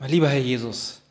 [0.00, 1.02] Mein lieber Herr Jesus,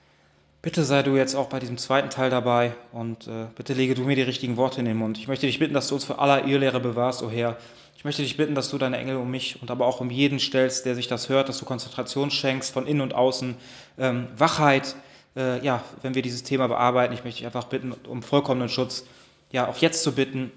[0.62, 4.04] bitte sei du jetzt auch bei diesem zweiten Teil dabei und äh, bitte lege du
[4.04, 5.18] mir die richtigen Worte in den Mund.
[5.18, 7.58] Ich möchte dich bitten, dass du uns vor aller Irrlehre bewahrst, o oh Herr.
[7.98, 10.40] Ich möchte dich bitten, dass du deine Engel um mich und aber auch um jeden
[10.40, 13.56] stellst, der sich das hört, dass du Konzentration schenkst von innen und außen,
[13.98, 14.96] ähm, Wachheit,
[15.36, 17.14] äh, ja, wenn wir dieses Thema bearbeiten.
[17.14, 19.04] Ich möchte dich einfach bitten um vollkommenen Schutz,
[19.52, 20.50] ja, auch jetzt zu bitten,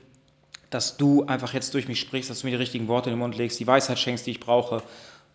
[0.70, 3.18] dass du einfach jetzt durch mich sprichst, dass du mir die richtigen Worte in den
[3.18, 4.84] Mund legst, die Weisheit schenkst, die ich brauche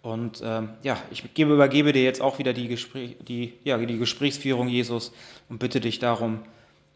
[0.05, 3.97] und ähm, ja, ich gebe, übergebe dir jetzt auch wieder die, Gespräch, die, ja, die
[3.97, 5.11] Gesprächsführung, Jesus,
[5.49, 6.43] und bitte dich darum,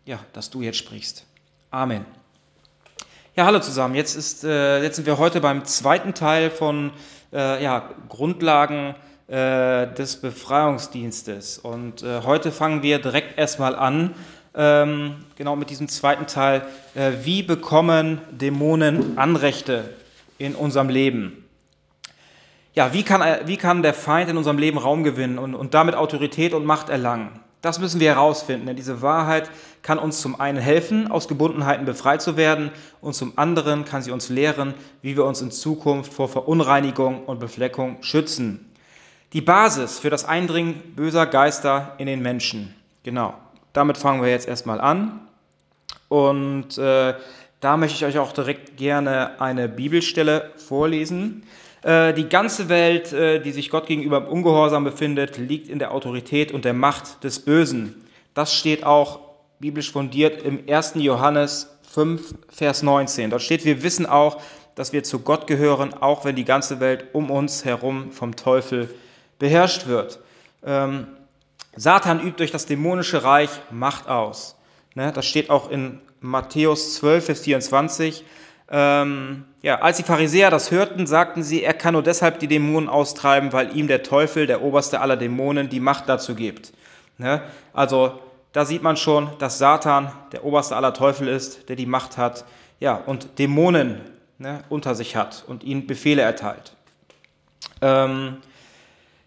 [0.05, 1.25] ja, dass du jetzt sprichst.
[1.71, 2.05] Amen.
[3.35, 3.95] Ja, hallo zusammen.
[3.95, 6.91] Jetzt, ist, äh, jetzt sind wir heute beim zweiten Teil von
[7.33, 8.93] äh, ja, Grundlagen
[9.27, 11.57] äh, des Befreiungsdienstes.
[11.57, 14.13] Und äh, heute fangen wir direkt erstmal an,
[14.53, 16.61] ähm, genau mit diesem zweiten Teil.
[16.93, 19.95] Äh, wie bekommen Dämonen Anrechte
[20.37, 21.48] in unserem Leben?
[22.73, 25.95] Ja, wie kann, wie kann der Feind in unserem Leben Raum gewinnen und, und damit
[25.95, 27.39] Autorität und Macht erlangen?
[27.61, 32.21] Das müssen wir herausfinden, denn diese Wahrheit kann uns zum einen helfen, aus Gebundenheiten befreit
[32.21, 36.29] zu werden, und zum anderen kann sie uns lehren, wie wir uns in Zukunft vor
[36.29, 38.65] Verunreinigung und Befleckung schützen.
[39.33, 42.73] Die Basis für das Eindringen böser Geister in den Menschen.
[43.03, 43.33] Genau,
[43.73, 45.19] damit fangen wir jetzt erstmal an.
[46.07, 47.13] Und äh,
[47.59, 51.43] da möchte ich euch auch direkt gerne eine Bibelstelle vorlesen.
[51.81, 55.91] Äh, die ganze Welt, äh, die sich Gott gegenüber im Ungehorsam befindet, liegt in der
[55.91, 58.07] Autorität und der Macht des Bösen.
[58.33, 59.19] Das steht auch
[59.59, 60.93] biblisch fundiert im 1.
[60.95, 63.29] Johannes 5, Vers 19.
[63.29, 64.41] Dort steht, wir wissen auch,
[64.75, 68.93] dass wir zu Gott gehören, auch wenn die ganze Welt um uns herum vom Teufel
[69.37, 70.19] beherrscht wird.
[70.63, 71.07] Ähm,
[71.75, 74.57] Satan übt durch das dämonische Reich Macht aus.
[74.95, 78.23] Ne, das steht auch in Matthäus 12, Vers 24.
[78.69, 82.87] Ähm, ja, als die Pharisäer das hörten, sagten sie, er kann nur deshalb die Dämonen
[82.87, 86.71] austreiben, weil ihm der Teufel, der oberste aller Dämonen, die Macht dazu gibt.
[87.17, 87.41] Ne?
[87.73, 88.19] Also
[88.53, 92.45] da sieht man schon, dass Satan der oberste aller Teufel ist, der die Macht hat,
[92.79, 94.01] ja, und Dämonen
[94.37, 96.73] ne, unter sich hat und ihnen Befehle erteilt.
[97.81, 98.37] Ähm,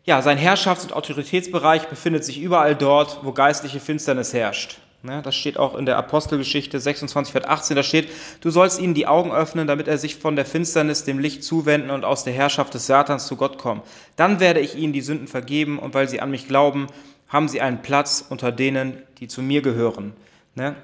[0.04, 4.78] ja, sein Herrschafts- und Autoritätsbereich befindet sich überall dort, wo geistliche Finsternis herrscht.
[5.04, 7.76] Ne, das steht auch in der Apostelgeschichte 26, Vers 18.
[7.76, 8.08] Da steht,
[8.40, 11.90] du sollst ihnen die Augen öffnen, damit er sich von der Finsternis dem Licht zuwenden
[11.90, 13.82] und aus der Herrschaft des Satans zu Gott kommen.
[14.14, 16.86] Dann werde ich ihnen die Sünden vergeben und weil sie an mich glauben,
[17.26, 20.12] haben sie einen Platz unter denen, die zu mir gehören.
[20.54, 20.76] Ne?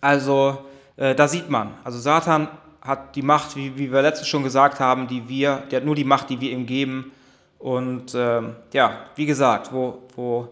[0.00, 0.64] Also
[0.96, 2.48] äh, da sieht man, also Satan
[2.80, 6.04] hat die Macht, wie, wir letztes schon gesagt haben, die wir, der hat nur die
[6.04, 7.12] Macht, die wir ihm geben.
[7.58, 8.40] Und äh,
[8.72, 10.48] ja, wie gesagt, wo, wo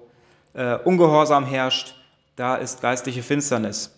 [0.53, 1.95] äh, Ungehorsam herrscht,
[2.37, 3.91] da ist geistliche Finsternis.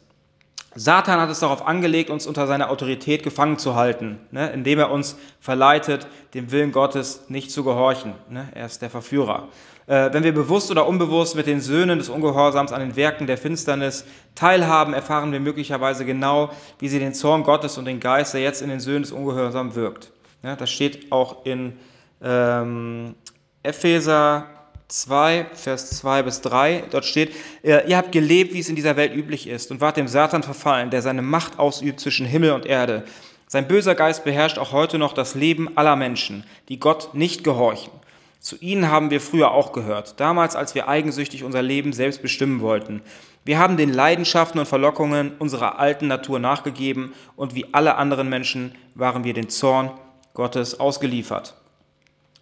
[0.78, 4.90] Satan hat es darauf angelegt, uns unter seiner Autorität gefangen zu halten, ne, indem er
[4.90, 8.12] uns verleitet, dem Willen Gottes nicht zu gehorchen.
[8.28, 9.48] Ne, er ist der Verführer.
[9.86, 13.38] Äh, wenn wir bewusst oder unbewusst mit den Söhnen des Ungehorsams an den Werken der
[13.38, 14.04] Finsternis
[14.34, 18.60] teilhaben, erfahren wir möglicherweise genau, wie sie den Zorn Gottes und den Geist, der jetzt
[18.60, 20.12] in den Söhnen des Ungehorsams wirkt.
[20.42, 21.78] Ne, das steht auch in
[22.22, 23.14] ähm,
[23.62, 24.46] Epheser
[24.88, 26.84] 2, Vers 2 bis 3.
[26.90, 30.08] Dort steht, ihr habt gelebt, wie es in dieser Welt üblich ist, und wart dem
[30.08, 33.04] Satan verfallen, der seine Macht ausübt zwischen Himmel und Erde.
[33.48, 37.92] Sein böser Geist beherrscht auch heute noch das Leben aller Menschen, die Gott nicht gehorchen.
[38.40, 42.60] Zu ihnen haben wir früher auch gehört, damals, als wir eigensüchtig unser Leben selbst bestimmen
[42.60, 43.02] wollten.
[43.44, 48.74] Wir haben den Leidenschaften und Verlockungen unserer alten Natur nachgegeben und wie alle anderen Menschen
[48.94, 49.90] waren wir den Zorn
[50.34, 51.54] Gottes ausgeliefert.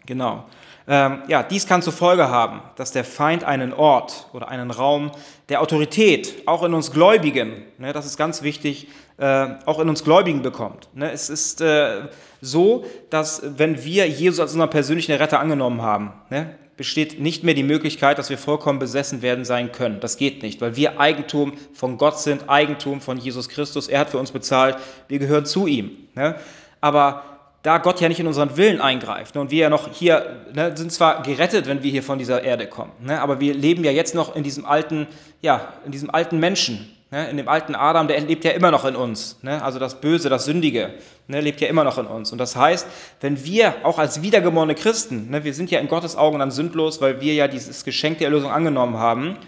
[0.05, 0.45] Genau.
[0.87, 5.13] Ähm, ja, dies kann zur Folge haben, dass der Feind einen Ort oder einen Raum
[5.49, 10.05] der Autorität, auch in uns Gläubigen, ne, das ist ganz wichtig, äh, auch in uns
[10.05, 10.89] Gläubigen bekommt.
[10.93, 12.09] Ne, es ist äh,
[12.43, 17.55] so, dass wenn wir Jesus als unseren persönlichen Retter angenommen haben, ne, besteht nicht mehr
[17.55, 20.01] die Möglichkeit, dass wir vollkommen besessen werden sein können.
[20.01, 23.89] Das geht nicht, weil wir Eigentum von Gott sind, Eigentum von Jesus Christus.
[23.89, 24.77] Er hat für uns bezahlt,
[25.09, 25.93] wir gehören zu ihm.
[26.15, 26.35] Ne?
[26.81, 27.34] Aber
[27.65, 29.37] da Gott ja nicht in unseren Willen eingreift.
[29.37, 32.69] Und wir ja noch hier ne, sind zwar gerettet, wenn wir hier von dieser Erde
[32.69, 35.09] kommen, ne, aber wir leben ja jetzt noch in diesem alten,
[35.41, 38.85] ja, in diesem alten Menschen, ne, in dem alten Adam, der lebt ja immer noch
[38.85, 39.39] in uns.
[39.43, 40.91] Ne, also das Böse, das Sündige,
[41.27, 42.33] ne, lebt ja immer noch in uns.
[42.33, 42.87] Und das heißt,
[43.23, 47.01] wenn wir auch als wiedergeborene Christen, ne, wir sind ja in Gottes Augen dann sündlos,
[47.01, 49.39] weil wir ja dieses Geschenk der Erlösung angenommen haben,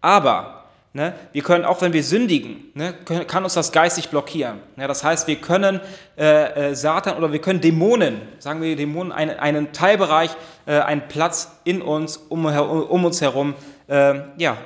[0.00, 0.53] aber
[0.96, 1.12] Ne?
[1.32, 2.94] Wir können, auch wenn wir sündigen, ne,
[3.26, 4.60] kann uns das geistig blockieren.
[4.76, 5.80] Ja, das heißt, wir können
[6.16, 10.30] äh, äh, Satan oder wir können Dämonen, sagen wir Dämonen, einen, einen Teilbereich,
[10.66, 13.54] äh, einen Platz in uns, um, um uns herum,
[13.88, 14.56] äh, ja,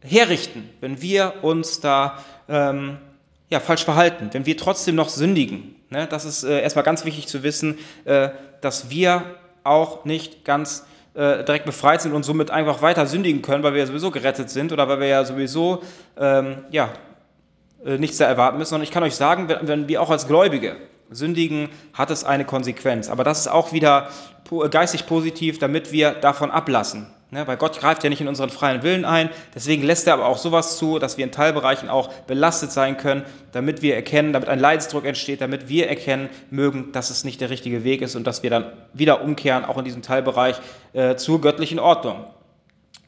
[0.00, 2.96] herrichten, wenn wir uns da ähm,
[3.50, 5.76] ja, falsch verhalten, wenn wir trotzdem noch sündigen.
[5.90, 6.06] Ne?
[6.06, 8.30] Das ist äh, erstmal ganz wichtig zu wissen, äh,
[8.62, 9.22] dass wir
[9.64, 13.80] auch nicht ganz äh, direkt befreit sind und somit einfach weiter sündigen können, weil wir
[13.80, 15.82] ja sowieso gerettet sind oder weil wir ja sowieso
[16.18, 16.90] ähm, ja,
[17.84, 20.76] äh, nichts da erwarten müssen, sondern ich kann euch sagen, wenn wir auch als Gläubige
[21.14, 23.08] sündigen, hat es eine Konsequenz.
[23.08, 24.08] Aber das ist auch wieder
[24.70, 27.06] geistig positiv, damit wir davon ablassen.
[27.32, 30.26] Ne, weil Gott greift ja nicht in unseren freien Willen ein, deswegen lässt er aber
[30.26, 34.50] auch sowas zu, dass wir in Teilbereichen auch belastet sein können, damit wir erkennen, damit
[34.50, 38.26] ein Leidensdruck entsteht, damit wir erkennen mögen, dass es nicht der richtige Weg ist und
[38.26, 40.60] dass wir dann wieder umkehren, auch in diesem Teilbereich,
[40.92, 42.26] äh, zur göttlichen Ordnung.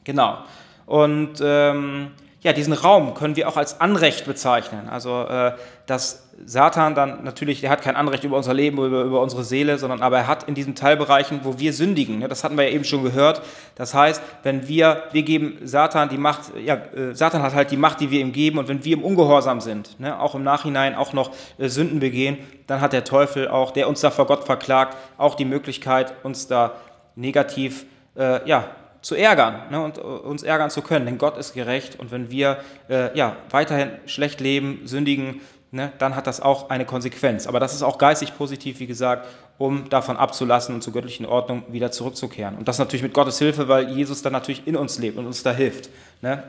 [0.05, 0.39] Genau.
[0.87, 2.09] Und ähm,
[2.45, 4.87] ja, diesen Raum können wir auch als Anrecht bezeichnen.
[4.87, 5.53] Also, äh,
[5.87, 9.79] dass Satan dann natürlich, der hat kein Anrecht über unser Leben, über, über unsere Seele,
[9.79, 12.69] sondern aber er hat in diesen Teilbereichen, wo wir sündigen, ne, das hatten wir ja
[12.69, 13.41] eben schon gehört.
[13.73, 17.77] Das heißt, wenn wir, wir geben Satan die Macht, ja, äh, Satan hat halt die
[17.77, 20.93] Macht, die wir ihm geben, und wenn wir im Ungehorsam sind, ne, auch im Nachhinein
[20.93, 22.37] auch noch äh, Sünden begehen,
[22.67, 26.45] dann hat der Teufel auch, der uns da vor Gott verklagt, auch die Möglichkeit, uns
[26.45, 26.73] da
[27.15, 28.65] negativ, äh, ja,
[29.05, 31.05] zu ärgern ne, und äh, uns ärgern zu können.
[31.05, 32.57] Denn Gott ist gerecht und wenn wir
[32.89, 37.45] äh, ja, weiterhin schlecht leben, sündigen, ne, dann hat das auch eine Konsequenz.
[37.45, 39.27] Aber das ist auch geistig positiv, wie gesagt,
[39.59, 42.55] um davon abzulassen und zur göttlichen Ordnung wieder zurückzukehren.
[42.57, 45.43] Und das natürlich mit Gottes Hilfe, weil Jesus dann natürlich in uns lebt und uns
[45.43, 45.91] da hilft.
[46.23, 46.43] Ne.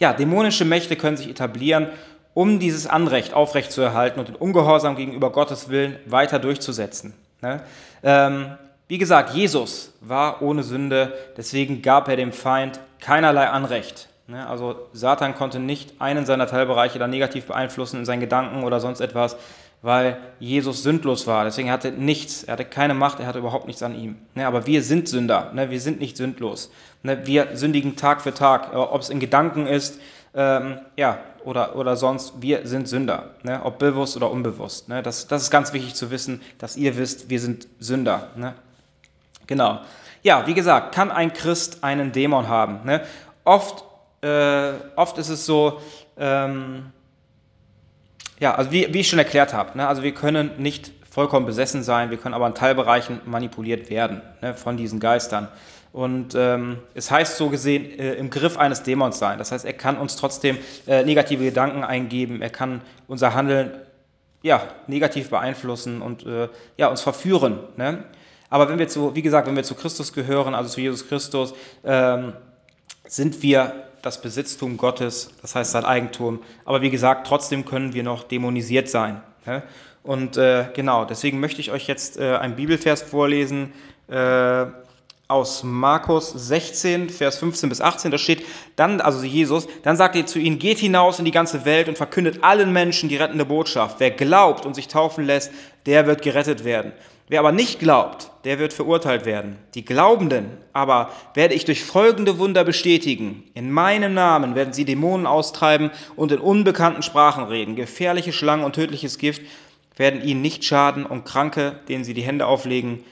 [0.00, 1.86] Ja, dämonische Mächte können sich etablieren,
[2.34, 7.14] um dieses Anrecht aufrechtzuerhalten und den Ungehorsam gegenüber Gottes Willen weiter durchzusetzen.
[7.42, 7.62] Ne.
[8.02, 14.08] Ähm, wie gesagt, Jesus war ohne Sünde, deswegen gab er dem Feind keinerlei Anrecht.
[14.26, 18.80] Ne, also Satan konnte nicht einen seiner Teilbereiche da negativ beeinflussen in seinen Gedanken oder
[18.80, 19.36] sonst etwas,
[19.82, 21.44] weil Jesus sündlos war.
[21.44, 24.16] Deswegen hatte er nichts, er hatte keine Macht, er hatte überhaupt nichts an ihm.
[24.34, 26.70] Ne, aber wir sind Sünder, ne, wir sind nicht sündlos.
[27.02, 30.00] Wir sündigen Tag für Tag, ob es in Gedanken ist,
[30.34, 34.86] ähm, ja, oder, oder sonst, wir sind Sünder, ob bewusst oder unbewusst.
[34.88, 38.30] Das, das ist ganz wichtig zu wissen, dass ihr wisst, wir sind Sünder.
[39.46, 39.80] Genau.
[40.22, 42.80] Ja, wie gesagt, kann ein Christ einen Dämon haben?
[42.84, 43.02] Ne?
[43.44, 43.84] Oft,
[44.22, 45.80] äh, oft ist es so,
[46.16, 46.92] ähm,
[48.40, 49.86] ja, also wie, wie ich schon erklärt habe, ne?
[49.86, 54.54] also wir können nicht vollkommen besessen sein, wir können aber in Teilbereichen manipuliert werden ne,
[54.54, 55.48] von diesen Geistern.
[55.92, 59.38] Und ähm, es heißt so gesehen, äh, im Griff eines Dämons sein.
[59.38, 60.58] Das heißt, er kann uns trotzdem
[60.88, 63.78] äh, negative Gedanken eingeben, er kann unser Handeln
[64.42, 67.60] ja, negativ beeinflussen und äh, ja, uns verführen.
[67.76, 68.02] Ne?
[68.54, 71.54] Aber wenn wir zu, wie gesagt, wenn wir zu Christus gehören, also zu Jesus Christus,
[71.82, 72.34] ähm,
[73.04, 76.38] sind wir das Besitztum Gottes, das heißt sein Eigentum.
[76.64, 79.20] Aber wie gesagt, trotzdem können wir noch dämonisiert sein.
[80.04, 83.72] Und äh, genau, deswegen möchte ich euch jetzt äh, einen Bibelvers vorlesen
[84.06, 84.66] äh,
[85.26, 88.12] aus Markus 16, Vers 15 bis 18.
[88.12, 88.44] Da steht
[88.76, 91.96] dann, also Jesus, dann sagt er zu ihnen, geht hinaus in die ganze Welt und
[91.96, 93.98] verkündet allen Menschen die rettende Botschaft.
[93.98, 95.50] Wer glaubt und sich taufen lässt,
[95.86, 96.92] der wird gerettet werden.
[97.26, 99.56] Wer aber nicht glaubt, der wird verurteilt werden.
[99.74, 103.44] Die Glaubenden aber werde ich durch folgende Wunder bestätigen.
[103.54, 107.76] In meinem Namen werden sie Dämonen austreiben und in unbekannten Sprachen reden.
[107.76, 109.40] Gefährliche Schlangen und tödliches Gift
[109.96, 113.04] werden ihnen nicht schaden und Kranke, denen sie die Hände auflegen,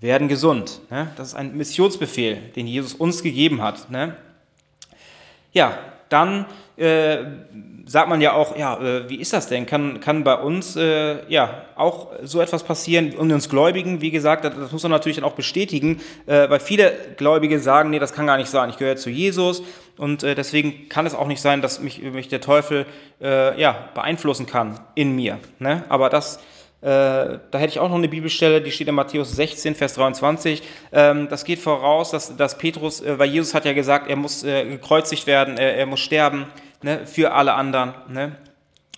[0.00, 0.80] werden gesund.
[0.90, 1.12] Ne?
[1.16, 3.90] Das ist ein Missionsbefehl, den Jesus uns gegeben hat.
[3.90, 4.16] Ne?
[5.52, 5.78] Ja,
[6.08, 6.46] dann
[6.76, 7.18] äh,
[7.86, 9.66] sagt man ja auch, ja, äh, wie ist das denn?
[9.66, 14.44] Kann, kann bei uns äh, ja auch so etwas passieren und uns Gläubigen, wie gesagt,
[14.44, 18.12] das, das muss man natürlich dann auch bestätigen, äh, weil viele Gläubige sagen, nee, das
[18.12, 19.62] kann gar nicht sein, ich gehöre zu Jesus
[19.96, 22.86] und äh, deswegen kann es auch nicht sein, dass mich, mich der Teufel
[23.20, 25.38] äh, ja, beeinflussen kann in mir.
[25.58, 25.84] Ne?
[25.88, 26.40] Aber das
[26.82, 30.62] da hätte ich auch noch eine Bibelstelle, die steht in Matthäus 16, Vers 23.
[30.92, 34.44] Ähm, das geht voraus, dass, dass Petrus, äh, weil Jesus hat ja gesagt, er muss
[34.44, 36.46] äh, gekreuzigt werden, er muss sterben
[36.82, 37.94] ne, für alle anderen.
[38.08, 38.36] Ne?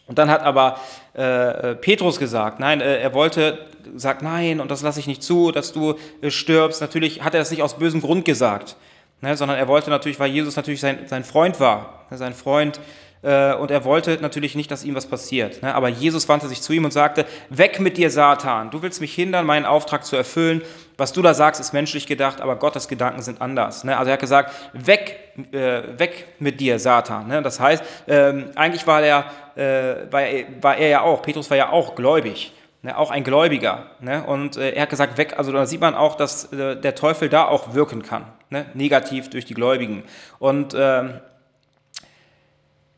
[0.07, 0.79] Und dann hat aber
[1.15, 5.53] äh, Petrus gesagt, nein, äh, er wollte, sagt nein, und das lasse ich nicht zu,
[5.53, 6.81] dass du äh, stirbst.
[6.81, 8.77] Natürlich hat er das nicht aus bösem Grund gesagt,
[9.21, 12.81] ne, sondern er wollte natürlich, weil Jesus natürlich sein, sein Freund war, ne, sein Freund,
[13.23, 15.63] äh, und er wollte natürlich nicht, dass ihm was passiert.
[15.63, 15.75] Ne?
[15.75, 19.15] Aber Jesus wandte sich zu ihm und sagte, weg mit dir, Satan, du willst mich
[19.15, 20.63] hindern, meinen Auftrag zu erfüllen.
[20.99, 23.85] Was du da sagst, ist menschlich gedacht, aber Gottes Gedanken sind anders.
[23.85, 23.97] Ne?
[23.97, 25.19] Also er hat gesagt, weg,
[25.53, 27.29] äh, weg mit dir, Satan.
[27.29, 27.43] Ne?
[27.43, 29.25] Das heißt, ähm, eigentlich war er,
[29.55, 32.53] äh, war, er, war er ja auch, Petrus war ja auch gläubig.
[32.85, 33.87] Ne, auch ein Gläubiger.
[34.01, 34.25] Ne?
[34.25, 37.29] Und äh, er hat gesagt, weg, also da sieht man auch, dass äh, der Teufel
[37.29, 38.67] da auch wirken kann, ne?
[38.75, 40.03] negativ durch die Gläubigen.
[40.41, 41.21] Und ähm,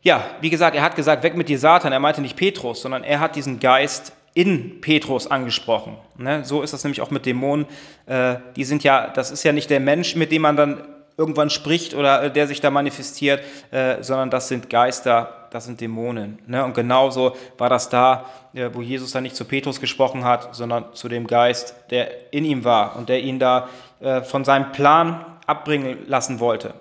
[0.04, 1.92] ja, wie gesagt, er hat gesagt, weg mit dir Satan.
[1.92, 5.96] Er meinte nicht Petrus, sondern er hat diesen Geist in Petrus angesprochen.
[6.18, 6.44] Ne?
[6.44, 7.66] So ist das nämlich auch mit Dämonen.
[8.06, 10.82] Äh, die sind ja, das ist ja nicht der Mensch, mit dem man dann
[11.16, 15.80] irgendwann spricht oder äh, der sich da manifestiert, äh, sondern das sind Geister, das sind
[15.80, 16.38] Dämonen.
[16.46, 16.62] Ne?
[16.64, 20.92] Und genauso war das da, äh, wo Jesus dann nicht zu Petrus gesprochen hat, sondern
[20.92, 23.70] zu dem Geist, der in ihm war und der ihn da
[24.00, 26.74] äh, von seinem Plan abbringen lassen wollte.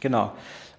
[0.00, 0.32] Genau.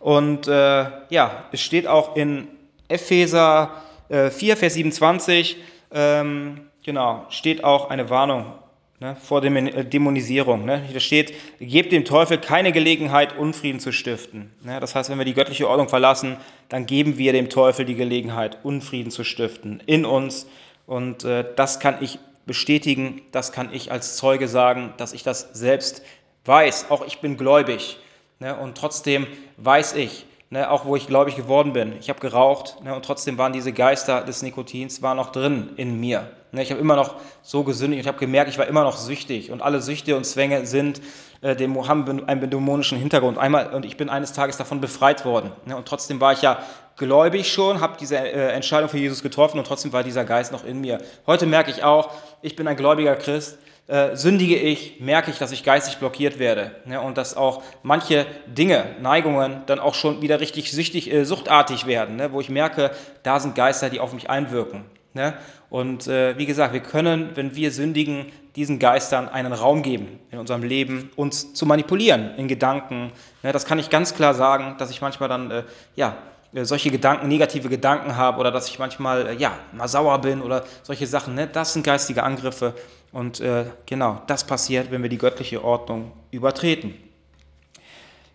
[0.05, 2.47] Und äh, ja, es steht auch in
[2.89, 3.71] Epheser
[4.07, 5.57] 4, Vers 27,
[5.91, 8.53] ähm, genau, steht auch eine Warnung
[8.99, 10.63] ne, vor der äh, Dämonisierung.
[10.63, 10.83] Ne?
[10.87, 14.51] Hier steht, gebt dem Teufel keine Gelegenheit, Unfrieden zu stiften.
[14.61, 14.79] Ne?
[14.79, 16.37] Das heißt, wenn wir die göttliche Ordnung verlassen,
[16.69, 20.45] dann geben wir dem Teufel die Gelegenheit, Unfrieden zu stiften in uns.
[20.85, 25.49] Und äh, das kann ich bestätigen, das kann ich als Zeuge sagen, dass ich das
[25.53, 26.03] selbst
[26.45, 26.91] weiß.
[26.91, 27.97] Auch ich bin gläubig.
[28.39, 28.55] Ne?
[28.55, 29.27] Und trotzdem
[29.57, 31.93] weiß ich, ne, auch wo ich gläubig geworden bin.
[31.99, 35.99] Ich habe geraucht ne, und trotzdem waren diese Geister des Nikotins war noch drin in
[35.99, 36.29] mir.
[36.51, 38.01] Ne, ich habe immer noch so gesündigt.
[38.01, 41.01] Ich habe gemerkt, ich war immer noch süchtig und alle Süchte und Zwänge sind
[41.41, 43.37] äh, dem haben einen dämonischen Hintergrund.
[43.37, 45.51] Einmal und ich bin eines Tages davon befreit worden.
[45.65, 46.59] Ne, und trotzdem war ich ja
[46.97, 50.63] gläubig schon, habe diese äh, Entscheidung für Jesus getroffen und trotzdem war dieser Geist noch
[50.63, 50.99] in mir.
[51.27, 52.11] Heute merke ich auch,
[52.41, 56.71] ich bin ein gläubiger Christ äh, sündige ich, merke ich, dass ich geistig blockiert werde
[56.85, 61.85] ne, und dass auch manche Dinge, Neigungen dann auch schon wieder richtig süchtig, äh, suchtartig
[61.85, 62.91] werden, ne, wo ich merke,
[63.23, 64.85] da sind Geister, die auf mich einwirken.
[65.13, 65.33] Ne?
[65.69, 70.39] Und äh, wie gesagt, wir können, wenn wir sündigen, diesen Geistern einen Raum geben in
[70.39, 73.11] unserem Leben, uns zu manipulieren in Gedanken.
[73.41, 73.51] Ne?
[73.51, 75.63] Das kann ich ganz klar sagen, dass ich manchmal dann äh,
[75.95, 76.17] ja,
[76.53, 80.63] äh, solche Gedanken, negative Gedanken habe oder dass ich manchmal ja, mal sauer bin oder
[80.83, 81.35] solche Sachen.
[81.35, 81.47] Ne?
[81.47, 82.73] Das sind geistige Angriffe
[83.15, 86.93] und äh, genau, das passiert, wenn wir die göttliche Ordnung übertreten.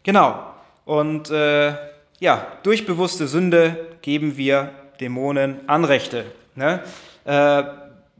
[0.04, 0.42] Genau,
[0.86, 1.74] und äh,
[2.18, 6.24] ja, durch bewusste Sünde geben wir Dämonen Anrechte.
[6.54, 6.82] Ne?
[7.26, 7.62] Äh,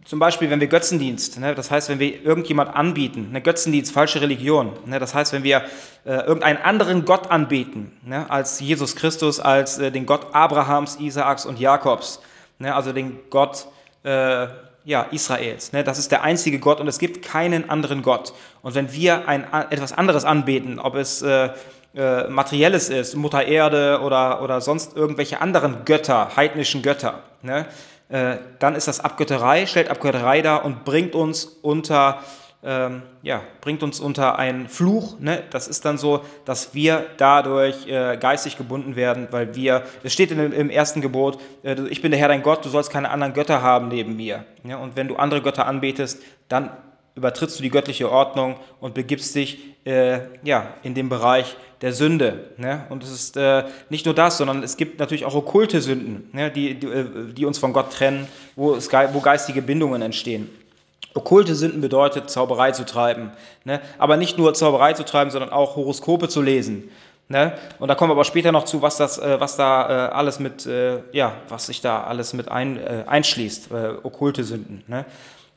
[0.04, 4.20] zum Beispiel, wenn wir Götzendienst, ne, das heißt, wenn wir irgendjemand anbieten, eine Götzendienst, falsche
[4.20, 5.62] Religion, ne, das heißt, wenn wir
[6.04, 11.46] äh, irgendeinen anderen Gott anbeten, ne, als Jesus Christus, als äh, den Gott Abrahams, Isaaks
[11.46, 12.20] und Jakobs,
[12.58, 13.66] ne, also den Gott
[14.02, 14.48] äh,
[14.84, 15.72] ja, Israels.
[15.72, 18.32] Ne, das ist der einzige Gott und es gibt keinen anderen Gott.
[18.62, 21.50] Und wenn wir ein, etwas anderes anbeten, ob es äh,
[21.94, 27.66] äh, materielles ist, Mutter Erde oder, oder sonst irgendwelche anderen Götter, heidnischen Götter, ne,
[28.08, 32.22] äh, dann ist das Abgötterei, stellt Abgötterei dar und bringt uns unter,
[32.62, 35.18] ähm, ja, bringt uns unter einen Fluch.
[35.18, 35.42] Ne?
[35.50, 40.30] Das ist dann so, dass wir dadurch äh, geistig gebunden werden, weil wir, es steht
[40.30, 43.32] in, im ersten Gebot, äh, ich bin der Herr dein Gott, du sollst keine anderen
[43.32, 44.44] Götter haben neben mir.
[44.64, 44.76] Ja?
[44.76, 46.70] Und wenn du andere Götter anbetest, dann
[47.14, 52.50] übertrittst du die göttliche Ordnung und begibst dich äh, ja, in den Bereich der Sünde.
[52.58, 52.84] Ne?
[52.90, 56.50] Und es ist äh, nicht nur das, sondern es gibt natürlich auch okkulte Sünden, ne?
[56.50, 60.50] die, die, äh, die, uns von Gott trennen, wo, es, wo geistige Bindungen entstehen.
[61.14, 63.32] Okkulte Sünden bedeutet, Zauberei zu treiben.
[63.64, 63.80] Ne?
[63.98, 66.88] Aber nicht nur Zauberei zu treiben, sondern auch Horoskope zu lesen.
[67.28, 67.56] Ne?
[67.78, 70.40] Und da kommen wir aber später noch zu, was, das, äh, was da äh, alles
[70.40, 74.82] mit, äh, ja, was sich da alles mit ein, äh, einschließt, äh, okkulte Sünden.
[74.88, 75.04] Ne?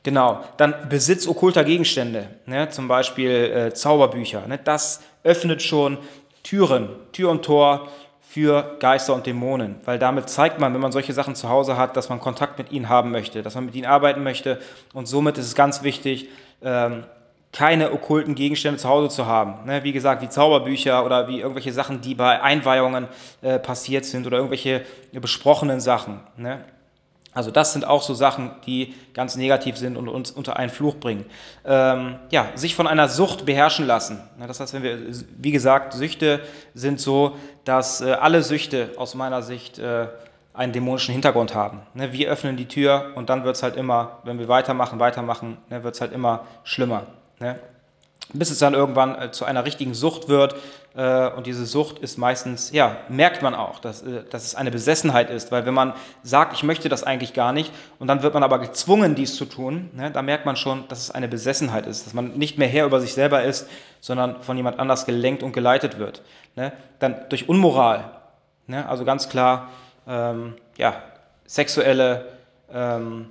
[0.04, 2.68] Genau, dann Besitz okkulter Gegenstände, ne?
[2.68, 4.46] zum Beispiel äh, Zauberbücher.
[4.46, 4.60] Ne?
[4.62, 5.98] Das öffnet schon
[6.44, 7.88] Türen, Tür und Tor
[8.34, 11.96] für Geister und Dämonen, weil damit zeigt man, wenn man solche Sachen zu Hause hat,
[11.96, 14.58] dass man Kontakt mit ihnen haben möchte, dass man mit ihnen arbeiten möchte
[14.92, 16.28] und somit ist es ganz wichtig,
[16.60, 17.04] ähm,
[17.52, 19.66] keine okkulten Gegenstände zu Hause zu haben.
[19.66, 19.84] Ne?
[19.84, 23.06] Wie gesagt, wie Zauberbücher oder wie irgendwelche Sachen, die bei Einweihungen
[23.40, 26.18] äh, passiert sind oder irgendwelche besprochenen Sachen.
[27.34, 30.94] Also das sind auch so Sachen, die ganz negativ sind und uns unter einen Fluch
[30.96, 31.26] bringen.
[31.64, 34.22] Ähm, ja, sich von einer Sucht beherrschen lassen.
[34.46, 34.98] Das heißt, wenn wir,
[35.38, 36.40] wie gesagt, Süchte
[36.74, 40.06] sind so, dass äh, alle Süchte aus meiner Sicht äh,
[40.54, 41.82] einen dämonischen Hintergrund haben.
[41.94, 45.58] Ne, wir öffnen die Tür und dann wird es halt immer, wenn wir weitermachen, weitermachen,
[45.68, 47.06] ne, wird es halt immer schlimmer.
[47.40, 47.58] Ne?
[48.32, 50.56] Bis es dann irgendwann äh, zu einer richtigen Sucht wird.
[50.96, 54.70] Äh, und diese Sucht ist meistens, ja, merkt man auch, dass, äh, dass es eine
[54.70, 58.34] Besessenheit ist, weil wenn man sagt, ich möchte das eigentlich gar nicht, und dann wird
[58.34, 61.86] man aber gezwungen, dies zu tun, ne, da merkt man schon, dass es eine Besessenheit
[61.86, 63.68] ist, dass man nicht mehr Herr über sich selber ist,
[64.00, 66.22] sondern von jemand anders gelenkt und geleitet wird.
[66.56, 66.72] Ne?
[66.98, 68.10] Dann durch Unmoral,
[68.66, 68.88] ne?
[68.88, 69.70] also ganz klar,
[70.06, 71.02] ähm, ja,
[71.46, 72.26] sexuelle
[72.72, 73.30] ähm,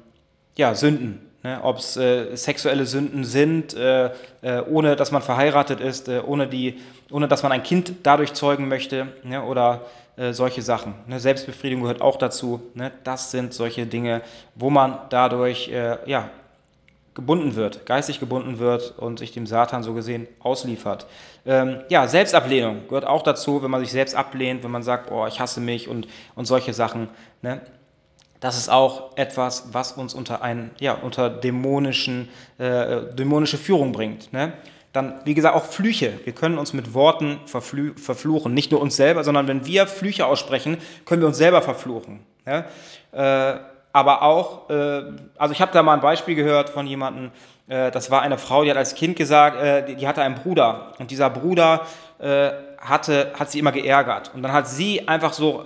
[0.56, 5.82] ja, Sünden, Ne, Ob es äh, sexuelle Sünden sind, äh, äh, ohne dass man verheiratet
[5.82, 6.80] ist, äh, ohne, die,
[7.12, 9.82] ohne dass man ein Kind dadurch zeugen möchte ne, oder
[10.16, 10.94] äh, solche Sachen.
[11.06, 12.62] Ne, Selbstbefriedigung gehört auch dazu.
[12.76, 14.22] Ne, das sind solche Dinge,
[14.56, 16.30] wo man dadurch äh, ja,
[17.14, 21.08] gebunden wird, geistig gebunden wird und sich dem Satan so gesehen ausliefert.
[21.46, 25.28] Ähm, ja, Selbstablehnung gehört auch dazu, wenn man sich selbst ablehnt, wenn man sagt, oh,
[25.28, 27.10] ich hasse mich und, und solche Sachen.
[28.44, 28.48] Ne?
[28.48, 34.34] das ist auch etwas, was uns unter, ein, ja, unter dämonischen, äh, dämonische Führung bringt.
[34.34, 34.54] Ne?
[34.94, 36.20] dann, wie gesagt, auch Flüche.
[36.24, 38.54] Wir können uns mit Worten verfluchen.
[38.54, 42.20] Nicht nur uns selber, sondern wenn wir Flüche aussprechen, können wir uns selber verfluchen.
[42.46, 42.66] Ja?
[43.12, 43.60] Äh,
[43.92, 45.04] aber auch, äh,
[45.38, 47.32] also ich habe da mal ein Beispiel gehört von jemandem,
[47.68, 50.36] äh, das war eine Frau, die hat als Kind gesagt, äh, die, die, hatte einen
[50.36, 51.88] Bruder und dieser Bruder
[52.20, 52.52] äh,
[52.84, 54.32] hatte, hat sie immer geärgert.
[54.34, 55.63] Und dann hat sie einfach so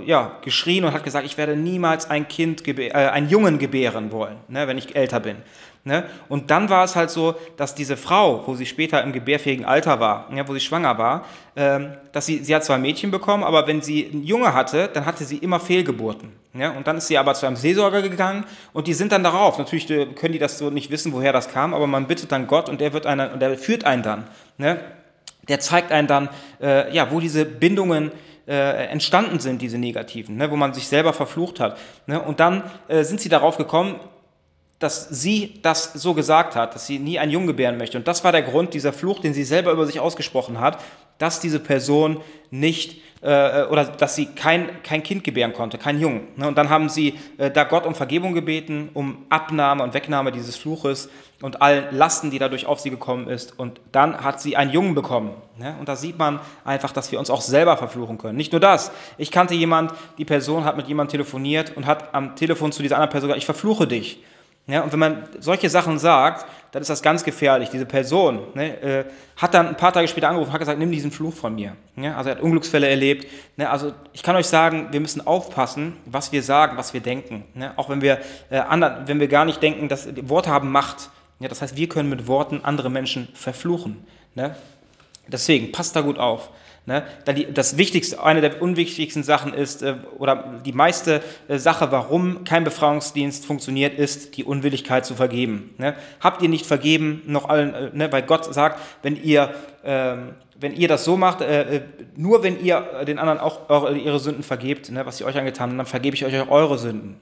[0.00, 4.12] äh, ja, geschrien und hat gesagt, ich werde niemals ein Kind, äh, einen Jungen gebären
[4.12, 5.36] wollen, ne, wenn ich älter bin.
[5.82, 6.04] Ne?
[6.28, 9.98] Und dann war es halt so, dass diese Frau, wo sie später im gebärfähigen Alter
[9.98, 11.24] war, ja, wo sie schwanger war,
[11.56, 15.06] ähm, dass sie, sie hat zwar Mädchen bekommen, aber wenn sie einen Junge hatte, dann
[15.06, 16.32] hatte sie immer Fehlgeburten.
[16.52, 16.72] Ja?
[16.72, 19.58] Und dann ist sie aber zu einem Seelsorger gegangen und die sind dann darauf.
[19.58, 22.46] Natürlich äh, können die das so nicht wissen, woher das kam, aber man bittet dann
[22.46, 24.28] Gott und der, wird einen, und der führt einen dann.
[24.58, 24.80] Ne?
[25.48, 26.28] Der zeigt einen dann,
[26.60, 28.12] äh, ja, wo diese Bindungen
[28.46, 31.78] äh, entstanden sind, diese negativen, ne, wo man sich selber verflucht hat.
[32.06, 34.00] Ne, und dann äh, sind sie darauf gekommen,
[34.80, 37.98] dass sie das so gesagt hat, dass sie nie einen Jungen gebären möchte.
[37.98, 40.82] Und das war der Grund, dieser Fluch, den sie selber über sich ausgesprochen hat,
[41.18, 46.28] dass diese Person nicht äh, oder dass sie kein, kein Kind gebären konnte, kein Jungen.
[46.36, 46.48] Ne?
[46.48, 50.56] Und dann haben sie äh, da Gott um Vergebung gebeten, um Abnahme und Wegnahme dieses
[50.56, 51.10] Fluches
[51.42, 53.58] und allen Lasten, die dadurch auf sie gekommen ist.
[53.58, 55.32] Und dann hat sie einen Jungen bekommen.
[55.58, 55.76] Ne?
[55.78, 58.36] Und da sieht man einfach, dass wir uns auch selber verfluchen können.
[58.36, 58.90] Nicht nur das.
[59.18, 62.96] Ich kannte jemand, die Person hat mit jemandem telefoniert und hat am Telefon zu dieser
[62.96, 64.22] anderen Person gesagt, ich verfluche dich.
[64.66, 67.70] Ja, und wenn man solche Sachen sagt, dann ist das ganz gefährlich.
[67.70, 69.04] Diese Person ne, äh,
[69.36, 71.76] hat dann ein paar Tage später angerufen und hat gesagt, nimm diesen Fluch von mir.
[71.96, 73.26] Ja, also er hat Unglücksfälle erlebt.
[73.56, 77.44] Ne, also ich kann euch sagen, wir müssen aufpassen, was wir sagen, was wir denken.
[77.54, 81.10] Ne, auch wenn wir, äh, anderen, wenn wir gar nicht denken, dass Worte haben Macht.
[81.40, 84.06] Ja, das heißt, wir können mit Worten andere Menschen verfluchen.
[84.34, 84.54] Ne?
[85.26, 86.50] Deswegen, passt da gut auf.
[86.86, 87.04] Ne?
[87.54, 92.64] Das Wichtigste, eine der unwichtigsten Sachen ist, äh, oder die meiste äh, Sache, warum kein
[92.64, 95.74] Befreiungsdienst funktioniert, ist die Unwilligkeit zu vergeben.
[95.76, 95.94] Ne?
[96.20, 98.10] Habt ihr nicht vergeben, noch allen, äh, ne?
[98.10, 101.38] weil Gott sagt, wenn ihr, ähm, wenn ihr das so macht,
[102.16, 105.86] nur wenn ihr den anderen auch ihre Sünden vergebt, was sie euch angetan haben, dann
[105.86, 107.18] vergebe ich euch auch eure Sünden.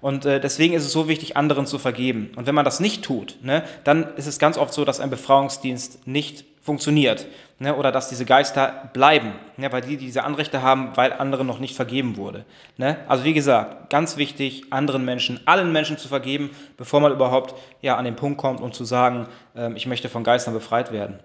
[0.00, 2.32] Und deswegen ist es so wichtig, anderen zu vergeben.
[2.34, 3.36] Und wenn man das nicht tut,
[3.84, 7.26] dann ist es ganz oft so, dass ein Befreiungsdienst nicht funktioniert
[7.58, 11.58] ne, oder dass diese Geister bleiben, ne, weil die diese Anrechte haben, weil anderen noch
[11.58, 12.46] nicht vergeben wurde.
[12.78, 12.96] Ne?
[13.06, 17.96] Also wie gesagt, ganz wichtig, anderen Menschen, allen Menschen zu vergeben, bevor man überhaupt ja,
[17.96, 21.20] an den Punkt kommt, um zu sagen, äh, ich möchte von Geistern befreit werden.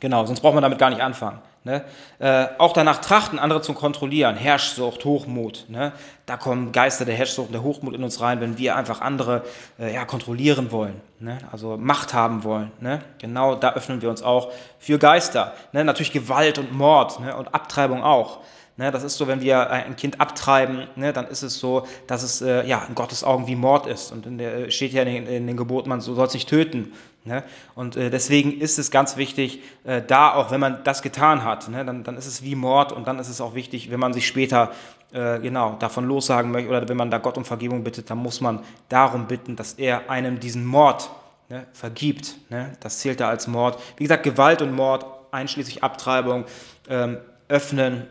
[0.00, 1.40] Genau, sonst braucht man damit gar nicht anfangen.
[1.64, 1.82] Ne?
[2.18, 5.64] Äh, auch danach trachten, andere zu kontrollieren, Herrschsucht, Hochmut.
[5.68, 5.92] Ne?
[6.26, 9.44] Da kommen Geister der Herrschsucht und der Hochmut in uns rein, wenn wir einfach andere
[9.78, 11.38] äh, ja, kontrollieren wollen, ne?
[11.52, 12.70] also Macht haben wollen.
[12.80, 13.00] Ne?
[13.18, 15.54] Genau da öffnen wir uns auch für Geister.
[15.72, 15.86] Ne?
[15.86, 17.34] Natürlich Gewalt und Mord ne?
[17.34, 18.40] und Abtreibung auch.
[18.76, 22.24] Ne, das ist so, wenn wir ein Kind abtreiben, ne, dann ist es so, dass
[22.24, 24.10] es äh, ja, in Gottes Augen wie Mord ist.
[24.10, 26.92] Und der, steht ja in den, in den Geboten, man soll es nicht töten.
[27.24, 27.44] Ne?
[27.76, 31.68] Und äh, deswegen ist es ganz wichtig, äh, da auch, wenn man das getan hat,
[31.68, 34.12] ne, dann, dann ist es wie Mord und dann ist es auch wichtig, wenn man
[34.12, 34.72] sich später
[35.12, 38.40] äh, genau davon lossagen möchte oder wenn man da Gott um Vergebung bittet, dann muss
[38.40, 41.10] man darum bitten, dass er einem diesen Mord
[41.48, 42.34] ne, vergibt.
[42.50, 42.72] Ne?
[42.80, 43.80] Das zählt da als Mord.
[43.96, 46.44] Wie gesagt, Gewalt und Mord, einschließlich Abtreibung,
[46.88, 48.08] ähm, öffnen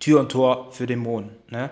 [0.00, 1.30] Tür und Tor für Dämonen.
[1.48, 1.70] Ne?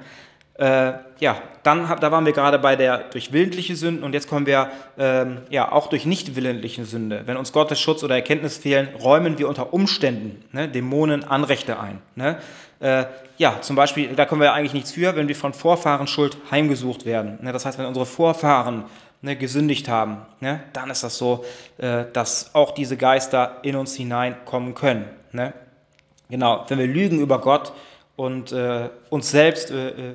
[0.58, 4.44] Äh, ja, dann da waren wir gerade bei der durch willentliche Sünden und jetzt kommen
[4.44, 7.22] wir ähm, ja auch durch nicht willentliche Sünde.
[7.26, 12.00] Wenn uns Gottes Schutz oder Erkenntnis fehlen, räumen wir unter Umständen ne, Dämonen Anrechte ein.
[12.16, 12.38] Ne?
[12.80, 13.04] Äh,
[13.36, 17.06] ja, zum Beispiel, da können wir eigentlich nichts für, wenn wir von Vorfahren Schuld heimgesucht
[17.06, 17.38] werden.
[17.40, 17.52] Ne?
[17.52, 18.84] Das heißt, wenn unsere Vorfahren
[19.22, 21.44] ne, gesündigt haben, ne, dann ist das so,
[21.78, 25.04] äh, dass auch diese Geister in uns hineinkommen können.
[25.30, 25.52] Ne?
[26.30, 27.72] Genau, wenn wir lügen über Gott,
[28.18, 30.14] und äh, uns selbst äh, äh,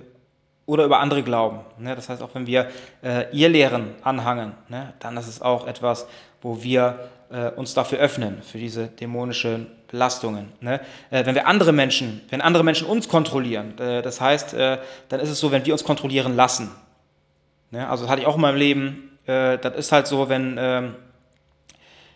[0.66, 1.60] oder über andere glauben.
[1.80, 1.96] Ne?
[1.96, 2.68] Das heißt, auch wenn wir
[3.02, 4.94] äh, ihr Lehren anhangen, ne?
[5.00, 6.06] dann ist es auch etwas,
[6.42, 10.52] wo wir äh, uns dafür öffnen, für diese dämonischen Belastungen.
[10.60, 10.82] Ne?
[11.12, 15.52] Wenn wir andere Menschen, wenn andere Menschen uns kontrollieren, das heißt, dann ist es so,
[15.52, 16.72] wenn wir uns kontrollieren lassen.
[17.70, 17.88] Ne?
[17.88, 19.12] Also das hatte ich auch in meinem Leben.
[19.28, 20.96] Das ist halt so, wenn ähm,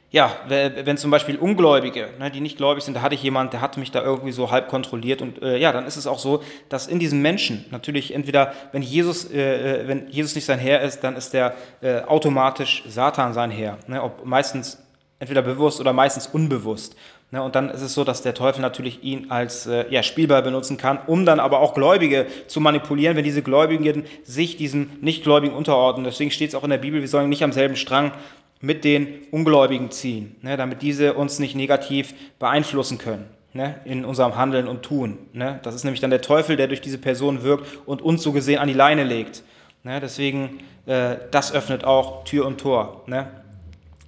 [0.10, 3.60] ja, wenn zum Beispiel Ungläubige, ne, die nicht gläubig sind, da hatte ich jemand, der
[3.60, 6.44] hat mich da irgendwie so halb kontrolliert und äh, ja, dann ist es auch so,
[6.70, 10.82] dass in diesem Menschen natürlich entweder, wenn Jesus, äh, äh, wenn Jesus nicht sein Herr
[10.82, 14.82] ist, dann ist der äh, automatisch Satan sein Herr, ne, ob meistens
[15.20, 16.96] entweder bewusst oder meistens unbewusst.
[17.32, 20.42] Ne, und dann ist es so, dass der Teufel natürlich ihn als äh, ja, Spielball
[20.42, 25.54] benutzen kann, um dann aber auch Gläubige zu manipulieren, wenn diese Gläubigen sich diesem Nichtgläubigen
[25.54, 26.06] unterordnen.
[26.06, 28.14] Deswegen steht es auch in der Bibel, wir sollen nicht am selben Strang
[28.62, 34.36] mit den Ungläubigen ziehen, ne, damit diese uns nicht negativ beeinflussen können ne, in unserem
[34.36, 35.18] Handeln und Tun.
[35.34, 35.60] Ne.
[35.64, 38.60] Das ist nämlich dann der Teufel, der durch diese Person wirkt und uns so gesehen
[38.60, 39.44] an die Leine legt.
[39.84, 43.04] Ne, deswegen, äh, das öffnet auch Tür und Tor.
[43.08, 43.28] Ne.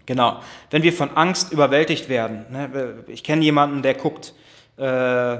[0.06, 0.40] Genau.
[0.72, 2.46] Wenn wir von Angst überwältigt werden.
[2.50, 3.04] Ne?
[3.08, 4.34] Ich kenne jemanden, der guckt,
[4.78, 5.38] äh,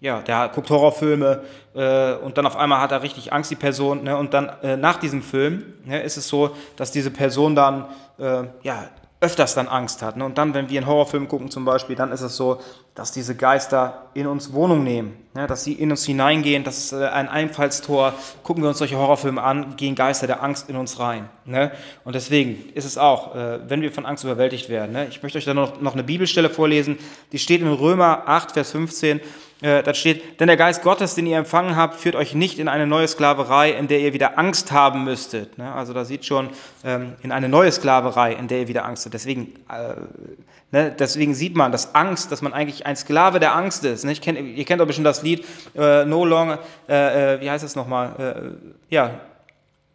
[0.00, 1.42] ja, der guckt Horrorfilme
[1.74, 4.04] äh, und dann auf einmal hat er richtig Angst, die Person.
[4.04, 4.16] Ne?
[4.16, 7.86] Und dann äh, nach diesem Film ne, ist es so, dass diese Person dann
[8.18, 10.16] äh, ja, öfters dann Angst hat.
[10.16, 10.24] Ne?
[10.24, 12.60] Und dann, wenn wir einen Horrorfilm gucken zum Beispiel, dann ist es so,
[12.94, 15.46] dass diese Geister in uns Wohnung nehmen, ne?
[15.46, 18.14] dass sie in uns hineingehen, das ist äh, ein Einfallstor.
[18.42, 21.28] Gucken wir uns solche Horrorfilme an, gehen Geister der Angst in uns rein.
[21.44, 21.70] Ne?
[22.04, 24.92] Und deswegen ist es auch, äh, wenn wir von Angst überwältigt werden.
[24.92, 25.06] Ne?
[25.08, 26.98] Ich möchte euch dann noch, noch eine Bibelstelle vorlesen,
[27.32, 29.20] die steht in Römer 8, Vers 15.
[29.62, 32.68] Äh, da steht, denn der Geist Gottes, den ihr empfangen habt, führt euch nicht in
[32.68, 35.56] eine neue Sklaverei, in der ihr wieder Angst haben müsstet.
[35.56, 35.72] Ne?
[35.72, 36.50] Also da sieht schon
[36.84, 39.14] ähm, in eine neue Sklaverei, in der ihr wieder Angst habt.
[39.14, 39.54] Deswegen,
[40.76, 40.94] ne?
[40.98, 44.04] deswegen sieht man, dass Angst, dass man eigentlich ein Sklave der Angst ist.
[44.04, 44.14] Ne?
[44.14, 45.44] Kenn, ihr kennt doch bestimmt das Lied
[45.76, 46.58] äh, No Longer,
[46.88, 48.56] äh, äh, wie heißt es nochmal?
[48.90, 49.20] Äh, ja,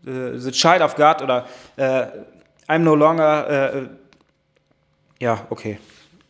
[0.03, 1.45] The Child of God oder
[1.77, 3.89] I'm no longer,
[5.19, 5.77] ja, okay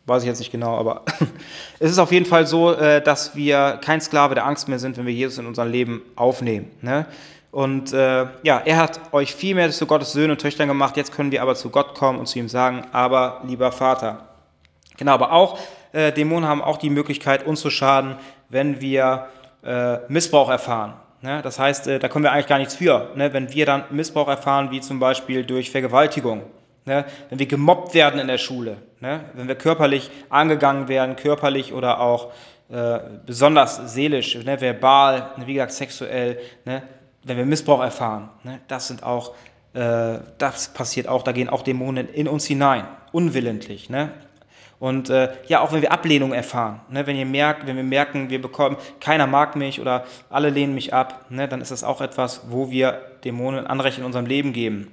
[0.05, 1.03] weiß ich jetzt nicht genau, aber
[1.79, 4.97] es ist auf jeden Fall so, äh, dass wir kein Sklave der Angst mehr sind,
[4.97, 6.69] wenn wir Jesus in unser Leben aufnehmen.
[6.81, 7.05] Ne?
[7.51, 10.97] Und äh, ja, er hat euch viel mehr zu Gottes Söhnen und Töchtern gemacht.
[10.97, 14.27] Jetzt können wir aber zu Gott kommen und zu ihm sagen, aber lieber Vater.
[14.97, 15.59] Genau, aber auch
[15.93, 18.17] äh, Dämonen haben auch die Möglichkeit, uns zu schaden,
[18.49, 19.27] wenn wir
[19.63, 20.93] äh, Missbrauch erfahren.
[21.21, 21.41] Ne?
[21.41, 23.11] Das heißt, äh, da können wir eigentlich gar nichts für.
[23.15, 23.33] Ne?
[23.33, 26.43] Wenn wir dann Missbrauch erfahren, wie zum Beispiel durch Vergewaltigung
[26.85, 27.05] Ne?
[27.29, 29.21] Wenn wir gemobbt werden in der Schule, ne?
[29.33, 32.31] wenn wir körperlich angegangen werden, körperlich oder auch
[32.69, 34.59] äh, besonders seelisch, ne?
[34.61, 35.45] verbal, ne?
[35.45, 38.29] wie gesagt sexuell, wenn wir Missbrauch erfahren,
[38.67, 39.35] das sind auch,
[39.73, 43.91] äh, das passiert auch, da gehen auch Dämonen in uns hinein, unwillentlich.
[44.81, 48.31] Und äh, ja, auch wenn wir Ablehnung erfahren, ne, wenn, ihr merkt, wenn wir merken,
[48.31, 52.01] wir bekommen, keiner mag mich oder alle lehnen mich ab, ne, dann ist das auch
[52.01, 54.87] etwas, wo wir Dämonen Anrecht in unserem Leben geben.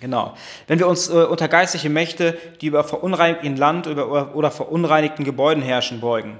[0.00, 0.32] Genau.
[0.68, 5.62] Wenn wir uns äh, unter geistliche Mächte, die über verunreinigten Land oder, oder verunreinigten Gebäuden
[5.62, 6.38] herrschen, beugen.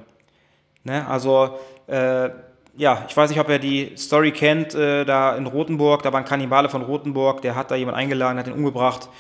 [0.82, 1.06] Ne?
[1.06, 2.30] Also, äh,
[2.78, 6.20] ja, ich weiß nicht, ob ihr die Story kennt, äh, da in Rothenburg, da war
[6.20, 9.10] ein Kannibale von Rothenburg, der hat da jemand eingeladen, hat ihn umgebracht.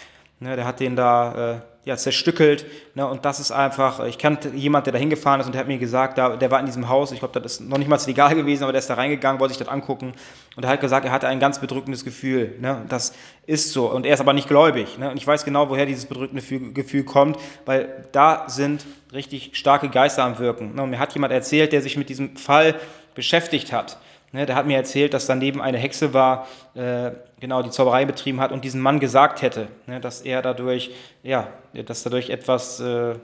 [0.40, 0.56] Ne?
[0.56, 2.66] Der hat den da äh, ja, zerstückelt.
[2.94, 3.06] Ne?
[3.06, 5.78] Und das ist einfach, ich kannte jemanden, der da hingefahren ist und der hat mir
[5.78, 8.34] gesagt, da, der war in diesem Haus, ich glaube, das ist noch nicht mal legal
[8.34, 10.14] gewesen, aber der ist da reingegangen, wollte sich das angucken.
[10.56, 12.54] Und er hat gesagt, er hatte ein ganz bedrückendes Gefühl.
[12.60, 12.84] Ne?
[12.88, 13.14] Das
[13.46, 13.90] ist so.
[13.90, 14.98] Und er ist aber nicht gläubig.
[14.98, 15.10] Ne?
[15.10, 20.24] Und ich weiß genau, woher dieses bedrückende Gefühl kommt, weil da sind richtig starke Geister
[20.24, 20.74] am Wirken.
[20.74, 20.82] Ne?
[20.82, 22.74] Und mir hat jemand erzählt, der sich mit diesem Fall
[23.14, 23.98] beschäftigt hat.
[24.32, 28.40] Ne, der hat mir erzählt, dass daneben eine Hexe war, äh, genau, die Zauberei betrieben
[28.40, 30.92] hat und diesen Mann gesagt hätte, ne, dass er dadurch,
[31.24, 33.14] ja, dass dadurch etwas, äh,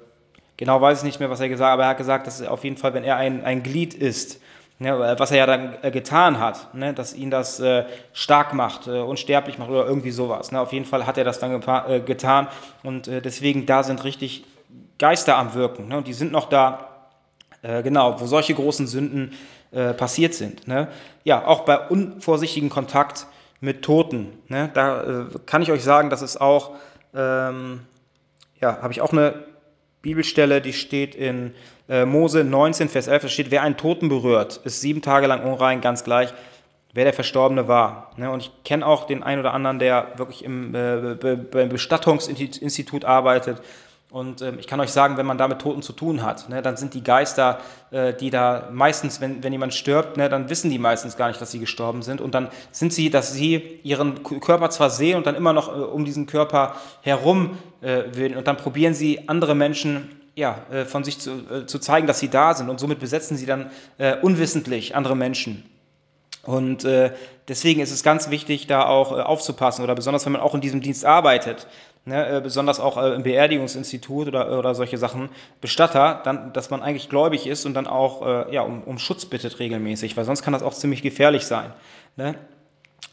[0.56, 2.64] genau weiß ich nicht mehr, was er gesagt hat, aber er hat gesagt, dass auf
[2.64, 4.40] jeden Fall, wenn er ein, ein Glied ist,
[4.80, 8.88] ne, was er ja dann äh, getan hat, ne, dass ihn das äh, stark macht,
[8.88, 10.50] äh, unsterblich macht oder irgendwie sowas.
[10.50, 10.60] Ne.
[10.60, 12.48] Auf jeden Fall hat er das dann äh, getan
[12.82, 14.44] und deswegen da sind richtig
[14.98, 16.88] Geister am Wirken ne, und die sind noch da,
[17.62, 19.32] genau, wo solche großen Sünden
[19.76, 20.66] äh, passiert sind.
[20.66, 20.88] Ne?
[21.22, 23.26] Ja, auch bei unvorsichtigen Kontakt
[23.60, 24.28] mit Toten.
[24.48, 24.70] Ne?
[24.72, 26.70] Da äh, kann ich euch sagen, dass es auch,
[27.14, 27.80] ähm,
[28.58, 29.34] ja, habe ich auch eine
[30.00, 31.52] Bibelstelle, die steht in
[31.90, 35.42] äh, Mose 19, Vers 11, da steht, wer einen Toten berührt, ist sieben Tage lang
[35.44, 36.32] unrein, ganz gleich,
[36.94, 38.12] wer der Verstorbene war.
[38.16, 38.30] Ne?
[38.30, 43.60] Und ich kenne auch den einen oder anderen, der wirklich im äh, Bestattungsinstitut arbeitet
[44.10, 46.62] und ähm, ich kann euch sagen, wenn man da mit Toten zu tun hat, ne,
[46.62, 47.58] dann sind die Geister,
[47.90, 51.40] äh, die da meistens, wenn, wenn jemand stirbt, ne, dann wissen die meistens gar nicht,
[51.40, 52.20] dass sie gestorben sind.
[52.20, 55.80] Und dann sind sie, dass sie ihren Körper zwar sehen und dann immer noch äh,
[55.80, 58.36] um diesen Körper herum äh, will.
[58.36, 62.20] Und dann probieren sie andere Menschen ja, äh, von sich zu, äh, zu zeigen, dass
[62.20, 62.68] sie da sind.
[62.70, 65.68] Und somit besetzen sie dann äh, unwissentlich andere Menschen.
[66.44, 67.10] Und äh,
[67.48, 70.60] deswegen ist es ganz wichtig, da auch äh, aufzupassen oder besonders, wenn man auch in
[70.60, 71.66] diesem Dienst arbeitet,
[72.06, 75.28] ne, äh, besonders auch äh, im Beerdigungsinstitut oder, oder solche Sachen,
[75.60, 79.26] Bestatter, dann, dass man eigentlich gläubig ist und dann auch äh, ja, um, um Schutz
[79.26, 81.72] bittet regelmäßig, weil sonst kann das auch ziemlich gefährlich sein.
[82.16, 82.36] Ne?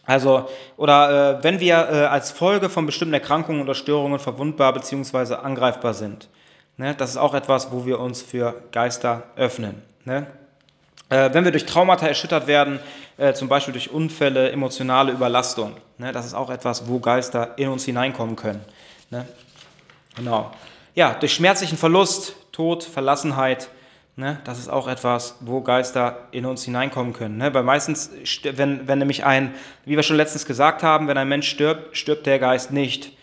[0.05, 5.35] Also, oder äh, wenn wir äh, als Folge von bestimmten Erkrankungen oder Störungen verwundbar bzw.
[5.35, 6.29] angreifbar sind.
[6.77, 6.93] Ne?
[6.95, 9.81] Das ist auch etwas, wo wir uns für Geister öffnen.
[10.05, 10.27] Ne?
[11.09, 12.79] Wenn wir durch Traumata erschüttert werden,
[13.35, 17.85] zum Beispiel durch Unfälle, emotionale Überlastung, ne, das ist auch etwas, wo Geister in uns
[17.85, 18.61] hineinkommen können.
[19.09, 19.25] Ne?
[20.15, 20.51] Genau.
[20.95, 23.69] Ja, durch schmerzlichen Verlust, Tod, Verlassenheit,
[24.15, 27.37] ne, das ist auch etwas, wo Geister in uns hineinkommen können.
[27.37, 27.53] Ne?
[27.53, 28.11] Weil meistens,
[28.43, 32.25] wenn, wenn nämlich ein, wie wir schon letztens gesagt haben, wenn ein Mensch stirbt, stirbt
[32.25, 33.17] der Geist nicht.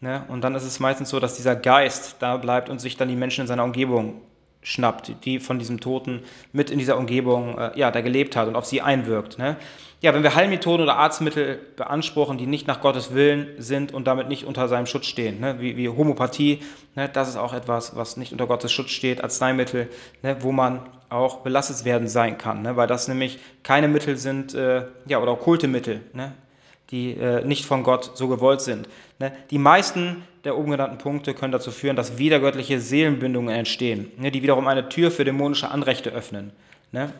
[0.00, 0.22] Ne?
[0.28, 3.16] Und dann ist es meistens so, dass dieser Geist da bleibt und sich dann die
[3.16, 4.20] Menschen in seiner Umgebung
[4.66, 8.56] schnappt, die von diesem Toten mit in dieser Umgebung äh, ja, da gelebt hat und
[8.56, 9.38] auf sie einwirkt.
[9.38, 9.56] Ne?
[10.00, 14.28] Ja, wenn wir Heilmethoden oder Arztmittel beanspruchen, die nicht nach Gottes Willen sind und damit
[14.28, 15.60] nicht unter seinem Schutz stehen, ne?
[15.60, 16.62] wie, wie Homopathie,
[16.96, 17.08] ne?
[17.08, 19.88] das ist auch etwas, was nicht unter Gottes Schutz steht, Arzneimittel,
[20.24, 20.38] ne?
[20.40, 22.76] wo man auch belastet werden sein kann, ne?
[22.76, 26.32] weil das nämlich keine Mittel sind, äh, ja, oder okkulte Mittel, ne?
[26.90, 28.88] Die äh, nicht von Gott so gewollt sind.
[29.18, 29.32] Ne?
[29.50, 34.30] Die meisten der oben genannten Punkte können dazu führen, dass wiedergöttliche Seelenbindungen entstehen, ne?
[34.30, 36.52] die wiederum eine Tür für dämonische Anrechte öffnen.
[36.92, 37.12] Ne?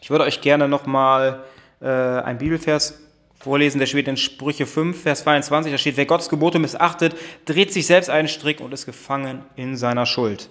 [0.00, 1.44] Ich würde euch gerne nochmal
[1.80, 2.98] äh, ein Bibelvers
[3.38, 7.72] vorlesen, der steht in Sprüche 5, Vers 22, da steht, wer Gottes Gebote missachtet, dreht
[7.72, 10.48] sich selbst einen Strick und ist gefangen in seiner Schuld.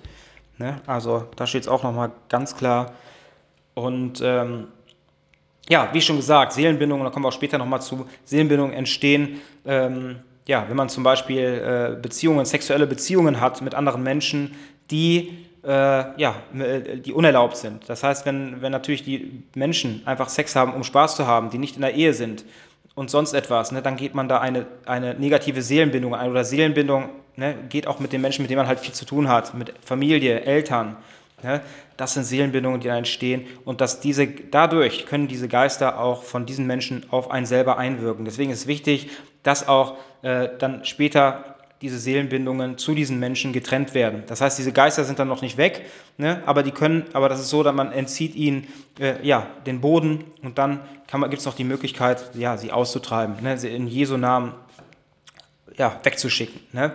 [0.59, 0.79] Ne?
[0.85, 2.93] Also da steht es auch nochmal ganz klar.
[3.73, 4.67] Und ähm,
[5.69, 10.17] ja, wie schon gesagt, Seelenbindungen, da kommen wir auch später nochmal zu, Seelenbindungen entstehen, ähm,
[10.47, 14.55] ja, wenn man zum Beispiel äh, Beziehungen, sexuelle Beziehungen hat mit anderen Menschen,
[14.91, 17.89] die, äh, ja, die unerlaubt sind.
[17.89, 21.57] Das heißt, wenn, wenn natürlich die Menschen einfach Sex haben, um Spaß zu haben, die
[21.57, 22.45] nicht in der Ehe sind
[22.93, 26.29] und sonst etwas, ne, dann geht man da eine, eine negative Seelenbindung ein.
[26.29, 29.27] Oder Seelenbindung ne, geht auch mit den Menschen, mit denen man halt viel zu tun
[29.27, 30.97] hat, mit Familie, Eltern.
[31.45, 31.61] Ne?
[31.95, 36.47] Das sind Seelenbindungen, die da entstehen und dass diese, dadurch können diese Geister auch von
[36.47, 38.25] diesen Menschen auf einen selber einwirken.
[38.25, 39.11] Deswegen ist es wichtig,
[39.43, 44.23] dass auch äh, dann später diese Seelenbindungen zu diesen Menschen getrennt werden.
[44.25, 45.85] Das heißt, diese Geister sind dann noch nicht weg,
[46.17, 46.41] ne?
[46.47, 48.67] aber die können, aber das ist so, dass man entzieht ihnen
[48.99, 50.79] äh, ja, den Boden und dann
[51.11, 53.59] gibt es noch die Möglichkeit, ja, sie auszutreiben, ne?
[53.59, 54.53] sie in Jesu Namen
[55.77, 56.59] ja, wegzuschicken.
[56.71, 56.93] Ne?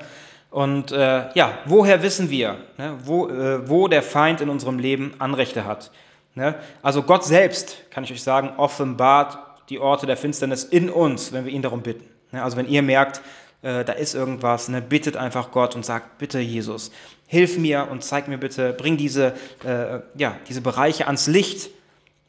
[0.51, 5.15] Und äh, ja, woher wissen wir, ne, wo, äh, wo der Feind in unserem Leben
[5.19, 5.93] Anrechte hat?
[6.35, 6.57] Ne?
[6.83, 11.45] Also Gott selbst, kann ich euch sagen, offenbart die Orte der Finsternis in uns, wenn
[11.45, 12.05] wir ihn darum bitten.
[12.33, 12.43] Ne?
[12.43, 13.21] Also wenn ihr merkt,
[13.63, 16.91] äh, da ist irgendwas, ne, bittet einfach Gott und sagt, bitte Jesus,
[17.27, 19.35] hilf mir und zeig mir bitte, bring diese,
[19.65, 21.71] äh, ja, diese Bereiche ans Licht,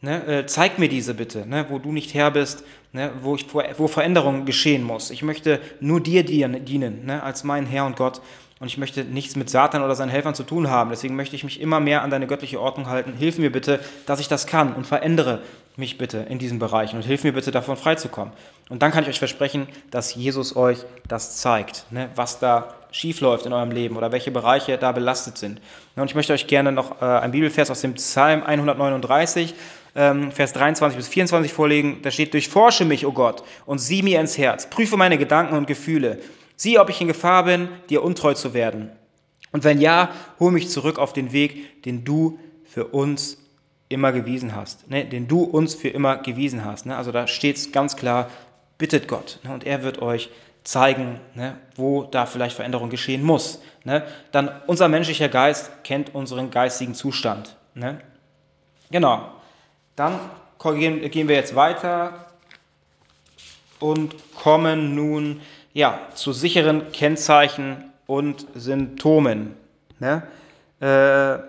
[0.03, 3.45] Ne, äh, zeig mir diese bitte, ne, wo du nicht her bist, ne, wo, ich,
[3.77, 5.11] wo Veränderung geschehen muss.
[5.11, 8.21] Ich möchte nur dir dienen, ne, als mein Herr und Gott.
[8.59, 10.91] Und ich möchte nichts mit Satan oder seinen Helfern zu tun haben.
[10.91, 13.13] Deswegen möchte ich mich immer mehr an deine göttliche Ordnung halten.
[13.13, 15.41] Hilf mir bitte, dass ich das kann und verändere
[15.77, 18.33] mich bitte in diesen Bereichen und hilf mir bitte davon freizukommen.
[18.69, 20.77] Und dann kann ich euch versprechen, dass Jesus euch
[21.07, 25.59] das zeigt, ne, was da schiefläuft in eurem Leben oder welche Bereiche da belastet sind.
[25.95, 29.55] Und ich möchte euch gerne noch äh, ein Bibelvers aus dem Psalm 139
[29.95, 31.99] ähm, Vers 23 bis 24 vorlegen.
[32.01, 34.69] Da steht, durchforsche mich, o oh Gott, und sieh mir ins Herz.
[34.69, 36.19] Prüfe meine Gedanken und Gefühle.
[36.55, 38.91] Sieh, ob ich in Gefahr bin, dir untreu zu werden.
[39.51, 43.37] Und wenn ja, hol mich zurück auf den Weg, den du für uns
[43.89, 44.89] immer gewiesen hast.
[44.89, 45.05] Ne?
[45.05, 46.85] Den du uns für immer gewiesen hast.
[46.85, 46.95] Ne?
[46.95, 48.29] Also da steht es ganz klar,
[48.77, 49.39] bittet Gott.
[49.43, 49.53] Ne?
[49.53, 50.29] Und er wird euch
[50.63, 53.61] zeigen, ne, wo da vielleicht Veränderung geschehen muss.
[53.83, 54.05] Ne?
[54.31, 57.55] Dann unser menschlicher Geist kennt unseren geistigen Zustand.
[57.73, 57.99] Ne?
[58.91, 59.31] Genau.
[59.95, 60.19] Dann
[60.59, 62.25] gehen wir jetzt weiter
[63.79, 65.41] und kommen nun
[65.73, 69.55] ja, zu sicheren Kennzeichen und Symptomen.
[69.99, 70.23] Ne?
[70.79, 71.39] Äh,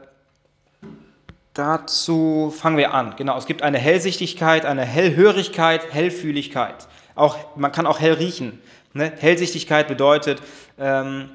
[1.54, 3.14] dazu fangen wir an.
[3.16, 6.88] Genau, es gibt eine Hellsichtigkeit, eine Hellhörigkeit, Hellfühligkeit.
[7.14, 8.60] Auch, man kann auch hell riechen.
[8.94, 9.12] Ne?
[9.18, 10.42] Hellsichtigkeit bedeutet,
[10.78, 11.30] ähm,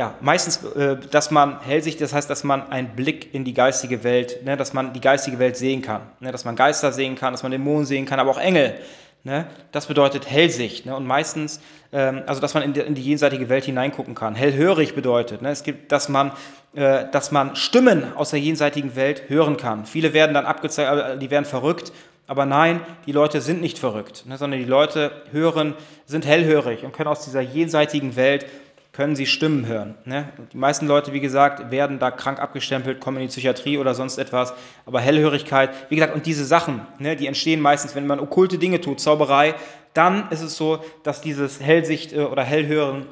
[0.00, 4.02] ja, meistens, äh, dass man hellsichtig, das heißt, dass man einen Blick in die geistige
[4.02, 7.34] Welt, ne, dass man die geistige Welt sehen kann, ne, dass man Geister sehen kann,
[7.34, 8.80] dass man Dämonen sehen kann, aber auch Engel.
[9.24, 10.86] Ne, das bedeutet Hellsicht.
[10.86, 11.60] Ne, und meistens,
[11.92, 14.34] ähm, also dass man in die, in die, jenseitige Welt hineingucken kann.
[14.34, 16.32] Hellhörig bedeutet, ne, es gibt, dass man,
[16.72, 19.84] äh, dass man Stimmen aus der jenseitigen Welt hören kann.
[19.84, 21.92] Viele werden dann abgezeigt, äh, die werden verrückt.
[22.26, 25.74] Aber nein, die Leute sind nicht verrückt, ne, sondern die Leute hören,
[26.06, 28.46] sind hellhörig und können aus dieser jenseitigen Welt
[28.92, 29.94] können sie Stimmen hören.
[30.04, 30.28] Ne?
[30.52, 34.18] Die meisten Leute, wie gesagt, werden da krank abgestempelt, kommen in die Psychiatrie oder sonst
[34.18, 34.52] etwas.
[34.84, 38.80] Aber Hellhörigkeit, wie gesagt, und diese Sachen, ne, die entstehen meistens, wenn man okkulte Dinge
[38.80, 39.54] tut, Zauberei,
[39.94, 43.06] dann ist es so, dass dieses Hellsicht äh, oder Hellhören,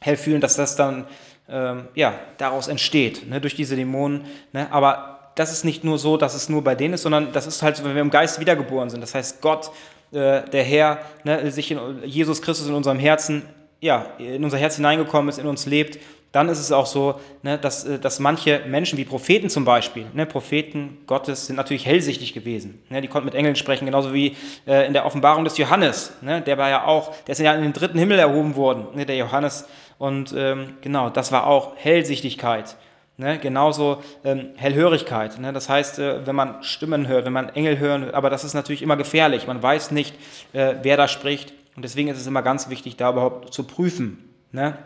[0.00, 1.06] Hellfühlen, dass das dann
[1.48, 4.24] ähm, ja, daraus entsteht, ne, durch diese Dämonen.
[4.52, 4.72] Ne?
[4.72, 7.62] Aber das ist nicht nur so, dass es nur bei denen ist, sondern das ist
[7.62, 9.02] halt so, wenn wir im Geist wiedergeboren sind.
[9.02, 9.70] Das heißt, Gott,
[10.12, 13.42] äh, der Herr, ne, sich in Jesus Christus in unserem Herzen
[13.82, 15.98] ja, in unser Herz hineingekommen ist, in uns lebt,
[16.30, 20.06] dann ist es auch so, ne, dass, äh, dass manche Menschen, wie Propheten zum Beispiel,
[20.14, 22.80] ne, Propheten Gottes sind natürlich hellsichtig gewesen.
[22.88, 26.12] Ne, die konnten mit Engeln sprechen, genauso wie äh, in der Offenbarung des Johannes.
[26.22, 29.04] Ne, der war ja auch, der ist ja in den dritten Himmel erhoben worden, ne,
[29.04, 29.68] der Johannes.
[29.98, 32.76] Und ähm, genau, das war auch Hellsichtigkeit.
[33.18, 35.36] Ne, genauso ähm, Hellhörigkeit.
[35.52, 38.80] Das heißt, äh, wenn man Stimmen hört, wenn man Engel hören, aber das ist natürlich
[38.80, 39.46] immer gefährlich.
[39.46, 40.14] Man weiß nicht,
[40.52, 41.52] äh, wer da spricht.
[41.76, 44.28] Und deswegen ist es immer ganz wichtig, da überhaupt zu prüfen.
[44.50, 44.76] Ne?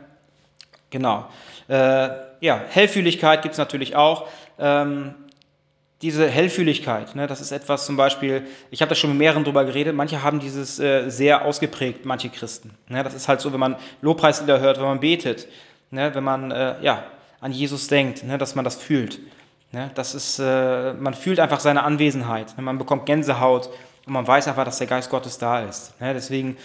[0.90, 1.29] Genau.
[1.68, 2.09] Äh,
[2.40, 4.29] ja, Hellfühligkeit gibt es natürlich auch.
[4.59, 5.14] ähm,
[6.03, 9.64] diese Hellfühligkeit, ne, das ist etwas zum Beispiel, ich habe da schon mit mehreren drüber
[9.64, 12.72] geredet, manche haben dieses äh, sehr ausgeprägt, manche Christen.
[12.88, 15.49] Ne, das ist halt so, wenn man Lobpreislieder hört, wenn man betet,
[15.90, 17.05] ne, wenn man äh, ja,
[17.40, 19.20] an Jesus denkt, ne, dass man das fühlt.
[19.72, 23.70] Ne, das ist, äh, man fühlt einfach seine Anwesenheit, ne, man bekommt Gänsehaut
[24.06, 26.00] und man weiß einfach, dass der Geist Gottes da ist.
[26.00, 26.56] Ne, deswegen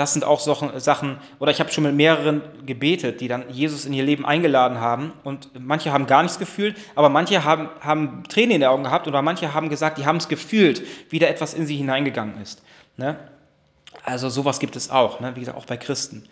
[0.00, 3.92] das sind auch Sachen, oder ich habe schon mit mehreren gebetet, die dann Jesus in
[3.92, 5.12] ihr Leben eingeladen haben.
[5.24, 9.08] Und manche haben gar nichts gefühlt, aber manche haben, haben Tränen in den Augen gehabt
[9.08, 12.62] oder manche haben gesagt, die haben es gefühlt, wie da etwas in sie hineingegangen ist.
[12.96, 13.18] Ne?
[14.02, 15.36] Also sowas gibt es auch, ne?
[15.36, 16.24] wie gesagt, auch bei Christen.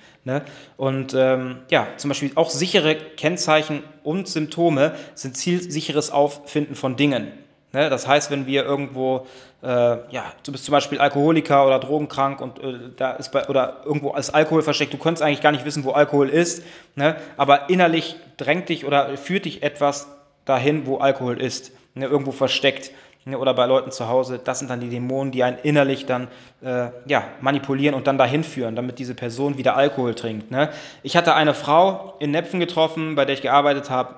[0.79, 7.33] Und ähm, ja, zum Beispiel auch sichere Kennzeichen und Symptome sind zielsicheres Auffinden von Dingen.
[7.73, 7.91] Ne?
[7.91, 9.27] Das heißt, wenn wir irgendwo,
[9.63, 13.83] äh, ja, du bist zum Beispiel Alkoholiker oder drogenkrank und äh, da ist bei, oder
[13.85, 16.63] irgendwo als Alkohol versteckt, du könntest eigentlich gar nicht wissen, wo Alkohol ist,
[16.95, 17.17] ne?
[17.37, 20.09] aber innerlich drängt dich oder führt dich etwas
[20.47, 22.07] dahin, wo Alkohol ist, ne?
[22.07, 22.91] irgendwo versteckt
[23.27, 23.39] ne?
[23.39, 24.41] oder bei Leuten zu Hause.
[24.43, 26.29] Das sind dann die Dämonen, die einen innerlich dann
[26.63, 30.51] äh, ja, manipulieren und dann dahin führen, damit diese Person wieder Alkohol trinkt.
[30.51, 30.71] Ne?
[31.03, 34.15] Ich hatte eine Frau in Nepfen getroffen, bei der ich gearbeitet habe.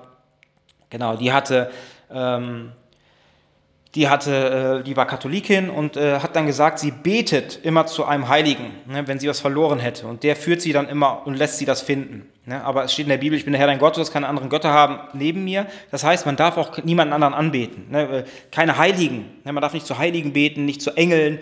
[0.89, 1.69] Genau, die hatte
[2.13, 2.71] ähm,
[3.95, 8.05] die, hatte, äh, die war Katholikin und äh, hat dann gesagt, sie betet immer zu
[8.05, 10.07] einem Heiligen, ne, wenn sie was verloren hätte.
[10.07, 12.29] Und der führt sie dann immer und lässt sie das finden.
[12.45, 12.63] Ne?
[12.63, 14.29] Aber es steht in der Bibel, ich bin der Herr dein Gott, du sollst keine
[14.29, 15.67] anderen Götter haben neben mir.
[15.91, 17.87] Das heißt, man darf auch niemanden anderen anbeten.
[17.89, 18.19] Ne?
[18.19, 19.25] Äh, keine Heiligen.
[19.43, 21.39] Man darf nicht zu Heiligen beten, nicht zu Engeln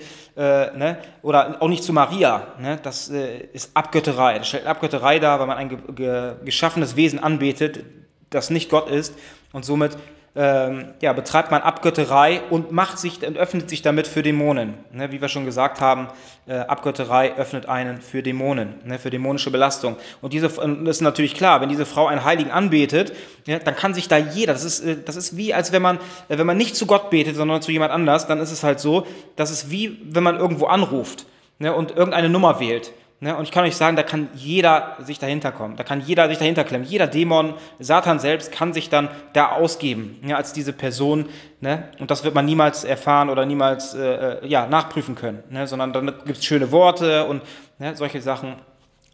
[1.22, 2.48] oder auch nicht zu Maria.
[2.82, 4.38] Das ist Abgötterei.
[4.38, 7.84] Das stellt Abgötterei dar, weil man ein ge ge geschaffenes Wesen anbetet,
[8.30, 9.14] das nicht Gott ist.
[9.52, 9.98] Und somit
[10.36, 14.76] ähm, ja, betreibt man Abgötterei und macht sich und öffnet sich damit für Dämonen.
[14.92, 16.08] Ne, wie wir schon gesagt haben,
[16.48, 19.98] äh, Abgötterei öffnet einen für Dämonen, ne, für dämonische Belastung.
[20.22, 23.14] Und diese, das ist natürlich klar, wenn diese Frau einen Heiligen anbetet,
[23.46, 25.98] ja, dann kann sich da jeder, das ist, äh, das ist wie, als wenn man,
[26.28, 28.80] äh, wenn man nicht zu Gott betet, sondern zu jemand anders, dann ist es halt
[28.80, 31.26] so, das ist wie, wenn man irgendwo anruft
[31.58, 32.92] ne, und irgendeine Nummer wählt.
[33.22, 36.30] Ne, und ich kann euch sagen, da kann jeder sich dahinter kommen, da kann jeder
[36.30, 36.88] sich dahinter klemmen.
[36.88, 41.28] Jeder Dämon, Satan selbst kann sich dann da ausgeben ja, als diese Person.
[41.60, 41.90] Ne?
[42.00, 45.68] Und das wird man niemals erfahren oder niemals äh, äh ja, nachprüfen können, ne?
[45.68, 47.42] sondern dann gibt es schöne Worte und
[47.78, 48.56] ne, solche Sachen.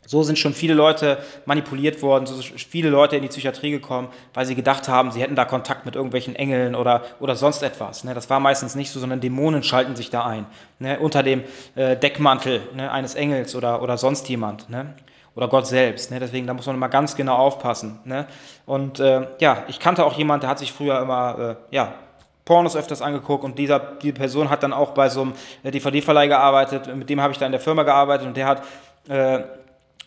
[0.08, 4.10] So sind schon viele Leute manipuliert worden, so sind viele Leute in die Psychiatrie gekommen,
[4.34, 8.04] weil sie gedacht haben, sie hätten da Kontakt mit irgendwelchen Engeln oder, oder sonst etwas.
[8.04, 8.14] Ne?
[8.14, 10.46] Das war meistens nicht so, sondern Dämonen schalten sich da ein.
[10.80, 11.00] Ne?
[11.00, 11.44] Unter dem
[11.76, 12.92] äh, Deckmantel ne?
[12.92, 14.68] eines Engels oder, oder sonst jemand.
[15.36, 16.12] Oder Gott selbst.
[16.12, 18.00] Deswegen, da muss man immer ganz genau aufpassen.
[18.66, 21.94] Und äh, ja, ich kannte auch jemanden, der hat sich früher immer, äh, ja,
[22.46, 26.96] Pornos öfters angeguckt und dieser, die Person hat dann auch bei so einem DVD-Verleih gearbeitet,
[26.96, 28.62] mit dem habe ich da in der Firma gearbeitet und der hat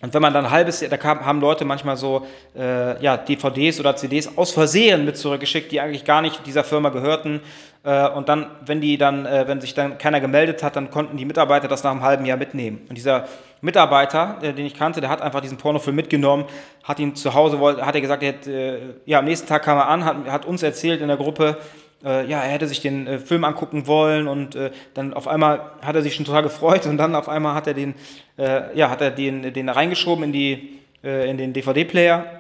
[0.01, 2.25] und wenn man dann ein halbes Jahr, da kam, haben Leute manchmal so
[2.57, 6.91] äh, ja, DVDs oder CDs aus Versehen mit zurückgeschickt, die eigentlich gar nicht dieser Firma
[6.91, 7.41] gehörten.
[7.83, 11.17] Äh, und dann, wenn die dann, äh, wenn sich dann keiner gemeldet hat, dann konnten
[11.17, 12.87] die Mitarbeiter das nach einem halben Jahr mitnehmen.
[12.89, 13.27] Und dieser
[13.61, 16.45] Mitarbeiter, äh, den ich kannte, der hat einfach diesen Pornofilm mitgenommen,
[16.85, 19.79] hat ihn zu Hause, hat er gesagt, er hat, äh, ja, am nächsten Tag kam
[19.79, 21.57] er an, hat, hat uns erzählt in der Gruppe,
[22.05, 25.73] äh, ja, er hätte sich den äh, Film angucken wollen und äh, dann auf einmal
[25.83, 27.95] hat er sich schon total gefreut und dann auf einmal hat er den,
[28.39, 32.38] äh, ja, hat er den, den reingeschoben in, die, äh, in den DVD-Player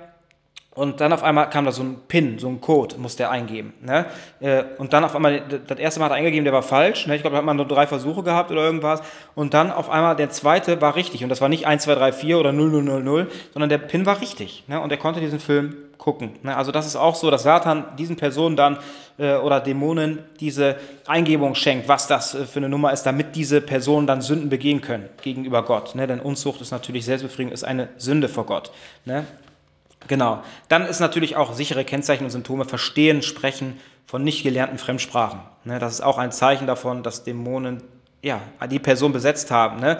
[0.78, 3.74] und dann auf einmal kam da so ein PIN, so ein Code, musste er eingeben.
[3.82, 4.06] Ne?
[4.38, 7.08] Äh, und dann auf einmal, das erste Mal hat er eingegeben, der war falsch.
[7.08, 7.16] Ne?
[7.16, 9.02] Ich glaube, da hat man nur drei Versuche gehabt oder irgendwas.
[9.34, 11.24] Und dann auf einmal der zweite war richtig.
[11.24, 13.78] Und das war nicht 1, 2, 3, 4 oder 0, 0, 0, 0, sondern der
[13.78, 14.62] PIN war richtig.
[14.68, 14.80] Ne?
[14.80, 16.36] Und er konnte diesen Film gucken.
[16.44, 16.56] Ne?
[16.56, 18.78] Also das ist auch so, dass Satan diesen Personen dann
[19.18, 20.76] äh, oder Dämonen diese
[21.08, 24.80] Eingebung schenkt, was das äh, für eine Nummer ist, damit diese Personen dann Sünden begehen
[24.80, 25.96] können gegenüber Gott.
[25.96, 26.06] Ne?
[26.06, 28.70] Denn Unzucht ist natürlich Selbstbefriedigung, ist eine Sünde vor Gott.
[30.00, 30.06] Ne?
[30.08, 30.42] Genau.
[30.68, 35.40] Dann ist natürlich auch sichere Kennzeichen und Symptome verstehen, sprechen von nicht gelernten Fremdsprachen.
[35.64, 35.78] Ne?
[35.78, 37.82] Das ist auch ein Zeichen davon, dass Dämonen
[38.22, 39.80] ja, die Person besetzt haben.
[39.80, 39.98] Ne?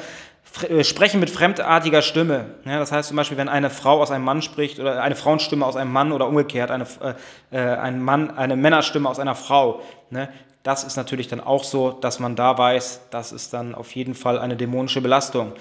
[0.68, 2.46] Äh, sprechen mit fremdartiger Stimme.
[2.64, 5.64] Ja, das heißt zum Beispiel, wenn eine Frau aus einem Mann spricht oder eine Frauenstimme
[5.64, 9.82] aus einem Mann oder umgekehrt, eine, äh, äh, ein Mann, eine Männerstimme aus einer Frau.
[10.11, 10.28] Ne?
[10.62, 14.14] Das ist natürlich dann auch so, dass man da weiß, das ist dann auf jeden
[14.14, 15.52] Fall eine dämonische Belastung.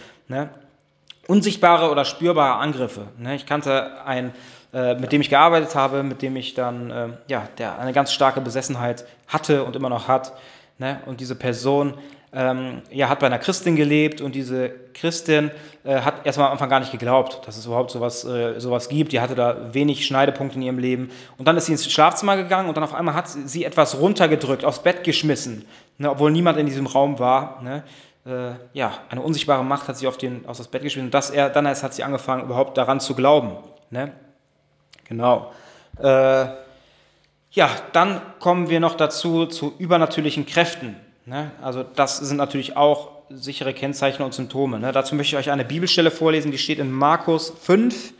[1.28, 3.08] Unsichtbare oder spürbare Angriffe.
[3.18, 3.36] Ne?
[3.36, 4.34] Ich kannte einen,
[4.74, 8.12] äh, mit dem ich gearbeitet habe, mit dem ich dann, äh, ja, der eine ganz
[8.14, 10.34] starke Besessenheit hatte und immer noch hat.
[10.78, 11.00] Ne?
[11.06, 11.96] Und diese Person
[12.34, 15.50] ähm, ja, hat bei einer Christin gelebt und diese Christin
[15.86, 19.12] äh, hat erstmal am Anfang gar nicht geglaubt, dass es überhaupt sowas, äh, sowas gibt.
[19.14, 21.10] Die hatte da wenig Schneidepunkte in ihrem Leben.
[21.38, 24.66] Und dann ist sie ins Schlafzimmer gegangen und dann auf einmal hat sie etwas runtergedrückt,
[24.66, 25.66] aufs Bett geschmissen,
[25.98, 27.62] ne, obwohl niemand in diesem Raum war.
[28.28, 31.30] Äh, ja, eine unsichtbare Macht hat sie auf, den, auf das Bett geschmissen und das,
[31.30, 33.56] er, dann erst hat sie angefangen, überhaupt daran zu glauben.
[33.90, 34.12] Ne.
[35.08, 35.54] Genau.
[36.00, 36.48] Äh,
[37.52, 40.96] Ja, dann kommen wir noch dazu zu übernatürlichen Kräften.
[41.26, 41.52] Ne?
[41.62, 44.80] Also das sind natürlich auch sichere Kennzeichen und Symptome.
[44.80, 44.92] Ne?
[44.92, 48.14] Dazu möchte ich euch eine Bibelstelle vorlesen, die steht in Markus 5,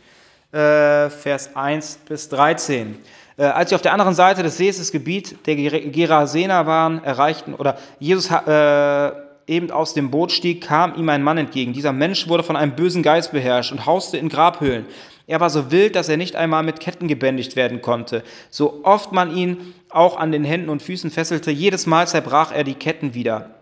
[0.52, 2.98] äh, Vers 1 bis 13.
[3.36, 7.54] Äh, als sie auf der anderen Seite des Sees das Gebiet der Gerasener waren, erreichten,
[7.54, 9.12] oder Jesus äh,
[9.48, 11.72] eben aus dem Boot stieg, kam ihm ein Mann entgegen.
[11.72, 14.86] Dieser Mensch wurde von einem bösen Geist beherrscht und hauste in Grabhöhlen.
[15.26, 18.22] Er war so wild, dass er nicht einmal mit Ketten gebändigt werden konnte.
[18.50, 22.64] So oft man ihn auch an den Händen und Füßen fesselte, jedes Mal zerbrach er
[22.64, 23.57] die Ketten wieder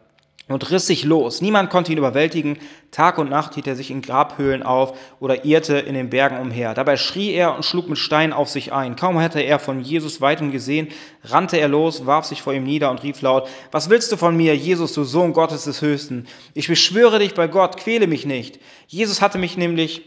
[0.49, 1.41] und riss sich los.
[1.41, 2.59] Niemand konnte ihn überwältigen.
[2.93, 6.73] Tag und Nacht hielt er sich in Grabhöhlen auf oder irrte in den Bergen umher.
[6.75, 8.95] Dabei schrie er und schlug mit Steinen auf sich ein.
[8.95, 10.89] Kaum hatte er von Jesus weitem gesehen,
[11.25, 14.37] rannte er los, warf sich vor ihm nieder und rief laut, was willst du von
[14.37, 16.27] mir, Jesus, du Sohn Gottes des Höchsten?
[16.55, 18.61] Ich beschwöre dich bei Gott, quäle mich nicht.
[18.87, 20.03] Jesus hatte mich nämlich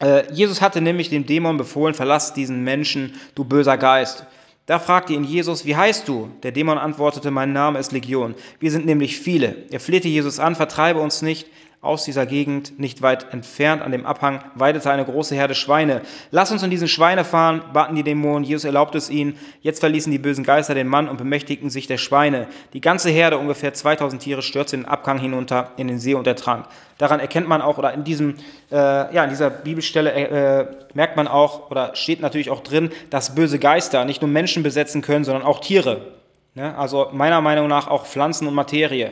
[0.00, 4.26] äh, Jesus hatte nämlich dem Dämon befohlen, verlass diesen Menschen, du böser Geist.
[4.66, 6.30] Da fragte ihn Jesus, wie heißt du?
[6.42, 8.34] Der Dämon antwortete, mein Name ist Legion.
[8.60, 9.66] Wir sind nämlich viele.
[9.70, 11.48] Er flehte Jesus an, vertreibe uns nicht
[11.82, 16.02] aus dieser Gegend, nicht weit entfernt an dem Abhang, weidete eine große Herde Schweine.
[16.30, 18.44] Lass uns in diesen Schweine fahren, baten die Dämonen.
[18.44, 19.36] Jesus erlaubte es ihnen.
[19.62, 22.46] Jetzt verließen die bösen Geister den Mann und bemächtigten sich der Schweine.
[22.72, 26.66] Die ganze Herde, ungefähr 2000 Tiere, stürzte den Abhang hinunter in den See und ertrank.
[26.98, 28.36] Daran erkennt man auch, oder in, diesem,
[28.70, 33.34] äh, ja, in dieser Bibelstelle äh, merkt man auch, oder steht natürlich auch drin, dass
[33.34, 36.12] böse Geister nicht nur Menschen besetzen können, sondern auch Tiere.
[36.54, 36.78] Ne?
[36.78, 39.10] Also meiner Meinung nach auch Pflanzen und Materie.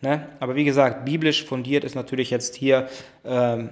[0.00, 0.28] Ne?
[0.40, 2.88] Aber wie gesagt, biblisch fundiert ist natürlich jetzt hier
[3.24, 3.70] ähm,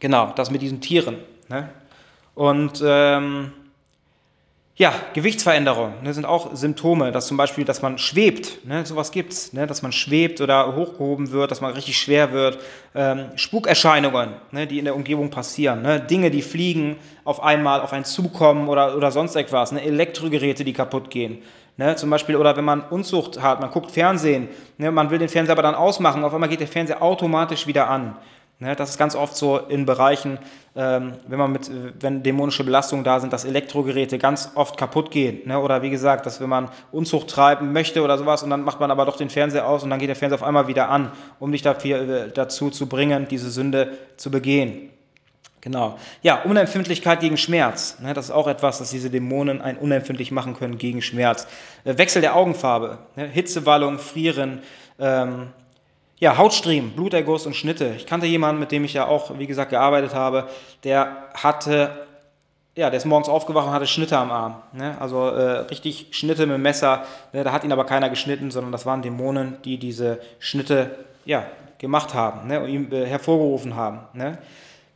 [0.00, 1.18] genau das mit diesen Tieren.
[1.48, 1.68] Ne?
[2.34, 3.52] Und ähm,
[4.78, 9.52] ja, Gewichtsveränderungen ne, sind auch Symptome, dass zum Beispiel, dass man schwebt, ne, sowas gibt's,
[9.52, 12.60] ne, dass man schwebt oder hochgehoben wird, dass man richtig schwer wird.
[12.94, 17.92] Ähm, Spukerscheinungen, ne, die in der Umgebung passieren, ne, Dinge, die fliegen, auf einmal auf
[17.92, 21.42] einen zukommen oder, oder sonst etwas, ne, Elektrogeräte, die kaputt gehen.
[21.76, 24.48] Ne, zum Beispiel, oder wenn man Unzucht hat, man guckt Fernsehen,
[24.78, 27.90] ne, man will den Fernseher aber dann ausmachen, auf einmal geht der Fernseher automatisch wieder
[27.90, 28.16] an.
[28.60, 30.36] Ne, das ist ganz oft so in Bereichen,
[30.74, 35.46] ähm, wenn man mit, wenn dämonische Belastungen da sind, dass Elektrogeräte ganz oft kaputt gehen.
[35.46, 38.80] Ne, oder wie gesagt, dass wenn man Unzucht treiben möchte oder sowas und dann macht
[38.80, 41.12] man aber doch den Fernseher aus und dann geht der Fernseher auf einmal wieder an,
[41.38, 44.90] um dich dafür, äh, dazu zu bringen, diese Sünde zu begehen.
[45.60, 45.96] Genau.
[46.22, 47.98] Ja, Unempfindlichkeit gegen Schmerz.
[48.00, 51.46] Ne, das ist auch etwas, dass diese Dämonen einen unempfindlich machen können gegen Schmerz.
[51.84, 54.62] Äh, Wechsel der Augenfarbe, Hitzewallung, Frieren,
[54.98, 55.50] ähm,
[56.18, 57.94] ja, Hautstriemen, Bluterguss und Schnitte.
[57.96, 60.48] Ich kannte jemanden, mit dem ich ja auch, wie gesagt, gearbeitet habe,
[60.84, 62.06] der hatte,
[62.74, 64.56] ja, der ist morgens aufgewacht und hatte Schnitte am Arm.
[64.72, 64.96] Ne?
[65.00, 67.04] Also äh, richtig Schnitte mit dem Messer.
[67.32, 67.44] Ne?
[67.44, 71.46] Da hat ihn aber keiner geschnitten, sondern das waren Dämonen, die diese Schnitte, ja,
[71.78, 72.60] gemacht haben ne?
[72.60, 74.00] und ihm äh, hervorgerufen haben.
[74.12, 74.38] Ne?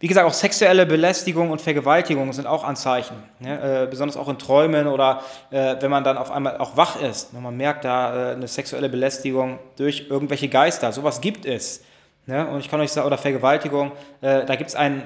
[0.03, 3.14] Wie gesagt, auch sexuelle Belästigung und Vergewaltigung sind auch Anzeichen.
[3.38, 3.84] Ne?
[3.84, 5.22] Äh, besonders auch in Träumen oder
[5.53, 7.32] äh, wenn man dann auf einmal auch wach ist.
[7.32, 10.90] wenn Man merkt da äh, eine sexuelle Belästigung durch irgendwelche Geister.
[10.90, 11.84] Sowas gibt es.
[12.26, 12.48] Ne?
[12.48, 13.92] Und ich kann euch sagen, oder Vergewaltigung,
[14.22, 15.05] äh, da gibt es einen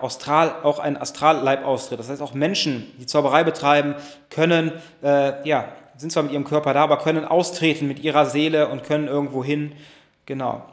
[0.00, 2.00] Austral, auch einen Astralleibaustritt.
[2.00, 3.96] Das heißt, auch Menschen, die Zauberei betreiben,
[4.30, 4.72] können,
[5.02, 5.66] äh, ja,
[5.98, 9.44] sind zwar mit ihrem Körper da, aber können austreten mit ihrer Seele und können irgendwo
[9.44, 9.72] hin,
[10.24, 10.64] genau,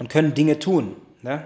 [0.00, 0.96] und können Dinge tun.
[1.22, 1.44] Ne?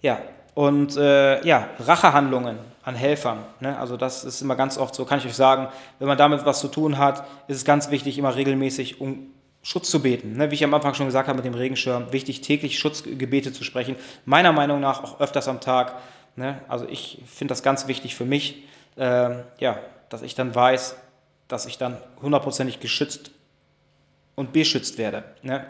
[0.00, 0.18] Ja,
[0.54, 3.38] und äh, ja, Rachehandlungen an Helfern.
[3.60, 3.78] Ne?
[3.78, 6.60] Also das ist immer ganz oft so, kann ich euch sagen, wenn man damit was
[6.60, 9.30] zu tun hat, ist es ganz wichtig, immer regelmäßig um
[9.62, 10.36] Schutz zu beten.
[10.36, 10.50] Ne?
[10.50, 13.96] Wie ich am Anfang schon gesagt habe mit dem Regenschirm, wichtig, täglich Schutzgebete zu sprechen.
[14.24, 15.94] Meiner Meinung nach auch öfters am Tag.
[16.36, 16.60] Ne?
[16.68, 18.64] Also ich finde das ganz wichtig für mich,
[18.96, 19.78] äh, ja,
[20.08, 20.96] dass ich dann weiß,
[21.48, 23.30] dass ich dann hundertprozentig geschützt
[24.34, 25.24] und beschützt werde.
[25.42, 25.64] Ne?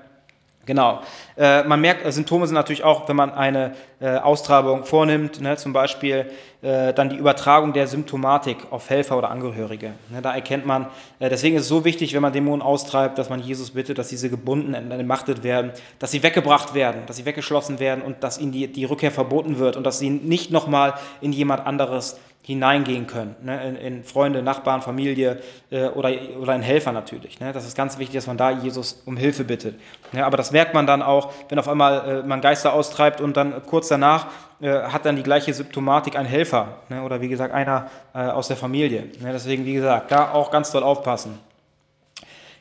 [0.65, 1.01] Genau.
[1.37, 5.57] Äh, man merkt, äh, Symptome sind natürlich auch, wenn man eine äh, Austreibung vornimmt, ne,
[5.57, 6.31] zum Beispiel
[6.63, 9.95] äh, dann die Übertragung der Symptomatik auf Helfer oder Angehörige.
[10.11, 10.87] Ne, da erkennt man,
[11.19, 14.09] äh, deswegen ist es so wichtig, wenn man Dämonen austreibt, dass man Jesus bittet, dass
[14.09, 18.53] diese gebunden, entmachtet werden, dass sie weggebracht werden, dass sie weggeschlossen werden und dass ihnen
[18.53, 23.37] die, die Rückkehr verboten wird und dass sie nicht nochmal in jemand anderes hineingehen können,
[23.43, 25.41] ne, in, in, Freunde, Nachbarn, Familie
[25.71, 27.39] äh, oder, oder in Helfer natürlich.
[27.39, 27.53] Ne.
[27.53, 29.79] Das ist ganz wichtig, dass man da Jesus um Hilfe bittet.
[30.11, 33.37] Ne, aber das merkt man dann auch, wenn auf einmal äh, man Geister austreibt und
[33.37, 34.27] dann kurz danach
[34.61, 38.49] äh, hat dann die gleiche Symptomatik ein Helfer ne, oder wie gesagt einer äh, aus
[38.49, 39.03] der Familie.
[39.21, 39.33] Ne.
[39.33, 41.39] Deswegen, wie gesagt, da auch ganz doll aufpassen.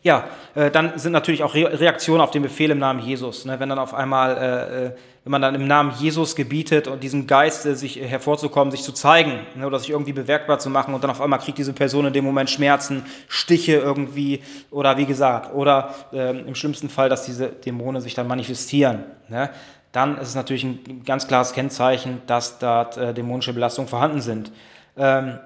[0.03, 0.25] Ja,
[0.55, 3.45] äh, dann sind natürlich auch Re Reaktionen auf den Befehl im Namen Jesus.
[3.45, 3.59] Ne?
[3.59, 4.91] Wenn dann auf einmal, äh, äh
[5.23, 8.91] wenn man dann im Namen Jesus gebietet und diesem Geist äh, sich hervorzukommen, sich zu
[8.93, 9.67] zeigen ne?
[9.67, 12.25] oder sich irgendwie bewerkbar zu machen und dann auf einmal kriegt diese Person in dem
[12.25, 14.41] Moment Schmerzen, Stiche irgendwie
[14.71, 19.03] oder wie gesagt, oder ähm, im schlimmsten Fall, dass diese Dämonen sich dann manifestieren.
[19.29, 19.51] Ne?
[19.91, 24.51] Dann ist es natürlich ein ganz klares Kennzeichen, dass dort äh, dämonische Belastungen vorhanden sind.
[24.97, 25.37] Ähm,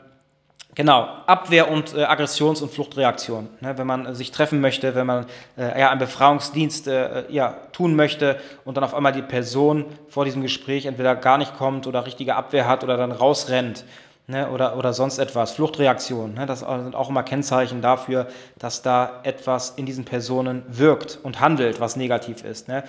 [0.75, 3.47] Genau, Abwehr und äh, Aggressions- und Fluchtreaktion.
[3.61, 5.25] Ne, wenn man äh, sich treffen möchte, wenn man
[5.57, 10.25] äh, ja, einen Befreiungsdienst äh, ja, tun möchte und dann auf einmal die Person vor
[10.25, 13.85] diesem Gespräch entweder gar nicht kommt oder richtige Abwehr hat oder dann rausrennt
[14.27, 15.53] ne, oder, oder sonst etwas.
[15.53, 18.27] Fluchtreaktion, ne, das sind auch immer Kennzeichen dafür,
[18.59, 22.67] dass da etwas in diesen Personen wirkt und handelt, was negativ ist.
[22.67, 22.83] Ne.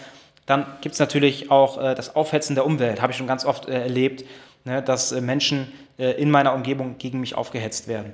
[0.45, 3.69] Dann gibt es natürlich auch äh, das Aufhetzen der Umwelt, habe ich schon ganz oft
[3.69, 4.25] äh, erlebt
[4.67, 8.13] ne, dass Menschen in meiner Umgebung gegen mich aufgehetzt werden.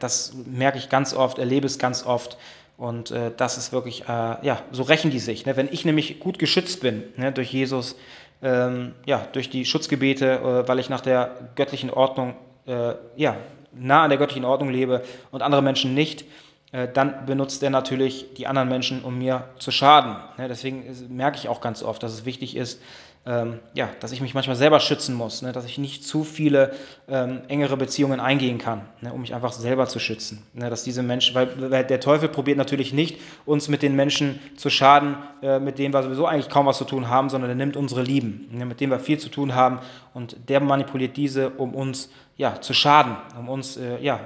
[0.00, 2.36] Das merke ich ganz oft, erlebe es ganz oft.
[2.76, 5.46] Und äh, das ist wirklich, äh, ja, so rächen die sich.
[5.46, 5.56] Ne?
[5.56, 7.96] Wenn ich nämlich gut geschützt bin ne, durch Jesus,
[8.42, 12.34] ähm, ja, durch die Schutzgebete, äh, weil ich nach der göttlichen Ordnung,
[12.66, 13.36] äh, ja,
[13.72, 16.24] nah an der göttlichen Ordnung lebe und andere Menschen nicht,
[16.72, 20.16] äh, dann benutzt er natürlich die anderen Menschen, um mir zu schaden.
[20.38, 20.48] Ne?
[20.48, 22.82] Deswegen merke ich auch ganz oft, dass es wichtig ist,
[23.24, 26.72] ähm, ja, dass ich mich manchmal selber schützen muss, ne, dass ich nicht zu viele
[27.08, 30.42] ähm, engere Beziehungen eingehen kann, ne, um mich einfach selber zu schützen.
[30.54, 34.40] Ne, dass diese Menschen, weil, weil, der Teufel probiert natürlich nicht, uns mit den Menschen
[34.56, 37.54] zu schaden, äh, mit denen wir sowieso eigentlich kaum was zu tun haben, sondern er
[37.56, 39.78] nimmt unsere Lieben, ne, mit denen wir viel zu tun haben
[40.14, 44.18] und der manipuliert diese, um uns ja, zu schaden, um uns äh, ja,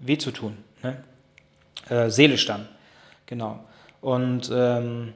[0.00, 0.96] weh zu tun, ne?
[1.88, 2.66] äh, seelisch dann.
[3.26, 3.60] Genau.
[4.00, 5.12] Und ähm,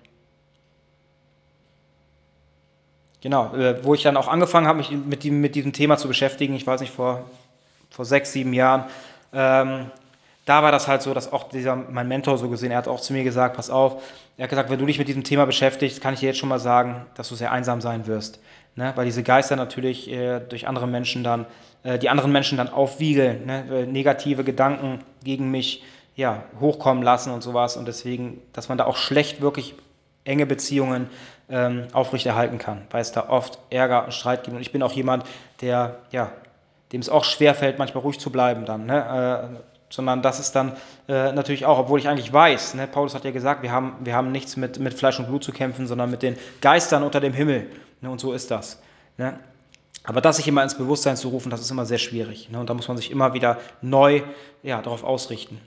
[3.27, 6.07] Genau, äh, wo ich dann auch angefangen habe, mich mit, die, mit diesem Thema zu
[6.07, 7.29] beschäftigen, ich weiß nicht, vor,
[7.91, 8.85] vor sechs, sieben Jahren,
[9.33, 9.87] ähm,
[10.45, 13.01] da war das halt so, dass auch dieser, mein Mentor so gesehen, er hat auch
[13.01, 14.01] zu mir gesagt, pass auf,
[14.37, 16.49] er hat gesagt, wenn du dich mit diesem Thema beschäftigst, kann ich dir jetzt schon
[16.49, 18.39] mal sagen, dass du sehr einsam sein wirst.
[18.77, 18.93] Ne?
[18.95, 21.47] Weil diese Geister natürlich äh, durch andere Menschen dann,
[21.83, 23.89] äh, die anderen Menschen dann aufwiegeln, ne?
[23.89, 25.83] negative Gedanken gegen mich
[26.15, 27.77] ja, hochkommen lassen und sowas.
[27.77, 29.75] Und deswegen, dass man da auch schlecht wirklich
[30.23, 31.09] enge Beziehungen
[31.49, 34.57] ähm, aufrechterhalten kann, weil es da oft Ärger und Streit gibt.
[34.57, 35.25] Und ich bin auch jemand,
[35.61, 36.33] der, ja,
[36.93, 38.87] dem es auch schwerfällt, manchmal ruhig zu bleiben dann.
[38.87, 39.51] Ne?
[39.55, 39.57] Äh,
[39.89, 40.73] sondern das ist dann
[41.09, 44.15] äh, natürlich auch, obwohl ich eigentlich weiß, ne, Paulus hat ja gesagt, wir haben, wir
[44.15, 47.33] haben nichts mit, mit Fleisch und Blut zu kämpfen, sondern mit den Geistern unter dem
[47.33, 47.71] Himmel.
[48.01, 48.11] Ne?
[48.11, 48.83] Und so ist das.
[49.17, 49.39] Ne?
[50.05, 52.51] Aber das sich immer ins Bewusstsein zu rufen, das ist immer sehr schwierig.
[52.51, 52.59] Ne?
[52.59, 54.23] Und da muss man sich immer wieder neu
[54.63, 55.61] ja, darauf ausrichten.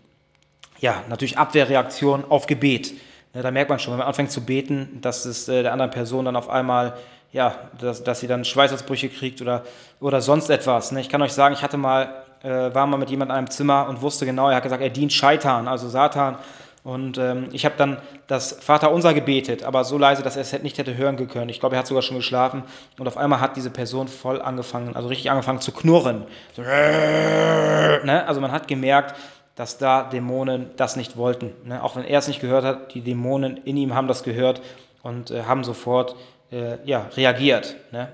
[0.79, 2.93] Ja, natürlich Abwehrreaktion auf Gebet.
[3.33, 6.25] Da merkt man schon, wenn man anfängt zu beten, dass es äh, der anderen Person
[6.25, 6.93] dann auf einmal,
[7.31, 9.63] ja, dass, dass sie dann Schweißausbrüche kriegt oder,
[9.99, 10.91] oder sonst etwas.
[10.91, 11.01] Ne?
[11.01, 13.87] Ich kann euch sagen, ich hatte mal, äh, war mal mit jemandem in einem Zimmer
[13.87, 16.37] und wusste genau, er hat gesagt, er dient Scheitern, also Satan.
[16.83, 20.77] Und ähm, ich habe dann das Vaterunser gebetet, aber so leise, dass er es nicht
[20.77, 21.49] hätte hören können.
[21.49, 22.63] Ich glaube, er hat sogar schon geschlafen.
[22.97, 26.23] Und auf einmal hat diese Person voll angefangen, also richtig angefangen zu knurren.
[26.55, 28.23] So, ne?
[28.25, 29.15] Also man hat gemerkt,
[29.59, 31.51] dass da Dämonen das nicht wollten.
[31.65, 31.83] Ne?
[31.83, 34.61] Auch wenn er es nicht gehört hat, die Dämonen in ihm haben das gehört
[35.03, 36.15] und äh, haben sofort
[36.49, 37.75] äh, ja, reagiert.
[37.91, 38.07] Ne?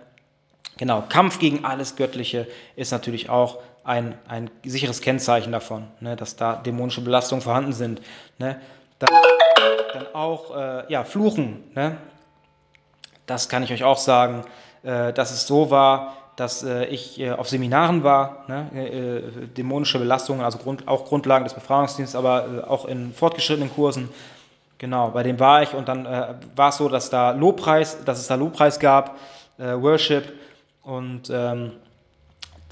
[0.78, 6.16] Genau, Kampf gegen alles Göttliche ist natürlich auch ein, ein sicheres Kennzeichen davon, ne?
[6.16, 8.02] dass da dämonische Belastungen vorhanden sind.
[8.40, 8.60] Ne?
[8.98, 9.10] Dann,
[9.94, 11.64] dann, auch äh, ja, Fluchen.
[11.76, 11.96] Ne?
[13.28, 14.46] Das kann ich euch auch sagen,
[14.82, 20.00] äh, dass es so war, dass äh, ich äh, auf Seminaren war, ne, äh, dämonische
[20.00, 24.10] Belastungen, also Grund, auch Grundlagen des Befragungsdienstes, aber äh, auch in fortgeschrittenen Kursen.
[24.78, 28.20] Genau, bei dem war ich und dann äh, war es so, dass da Lobpreis, dass
[28.20, 29.18] es da Lobpreis gab,
[29.58, 30.34] äh, Worship
[30.84, 31.72] und ähm,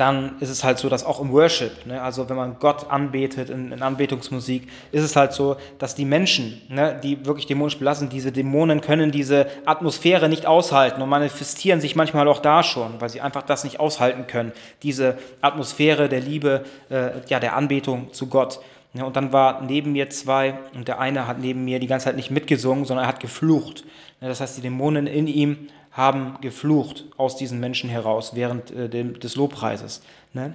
[0.04, 3.49] dann ist es halt so, dass auch im Worship, ne, also wenn man Gott anbetet
[3.49, 8.10] in, in, Anbetungsmusik, ist es halt so, dass die Menschen, ne, die wirklich dämonisch belassen,
[8.10, 13.08] diese Dämonen können diese Atmosphäre nicht aushalten und manifestieren sich manchmal auch da schon, weil
[13.08, 14.51] sie einfach das nicht aushalten können,
[14.82, 18.60] diese Atmosphäre der Liebe, äh, ja, der Anbetung zu Gott.
[18.93, 22.06] Ja, und dann war neben mir zwei und der eine hat neben mir die ganze
[22.08, 23.86] Zeit nicht mitgesungen, sondern er hat geflucht.
[24.20, 28.89] Ja, das heißt, die Dämonen in ihm haben geflucht aus diesen Menschen heraus während äh,
[28.89, 30.02] dem, des Lobpreises.
[30.34, 30.54] Ne?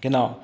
[0.00, 0.38] Genau.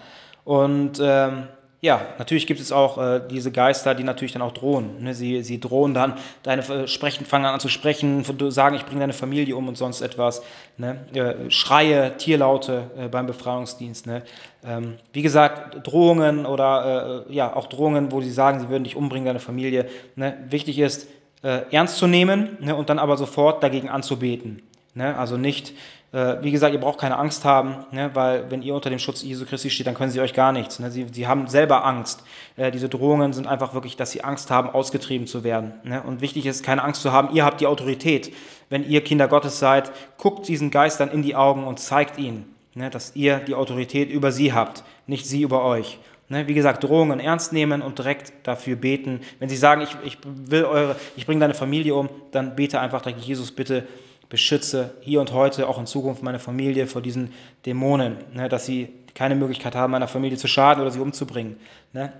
[0.44, 1.48] Und ähm,
[1.80, 5.02] ja, natürlich gibt es auch äh, diese Geister, die natürlich dann auch drohen.
[5.02, 5.14] Ne?
[5.14, 9.12] Sie, sie drohen dann, deine äh, sprechen, fangen an zu sprechen, sagen, ich bringe deine
[9.12, 10.42] Familie um und sonst etwas.
[10.76, 11.04] Ne?
[11.12, 14.06] Äh, Schreie, Tierlaute äh, beim Befreiungsdienst.
[14.06, 14.22] Ne?
[14.64, 18.94] Ähm, wie gesagt, Drohungen oder äh, ja, auch Drohungen, wo sie sagen, sie würden dich
[18.94, 19.88] umbringen, deine Familie.
[20.14, 20.36] Ne?
[20.50, 21.08] Wichtig ist,
[21.43, 24.62] äh, ernst zu nehmen ne, und dann aber sofort dagegen anzubeten.
[24.95, 25.16] Ne?
[25.16, 25.72] Also nicht,
[26.12, 29.22] äh, wie gesagt, ihr braucht keine Angst haben, ne, weil wenn ihr unter dem Schutz
[29.22, 30.78] Jesu Christi steht, dann können sie euch gar nichts.
[30.78, 30.90] Ne?
[30.90, 32.24] Sie, sie haben selber Angst.
[32.57, 35.72] Äh, diese Drohungen sind einfach wirklich, dass sie Angst haben, ausgetrieben zu werden.
[35.84, 36.03] Ne?
[36.03, 38.32] Und wichtig ist, keine Angst zu haben, ihr habt die Autorität.
[38.68, 42.88] Wenn ihr Kinder Gottes seid, guckt diesen Geistern in die Augen und zeigt ihnen, ne,
[42.88, 45.99] dass ihr die Autorität über sie habt, nicht sie über euch.
[46.32, 49.20] Ne, wie gesagt, Drohungen ernst nehmen und direkt dafür beten.
[49.38, 53.02] Wenn sie sagen, ich, ich will eure, ich bringe deine Familie um, dann bete einfach
[53.02, 53.86] direkt, Jesus, bitte,
[54.30, 57.34] beschütze hier und heute, auch in Zukunft meine Familie vor diesen
[57.66, 61.58] Dämonen, ne, dass sie keine Möglichkeit haben, meiner Familie zu schaden oder sie umzubringen.
[61.92, 62.14] Ne?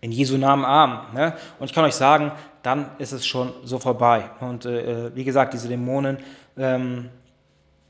[0.00, 1.12] In Jesu Namen Arm.
[1.12, 1.34] Ne?
[1.58, 2.32] Und ich kann euch sagen,
[2.62, 4.30] dann ist es schon so vorbei.
[4.40, 6.16] Und äh, wie gesagt, diese Dämonen,
[6.56, 7.10] ähm,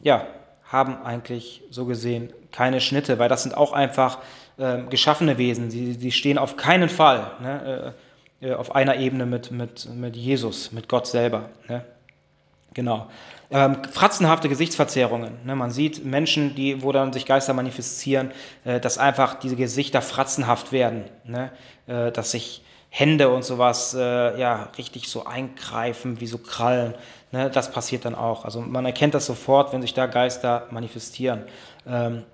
[0.02, 0.26] ja,
[0.64, 4.18] haben eigentlich so gesehen keine Schnitte, weil das sind auch einfach
[4.58, 5.70] äh, geschaffene Wesen.
[5.70, 7.94] Sie, sie stehen auf keinen Fall ne,
[8.40, 11.50] äh, äh, auf einer Ebene mit, mit, mit Jesus, mit Gott selber.
[11.68, 11.84] Ne?
[12.74, 13.08] Genau.
[13.50, 15.38] Ähm, fratzenhafte Gesichtsverzerrungen.
[15.44, 15.54] Ne?
[15.56, 18.32] Man sieht Menschen, die, wo dann sich Geister manifestieren,
[18.64, 21.04] äh, dass einfach diese Gesichter fratzenhaft werden.
[21.24, 21.50] Ne?
[21.86, 26.94] Äh, dass sich Hände und sowas äh, ja richtig so eingreifen wie so Krallen.
[27.30, 27.50] Ne?
[27.50, 28.44] Das passiert dann auch.
[28.44, 31.44] Also man erkennt das sofort, wenn sich da Geister manifestieren.
[31.86, 32.24] Ähm,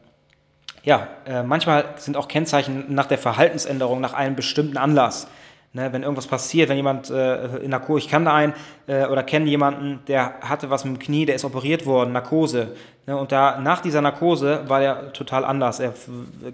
[0.82, 5.28] ja, äh, manchmal sind auch Kennzeichen nach der Verhaltensänderung, nach einem bestimmten Anlass.
[5.74, 8.52] Ne, wenn irgendwas passiert, wenn jemand äh, in Narkose, ich kann da einen
[8.88, 12.76] äh, oder kenne jemanden, der hatte was mit dem Knie, der ist operiert worden, Narkose.
[13.06, 15.80] Ne, und da nach dieser Narkose war er total anders.
[15.80, 15.94] Er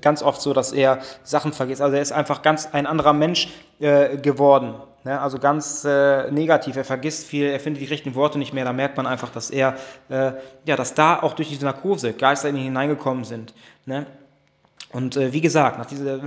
[0.01, 1.83] ganz oft so, dass er Sachen vergisst.
[1.83, 3.49] Also er ist einfach ganz ein anderer Mensch
[3.81, 4.75] äh, geworden.
[5.09, 6.77] Ne, also ganz äh, negativ.
[6.77, 8.67] Er vergisst viel, er findet die richtigen Worte nicht mehr.
[8.67, 9.79] Da merkt man einfach, dass er,
[10.11, 10.33] äh,
[10.67, 13.55] ja, dass da auch durch diese Narkose Geister in ihn hineingekommen sind.
[13.87, 14.05] Ne?
[14.91, 16.19] Und äh, wie gesagt, nach dieser,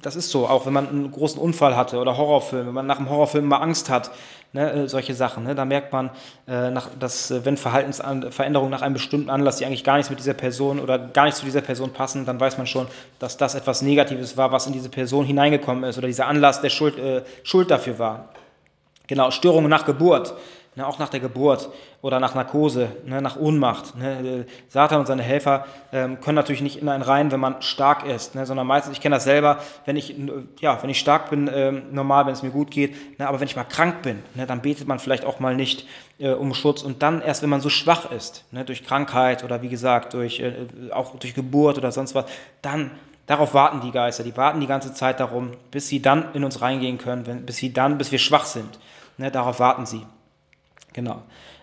[0.00, 2.98] das ist so, auch wenn man einen großen Unfall hatte oder Horrorfilm, wenn man nach
[2.98, 4.10] einem Horrorfilm mal Angst hat,
[4.54, 6.08] ne, äh, solche Sachen, ne, da merkt man,
[6.48, 10.18] äh, nach, dass äh, wenn Verhaltensveränderungen nach einem bestimmten Anlass, die eigentlich gar nichts mit
[10.18, 12.86] dieser Person oder gar nicht zu dieser Person passen, dann weiß man schon,
[13.18, 16.70] dass das etwas Negatives war, was in diese Person hineingekommen ist oder dieser Anlass der
[16.70, 18.30] Schuld, äh, Schuld dafür war.
[19.08, 20.34] Genau, Störungen nach Geburt
[20.76, 21.68] ne, auch nach der Geburt
[22.02, 23.96] oder nach Narkose, ne, nach Ohnmacht.
[23.96, 24.46] Ne.
[24.68, 28.34] Satan und seine Helfer ähm, können natürlich nicht in einen rein, wenn man stark ist,
[28.34, 30.14] ne, sondern meistens, ich kenne das selber, wenn ich,
[30.60, 33.46] ja, wenn ich stark bin, ähm, normal, wenn es mir gut geht, ne, aber wenn
[33.46, 35.86] ich mal krank bin, ne, dann betet man vielleicht auch mal nicht
[36.18, 39.62] äh, um Schutz und dann erst, wenn man so schwach ist, ne, durch Krankheit oder
[39.62, 42.26] wie gesagt, durch, äh, auch durch Geburt oder sonst was,
[42.62, 42.90] dann
[43.26, 46.62] Darauf warten die Geister, die warten die ganze Zeit darum, bis sie dann in uns
[46.62, 48.80] reingehen können, wenn, bis sie dann, bis wir schwach sind.
[49.18, 50.04] Ne, darauf warten sie.
[50.92, 51.22] Genau.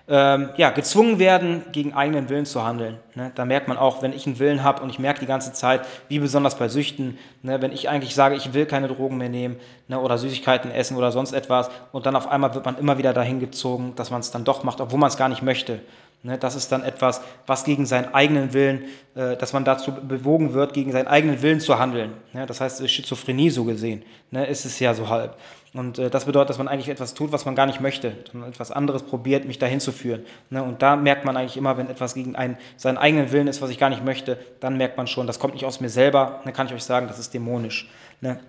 [0.09, 2.97] Ähm, ja, gezwungen werden, gegen eigenen Willen zu handeln.
[3.13, 3.34] Ne?
[3.36, 5.82] Da merkt man auch, wenn ich einen Willen habe und ich merke die ganze Zeit,
[6.07, 7.61] wie besonders bei Süchten, ne?
[7.61, 9.57] wenn ich eigentlich sage, ich will keine Drogen mehr nehmen
[9.89, 9.99] ne?
[9.99, 13.41] oder Süßigkeiten essen oder sonst etwas und dann auf einmal wird man immer wieder dahin
[13.41, 15.82] gezogen, dass man es dann doch macht, obwohl man es gar nicht möchte.
[16.23, 16.38] Ne?
[16.38, 20.73] Das ist dann etwas, was gegen seinen eigenen Willen, äh, dass man dazu bewogen wird,
[20.73, 22.13] gegen seinen eigenen Willen zu handeln.
[22.32, 22.45] Ne?
[22.45, 24.45] Das heißt, Schizophrenie so gesehen, ne?
[24.45, 25.36] ist es ja so halb.
[25.74, 28.49] Und äh, das bedeutet, dass man eigentlich etwas tut, was man gar nicht möchte, sondern
[28.49, 30.26] etwas anderes probiert, mich dahin zu führen.
[30.49, 30.63] Ne?
[30.63, 33.70] Und da merkt man eigentlich immer, wenn etwas gegen einen, seinen eigenen Willen ist, was
[33.70, 36.53] ich gar nicht möchte, dann merkt man schon, das kommt nicht aus mir selber, dann
[36.53, 37.89] kann ich euch sagen, das ist dämonisch.
[38.22, 38.39] Ne?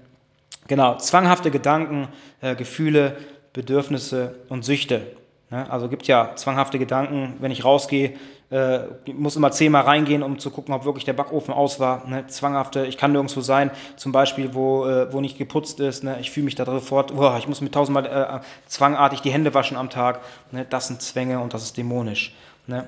[0.68, 2.08] Genau, zwanghafte Gedanken,
[2.40, 3.16] äh, Gefühle,
[3.52, 5.02] Bedürfnisse und Süchte.
[5.50, 5.70] Ne?
[5.70, 8.14] Also gibt ja zwanghafte Gedanken, wenn ich rausgehe,
[8.50, 8.80] äh,
[9.12, 12.06] muss immer zehnmal reingehen, um zu gucken, ob wirklich der Backofen aus war.
[12.06, 12.26] Ne?
[12.26, 16.04] Zwanghafte, ich kann nirgendwo sein, zum Beispiel, wo, äh, wo nicht geputzt ist.
[16.04, 16.18] Ne?
[16.20, 19.76] Ich fühle mich da sofort, oh, ich muss mir tausendmal äh, zwangartig die Hände waschen
[19.76, 20.20] am Tag.
[20.52, 20.66] Ne?
[20.68, 22.34] Das sind Zwänge und das ist dämonisch.
[22.66, 22.86] Ne?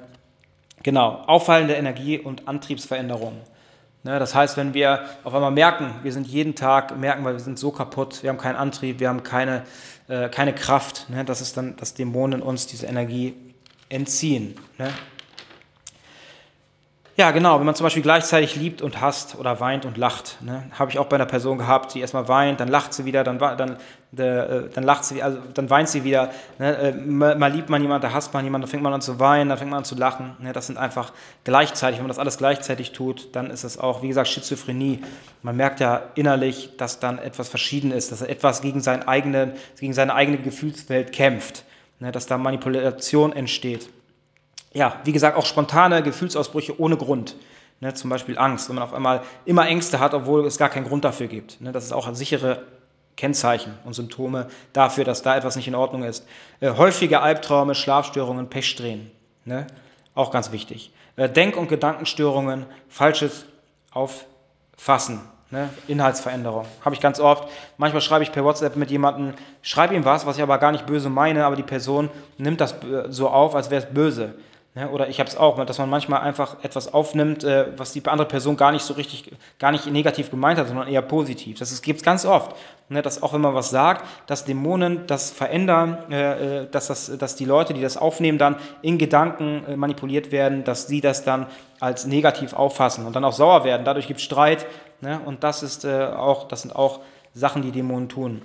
[0.82, 3.40] Genau, auffallende Energie- und Antriebsveränderungen.
[4.02, 7.40] Ne, das heißt, wenn wir auf einmal merken, wir sind jeden Tag, merken wir, wir
[7.40, 9.62] sind so kaputt, wir haben keinen Antrieb, wir haben keine,
[10.10, 13.34] äh, keine Kraft, ne, das ist dann, dass Dämonen uns diese Energie
[13.88, 14.56] entziehen.
[14.76, 14.92] Ne?
[17.20, 20.38] Ja, genau, wenn man zum Beispiel gleichzeitig liebt und hasst oder weint und lacht.
[20.40, 20.62] Ne?
[20.78, 23.38] Habe ich auch bei einer Person gehabt, die erstmal weint, dann lacht sie wieder, dann,
[23.38, 23.76] dann,
[24.16, 26.30] äh, dann lacht sie, also dann weint sie wieder.
[26.58, 26.78] Ne?
[26.78, 29.50] Äh, mal liebt man jemanden, da hasst man jemanden, dann fängt man an zu weinen,
[29.50, 30.34] dann fängt man an zu lachen.
[30.38, 30.54] Ne?
[30.54, 31.12] Das sind einfach
[31.44, 35.02] gleichzeitig, wenn man das alles gleichzeitig tut, dann ist es auch, wie gesagt, Schizophrenie.
[35.42, 39.92] Man merkt ja innerlich, dass dann etwas verschieden ist, dass etwas gegen, seinen eigenen, gegen
[39.92, 41.66] seine eigene Gefühlswelt kämpft,
[41.98, 42.12] ne?
[42.12, 43.90] dass da Manipulation entsteht
[44.72, 47.36] ja, wie gesagt, auch spontane Gefühlsausbrüche ohne Grund.
[47.80, 50.86] Ne, zum Beispiel Angst, wenn man auf einmal immer Ängste hat, obwohl es gar keinen
[50.86, 51.60] Grund dafür gibt.
[51.62, 52.62] Ne, das ist auch ein sichere
[53.16, 56.26] Kennzeichen und Symptome dafür, dass da etwas nicht in Ordnung ist.
[56.60, 59.10] Äh, häufige Albträume, Schlafstörungen, Pechsträhnen.
[59.46, 59.66] Ne,
[60.14, 60.92] auch ganz wichtig.
[61.16, 63.46] Äh, Denk- und Gedankenstörungen, falsches
[63.92, 65.20] Auffassen.
[65.50, 66.66] Ne, Inhaltsveränderung.
[66.84, 67.48] Habe ich ganz oft.
[67.76, 70.86] Manchmal schreibe ich per WhatsApp mit jemandem, schreibe ihm was, was ich aber gar nicht
[70.86, 72.08] böse meine, aber die Person
[72.38, 74.34] nimmt das äh, so auf, als wäre es böse.
[74.76, 78.06] Ja, oder ich habe es auch, dass man manchmal einfach etwas aufnimmt, äh, was die
[78.06, 81.58] andere Person gar nicht so richtig, gar nicht negativ gemeint hat, sondern eher positiv.
[81.58, 82.54] Das gibt es ganz oft,
[82.88, 87.18] ne, dass auch wenn man was sagt, dass Dämonen das verändern, äh, äh, dass, das,
[87.18, 91.46] dass die Leute, die das aufnehmen, dann in Gedanken manipuliert werden, dass sie das dann
[91.80, 93.84] als negativ auffassen und dann auch sauer werden.
[93.84, 94.66] Dadurch gibt es Streit
[95.00, 97.00] ne, und das, ist, auch, das sind auch
[97.34, 98.42] Sachen, die Dämonen tun.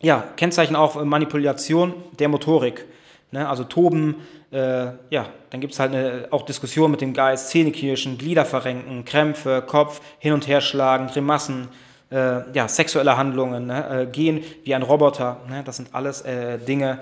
[0.00, 2.84] Ja, Kennzeichen auch Manipulation der Motorik.
[3.32, 3.48] Ne?
[3.48, 4.16] Also toben,
[4.50, 9.04] äh, ja, dann gibt es halt eine, auch Diskussionen mit dem Geist, Zähnekirschen, Glieder verrenken,
[9.04, 11.68] Krämpfe, Kopf hin und her schlagen, Grimassen,
[12.10, 14.02] äh, ja, sexuelle Handlungen, ne?
[14.02, 15.40] äh, gehen wie ein Roboter.
[15.48, 15.62] Ne?
[15.64, 16.98] Das sind alles äh, Dinge,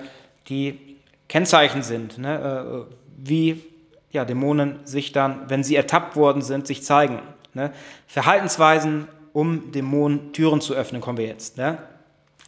[0.49, 0.97] die
[1.27, 2.85] Kennzeichen sind, ne?
[2.89, 3.63] Äh, wie
[4.11, 7.19] ja, Dämonen sich dann, wenn sie ertappt worden sind, sich zeigen.
[7.53, 7.71] Ne?
[8.07, 11.57] Verhaltensweisen, um Dämonen Türen zu öffnen, kommen wir jetzt.
[11.57, 11.77] Ne?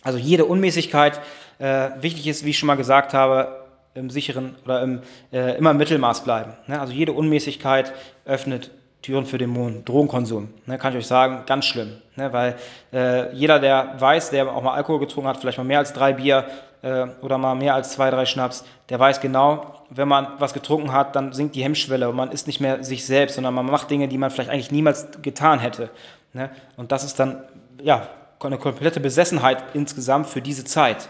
[0.02, 1.20] Also jede Unmäßigkeit,
[1.60, 3.57] äh, wichtig ist, wie ich schon mal gesagt habe,
[3.98, 6.54] im sicheren oder im, äh, immer im Mittelmaß bleiben.
[6.68, 6.80] Ne?
[6.80, 7.94] Also jede Unmäßigkeit
[8.26, 8.72] öffnet
[9.02, 9.86] Türen für Dämonen.
[9.86, 11.98] Drogenkonsum, ne, kann ich euch sagen, ganz schlimm.
[12.16, 12.56] Ne, weil
[12.92, 16.14] äh, jeder, der weiß, der auch mal Alkohol getrunken hat, vielleicht mal mehr als drei
[16.14, 16.46] Bier
[16.82, 20.92] äh, oder mal mehr als zwei, drei Schnaps, der weiß genau, wenn man was getrunken
[20.92, 23.90] hat, dann sinkt die Hemmschwelle und man ist nicht mehr sich selbst, sondern man macht
[23.90, 25.90] Dinge, die man vielleicht eigentlich niemals getan hätte.
[26.34, 26.50] Ne?
[26.76, 27.44] Und das ist dann
[27.82, 31.08] ja, eine komplette Besessenheit insgesamt für diese Zeit,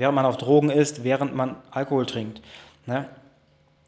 [0.00, 2.40] während man auf Drogen ist, während man Alkohol trinkt.
[2.86, 3.06] Ne?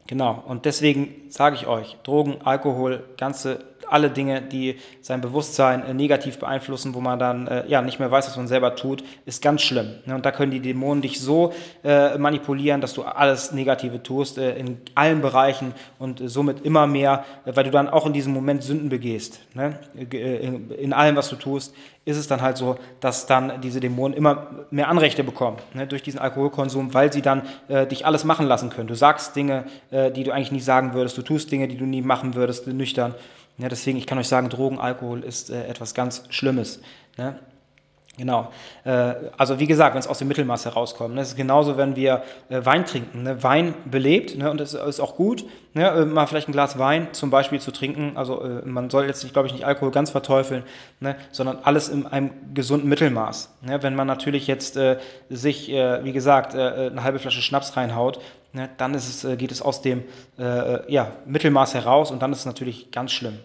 [0.07, 5.93] Genau, und deswegen sage ich euch, Drogen, Alkohol, ganze alle Dinge, die sein Bewusstsein äh,
[5.93, 9.41] negativ beeinflussen, wo man dann äh, ja nicht mehr weiß, was man selber tut, ist
[9.41, 9.95] ganz schlimm.
[10.05, 10.15] Ne?
[10.15, 14.55] Und da können die Dämonen dich so äh, manipulieren, dass du alles Negative tust äh,
[14.55, 18.63] in allen Bereichen und äh, somit immer mehr, weil du dann auch in diesem Moment
[18.63, 19.39] Sünden begehst.
[19.53, 19.77] Ne?
[19.93, 21.75] In, in, allem, was du tust,
[22.05, 25.87] ist es dann halt so, dass dann diese Dämonen immer mehr Anrechte bekommen ne?
[25.87, 28.87] durch diesen Alkoholkonsum, weil sie dann dich alles machen lassen können.
[28.87, 29.65] Du sagst Dinge,
[30.11, 33.15] die du eigentlich nie sagen würdest, du tust Dinge, die du nie machen würdest, nüchtern.
[33.57, 36.81] Ja, deswegen, ich kann euch sagen, Drogen, Alkohol ist äh, etwas ganz Schlimmes.
[37.17, 37.39] Ne?
[38.15, 38.51] Genau.
[38.83, 41.15] Äh, also wie gesagt, wenn es aus dem Mittelmaß herauskommt.
[41.15, 41.21] Ne?
[41.21, 43.23] Es ist genauso, wenn wir äh, Wein trinken.
[43.23, 43.41] Ne?
[43.41, 44.51] Wein belebt ne?
[44.51, 45.87] und das ist auch gut, ne?
[45.87, 48.15] Äh, mal vielleicht ein Glas Wein zum Beispiel zu trinken.
[48.15, 50.63] Also man soll jetzt, glaube ich, nicht Alkohol ganz verteufeln,
[50.99, 51.15] ne?
[51.31, 53.49] sondern alles in einem gesunden Mittelmaß.
[53.61, 53.81] Ne?
[53.81, 54.77] Wenn man natürlich jetzt
[55.29, 58.19] sich, wie gesagt, eine halbe Flasche Schnaps reinhaut,
[58.51, 60.03] ne, dann es, geht es aus dem
[61.25, 63.39] Mittelmaß heraus und dann ist es natürlich ganz schlimm.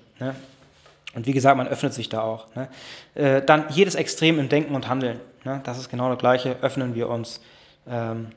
[1.15, 2.47] Und wie gesagt, man öffnet sich da auch.
[2.55, 2.69] Ne?
[3.15, 5.21] Äh, dann jedes Extrem im Denken und Handeln.
[5.45, 5.61] Ne?
[5.65, 6.57] Das ist genau das Gleiche.
[6.61, 7.41] Öffnen wir uns
[7.89, 8.29] ähm,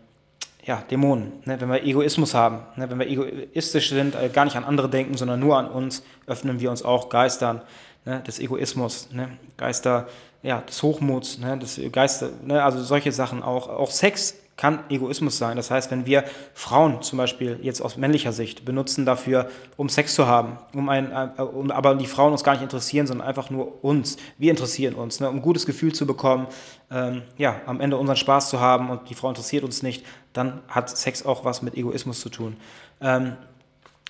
[0.64, 1.34] ja, Dämonen.
[1.46, 1.60] Ne?
[1.60, 2.90] Wenn wir Egoismus haben, ne?
[2.90, 6.60] wenn wir egoistisch sind, äh, gar nicht an andere denken, sondern nur an uns, öffnen
[6.60, 7.62] wir uns auch Geistern
[8.06, 8.22] ne?
[8.22, 9.30] des Egoismus, ne?
[9.58, 10.08] Geister
[10.44, 13.68] ja, des Hochmuts, des Geister, also solche Sachen auch.
[13.68, 15.58] Auch Sex kann Egoismus sein.
[15.58, 20.14] Das heißt, wenn wir Frauen zum Beispiel jetzt aus männlicher Sicht benutzen dafür, um Sex
[20.14, 23.50] zu haben, um ein, äh, um, aber die Frauen uns gar nicht interessieren, sondern einfach
[23.50, 24.18] nur uns.
[24.38, 26.46] Wir interessieren uns, ne, um ein gutes Gefühl zu bekommen,
[26.92, 30.62] ähm, ja, am Ende unseren Spaß zu haben und die Frau interessiert uns nicht, dann
[30.68, 32.56] hat Sex auch was mit Egoismus zu tun.
[33.02, 33.34] Ähm,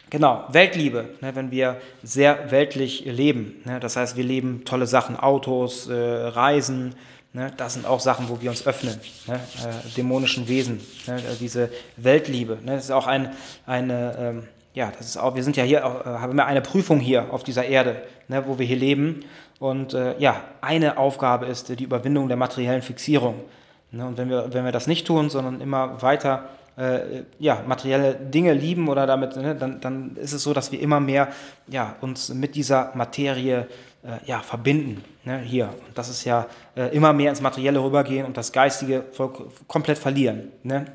[0.10, 3.62] Genau, Weltliebe, ne, wenn wir sehr weltlich leben.
[3.64, 6.96] Ne, das heißt, wir leben tolle Sachen, Autos, äh, Reisen,
[7.34, 11.36] Ne, das sind auch Sachen, wo wir uns öffnen, ne, äh, dämonischen Wesen, ne, äh,
[11.40, 12.58] diese Weltliebe.
[12.62, 13.32] Ne, das ist auch ein,
[13.66, 17.00] eine, ähm, ja, das ist auch, wir sind ja hier, äh, haben wir eine Prüfung
[17.00, 19.22] hier auf dieser Erde, ne, wo wir hier leben.
[19.60, 23.36] Und äh, ja, eine Aufgabe ist die Überwindung der materiellen Fixierung.
[23.92, 28.16] Ne, und wenn wir, wenn wir das nicht tun, sondern immer weiter äh, ja, materielle
[28.16, 31.30] Dinge lieben oder damit, dann, dann ist es so, dass wir immer mehr
[31.68, 33.91] ja, uns mit dieser Materie äh,
[34.26, 35.04] ja, verbinden.
[35.24, 35.70] Ne, hier.
[35.88, 39.32] Und das ist ja äh, immer mehr ins Materielle rübergehen und das Geistige voll,
[39.68, 40.52] komplett verlieren.
[40.64, 40.88] Ne?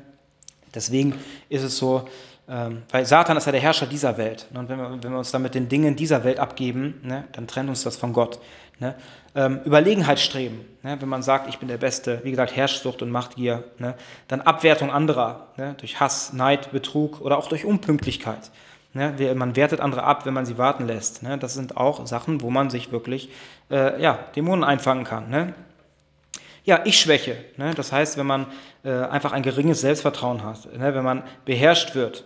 [0.75, 1.13] Deswegen
[1.47, 2.07] ist es so,
[2.49, 4.47] ähm, weil Satan ist ja der Herrscher dieser Welt.
[4.53, 7.47] Und wenn wir, wenn wir uns dann mit den Dingen dieser Welt abgeben, ne, dann
[7.47, 8.39] trennt uns das von Gott.
[8.79, 8.95] Ne?
[9.33, 10.97] Ähm, Überlegenheitsstreben, ne?
[10.99, 13.63] wenn man sagt, ich bin der Beste, wie gesagt, Herrschsucht und Machtgier.
[13.79, 13.95] Ne?
[14.27, 15.75] Dann Abwertung anderer, ne?
[15.79, 18.51] durch Hass, Neid, Betrug oder auch durch Unpünktlichkeit.
[18.93, 19.35] Ne?
[19.35, 21.23] Man wertet andere ab, wenn man sie warten lässt.
[21.23, 21.37] Ne?
[21.37, 23.29] Das sind auch Sachen, wo man sich wirklich
[23.69, 25.29] äh, ja, Dämonen einfangen kann.
[25.29, 25.53] Ne?
[26.63, 27.37] Ja, Ich-Schwäche.
[27.57, 27.73] Ne?
[27.75, 28.47] Das heißt, wenn man
[28.83, 30.93] äh, einfach ein geringes Selbstvertrauen hat, ne?
[30.95, 32.25] wenn man beherrscht wird.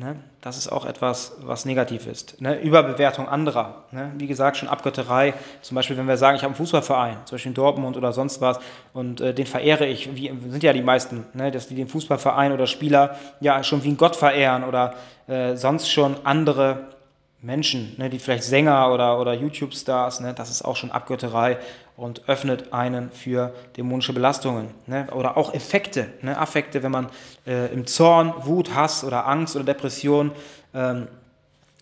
[0.00, 0.16] Ne?
[0.40, 2.40] Das ist auch etwas, was negativ ist.
[2.40, 2.58] Ne?
[2.58, 3.84] Überbewertung anderer.
[3.90, 4.10] Ne?
[4.16, 5.34] Wie gesagt, schon Abgötterei.
[5.60, 8.40] Zum Beispiel, wenn wir sagen, ich habe einen Fußballverein, zum Beispiel in Dortmund oder sonst
[8.40, 8.58] was,
[8.94, 11.50] und äh, den verehre ich, wie sind ja die meisten, ne?
[11.50, 14.94] dass die den Fußballverein oder Spieler ja schon wie einen Gott verehren oder
[15.26, 16.86] äh, sonst schon andere
[17.42, 18.10] Menschen, ne?
[18.10, 20.34] die vielleicht Sänger oder, oder YouTube-Stars, ne?
[20.34, 21.58] das ist auch schon Abgötterei
[21.96, 24.68] und öffnet einen für dämonische Belastungen.
[24.86, 25.06] Ne?
[25.12, 26.36] Oder auch Effekte, ne?
[26.38, 27.08] Affekte, wenn man
[27.46, 30.32] äh, im Zorn, Wut, Hass oder Angst oder Depression,
[30.74, 31.08] ähm,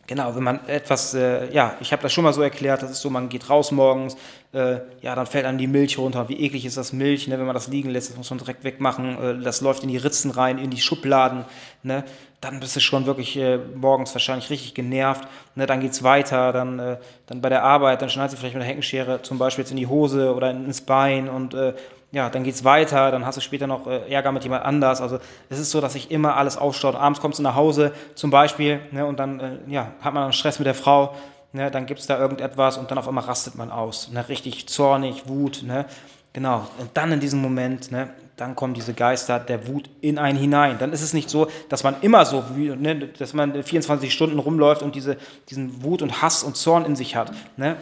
[0.08, 3.00] genau, wenn man etwas, äh, ja, ich habe das schon mal so erklärt, das ist
[3.00, 4.16] so, man geht raus morgens,
[4.52, 6.28] äh, ja, dann fällt einem die Milch runter.
[6.28, 7.38] Wie eklig ist das Milch, ne?
[7.38, 9.98] wenn man das liegen lässt, das muss man direkt wegmachen, äh, das läuft in die
[9.98, 11.44] Ritzen rein, in die Schubladen,
[11.84, 12.02] ne?
[12.40, 15.26] dann bist du schon wirklich äh, morgens wahrscheinlich richtig genervt.
[15.56, 16.96] Ne, dann geht es weiter, dann, äh,
[17.26, 19.76] dann bei der Arbeit, dann schneidest du vielleicht mit der Heckenschere zum Beispiel jetzt in
[19.76, 21.74] die Hose oder ins Bein und äh,
[22.10, 25.00] ja, dann es weiter, dann hast du später noch äh, Ärger mit jemand anders.
[25.00, 25.18] Also
[25.50, 26.94] es ist so, dass sich immer alles aufstaut.
[26.94, 30.58] Abends kommst du nach Hause zum Beispiel ne, und dann äh, ja, hat man Stress
[30.58, 31.14] mit der Frau.
[31.52, 34.10] Ne, dann gibt es da irgendetwas und dann auf einmal rastet man aus.
[34.10, 35.62] Ne, richtig zornig, Wut.
[35.66, 35.84] Ne,
[36.32, 36.66] genau.
[36.78, 40.78] Und dann in diesem Moment, ne, dann kommen diese Geister der Wut in einen hinein.
[40.78, 44.80] Dann ist es nicht so, dass man immer so, ne, dass man 24 Stunden rumläuft
[44.82, 45.18] und diese,
[45.50, 47.32] diesen Wut und Hass und Zorn in sich hat.
[47.58, 47.76] Ne?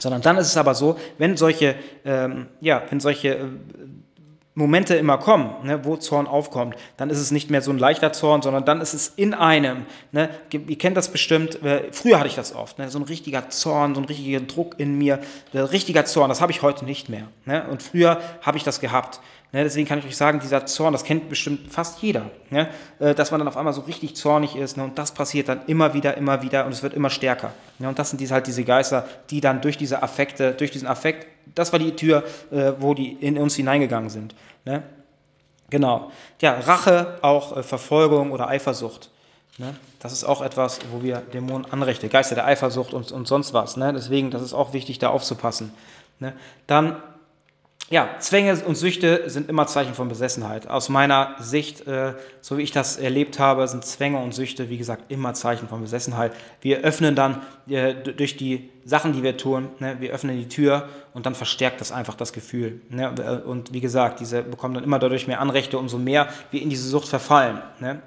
[0.00, 3.46] Sondern dann ist es aber so, wenn solche, ähm, ja, wenn solche äh,
[4.54, 8.12] Momente immer kommen, ne, wo Zorn aufkommt, dann ist es nicht mehr so ein leichter
[8.12, 9.86] Zorn, sondern dann ist es in einem.
[10.10, 13.48] Ne, ihr kennt das bestimmt, äh, früher hatte ich das oft, ne, so ein richtiger
[13.48, 15.20] Zorn, so ein richtiger Druck in mir,
[15.52, 17.28] ein richtiger Zorn, das habe ich heute nicht mehr.
[17.44, 19.20] Ne, und früher habe ich das gehabt.
[19.52, 22.68] Ne, deswegen kann ich euch sagen, dieser Zorn, das kennt bestimmt fast jeder, ne,
[23.00, 24.76] äh, dass man dann auf einmal so richtig zornig ist.
[24.76, 27.52] Ne, und das passiert dann immer wieder, immer wieder und es wird immer stärker.
[27.80, 30.86] Ne, und das sind diese, halt diese Geister, die dann durch diese Affekte, durch diesen
[30.86, 31.26] Affekt,
[31.56, 32.22] das war die Tür,
[32.52, 34.36] äh, wo die in uns hineingegangen sind.
[34.64, 34.84] Ne?
[35.68, 36.12] Genau.
[36.40, 39.10] Ja, Rache, auch äh, Verfolgung oder Eifersucht.
[39.58, 39.74] Ne?
[39.98, 43.74] Das ist auch etwas, wo wir Dämonen anrechte, Geister der Eifersucht und, und sonst was.
[43.74, 45.72] Deswegen, das ist auch wichtig, da aufzupassen.
[46.66, 46.96] Dann
[47.92, 50.68] ja, Zwänge und Süchte sind immer Zeichen von Besessenheit.
[50.68, 54.78] Aus meiner Sicht, äh, so wie ich das erlebt habe, sind Zwänge und Süchte, wie
[54.78, 56.32] gesagt, immer Zeichen von Besessenheit.
[56.60, 60.88] Wir öffnen dann äh, durch die Sachen, die wir tun, ne, wir öffnen die Tür
[61.14, 62.80] und dann verstärkt das einfach das Gefühl.
[62.90, 63.12] Ne?
[63.18, 66.70] Äh, und wie gesagt, diese bekommen dann immer dadurch mehr Anrechte, umso mehr wir in
[66.70, 67.60] diese Sucht verfallen.
[67.80, 68.00] Ne?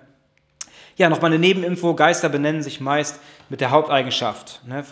[0.95, 1.93] Ja, nochmal eine Nebeninfo.
[1.93, 3.19] Geister benennen sich meist
[3.49, 4.61] mit der Haupteigenschaft.
[4.65, 4.85] Ne?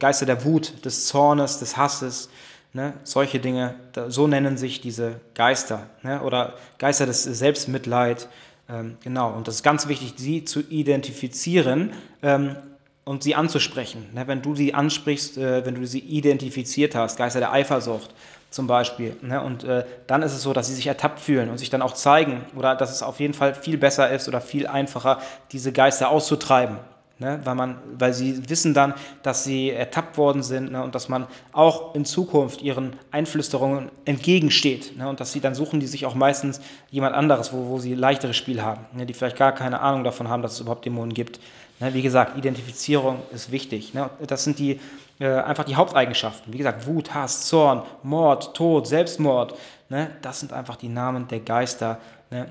[0.00, 2.28] Geister der Wut, des Zornes, des Hasses,
[2.74, 2.94] Ne?
[3.04, 3.74] Solche Dinge,
[4.08, 6.22] so nennen sich diese Geister ne?
[6.22, 8.28] oder Geister des Selbstmitleid.
[8.68, 11.92] Ähm, genau, und das ist ganz wichtig, sie zu identifizieren
[12.22, 12.56] ähm,
[13.04, 14.06] und sie anzusprechen.
[14.14, 14.26] Ne?
[14.26, 18.14] Wenn du sie ansprichst, äh, wenn du sie identifiziert hast, Geister der Eifersucht
[18.48, 19.42] zum Beispiel, ne?
[19.42, 21.92] und äh, dann ist es so, dass sie sich ertappt fühlen und sich dann auch
[21.92, 25.20] zeigen oder dass es auf jeden Fall viel besser ist oder viel einfacher,
[25.50, 26.78] diese Geister auszutreiben
[27.22, 27.40] ne?
[27.44, 28.92] weil, man, weil sie wissen dann,
[29.22, 30.82] dass sie ertappt worden sind ne?
[30.82, 35.08] und dass man auch in Zukunft ihren Einflüsterungen entgegensteht ne?
[35.08, 36.60] und dass sie dann suchen die sich auch meistens
[36.90, 39.06] jemand anderes, wo, wo sie leichteres Spiel haben, ne?
[39.06, 41.40] die vielleicht gar keine Ahnung davon haben, dass es überhaupt Dämonen gibt.
[41.80, 41.94] Ne?
[41.94, 43.94] Wie gesagt, Identifizierung ist wichtig.
[43.94, 44.10] Ne?
[44.26, 44.80] Das sind die,
[45.18, 46.52] äh, einfach die Haupteigenschaften.
[46.52, 49.54] Wie gesagt, Wut, Hass, Zorn, Mord, Tod, Selbstmord.
[49.88, 50.10] Ne?
[50.20, 51.98] Das sind einfach die Namen der Geister.
[52.30, 52.48] Ne?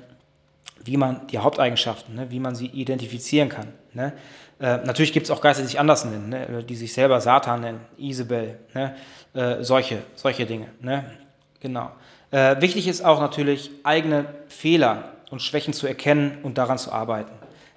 [0.85, 3.67] wie man die Haupteigenschaften, ne, wie man sie identifizieren kann.
[3.93, 4.13] Ne.
[4.61, 7.61] Äh, natürlich gibt es auch Geister, die sich anders nennen, ne, die sich selber Satan
[7.61, 8.95] nennen, Isabel, ne,
[9.33, 10.67] äh, solche, solche Dinge.
[10.81, 11.03] Ne.
[11.61, 11.91] Genau.
[12.29, 17.31] Äh, wichtig ist auch natürlich, eigene Fehler und Schwächen zu erkennen und daran zu arbeiten.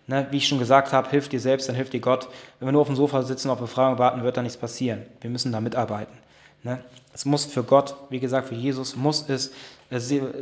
[0.07, 2.28] Ne, wie ich schon gesagt habe, hilft dir selbst, dann hilft dir Gott.
[2.59, 5.07] Wenn wir nur auf dem Sofa sitzen und auf Befragung warten, wird da nichts passieren.
[5.22, 6.12] Wir müssen da mitarbeiten.
[6.62, 6.80] Ne?
[7.14, 9.53] Es muss für Gott, wie gesagt, für Jesus, muss es, äh,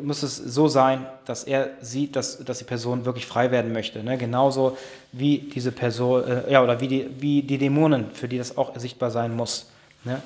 [0.03, 4.03] muss es so sein, dass er sieht, dass, dass die Person wirklich frei werden möchte.
[4.03, 4.19] Ne?
[4.19, 4.77] Genauso
[5.13, 8.77] wie diese Person, äh, ja, oder wie die, wie die Dämonen, für die das auch
[8.79, 9.71] sichtbar sein muss.
[10.05, 10.23] Ne?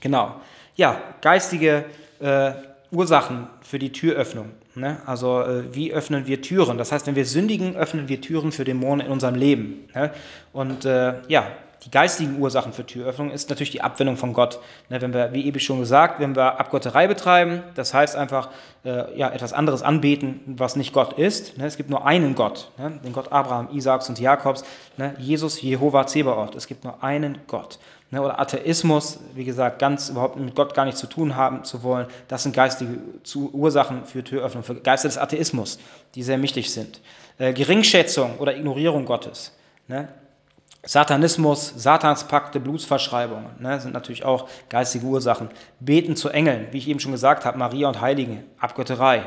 [0.00, 0.34] Genau.
[0.76, 1.84] Ja, geistige
[2.20, 2.52] äh,
[2.90, 4.50] Ursachen für die Türöffnung.
[4.74, 4.98] Ne?
[5.06, 6.78] Also äh, wie öffnen wir Türen?
[6.78, 9.88] Das heißt, wenn wir sündigen, öffnen wir Türen für Dämonen in unserem Leben.
[9.94, 10.10] Ne?
[10.52, 11.46] Und äh, ja,
[11.84, 14.60] die geistigen Ursachen für Türöffnung ist natürlich die Abwendung von Gott.
[14.88, 18.48] Ne, wenn wir, wie eben schon gesagt, wenn wir Abgotterei betreiben, das heißt einfach
[18.84, 21.58] äh, ja, etwas anderes anbeten, was nicht Gott ist.
[21.58, 24.64] Ne, es gibt nur einen Gott, ne, den Gott Abraham, Isaaks und Jakobs,
[25.18, 26.54] Jesus, Jehova, Zebaoth.
[26.54, 27.78] Es gibt nur einen Gott.
[28.12, 32.06] Oder Atheismus, wie gesagt, ganz überhaupt mit Gott gar nichts zu tun haben zu wollen,
[32.28, 33.00] das sind geistige
[33.52, 35.78] Ursachen für Türöffnung, für Geister des Atheismus,
[36.14, 37.00] die sehr mächtig sind.
[37.38, 39.52] Äh, Geringschätzung oder Ignorierung Gottes.
[40.86, 45.50] Satanismus, Satanspakte, Blutsverschreibungen ne, sind natürlich auch geistige Ursachen.
[45.80, 49.22] Beten zu Engeln, wie ich eben schon gesagt habe, Maria und Heilige, Abgötterei,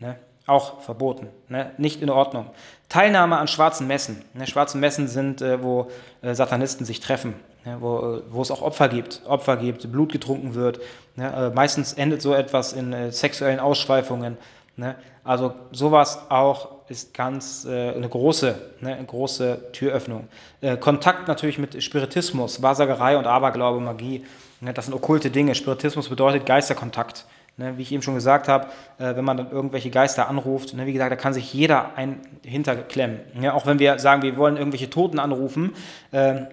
[0.00, 2.50] ne, auch verboten, ne, nicht in Ordnung.
[2.88, 4.24] Teilnahme an schwarzen Messen.
[4.34, 5.90] Ne, schwarzen Messen sind, äh, wo
[6.22, 7.34] äh, Satanisten sich treffen,
[7.64, 10.80] ne, wo, äh, wo es auch Opfer gibt, Opfer gibt, Blut getrunken wird.
[11.16, 14.36] Ne, äh, meistens endet so etwas in äh, sexuellen Ausschweifungen.
[14.76, 14.96] Ne.
[15.24, 20.28] Also sowas auch ist ganz äh, eine, große, ne, eine große Türöffnung.
[20.60, 24.24] Äh, Kontakt natürlich mit Spiritismus, Wahrsagerei und Aberglaube, Magie.
[24.60, 25.54] Ne, das sind okkulte Dinge.
[25.54, 27.26] Spiritismus bedeutet Geisterkontakt.
[27.58, 28.66] Ne, wie ich eben schon gesagt habe,
[28.98, 32.20] äh, wenn man dann irgendwelche Geister anruft, ne, wie gesagt, da kann sich jeder ein
[32.44, 33.20] hinterklemmen.
[33.40, 35.72] Ja, auch wenn wir sagen, wir wollen irgendwelche Toten anrufen,
[36.12, 36.48] ähm,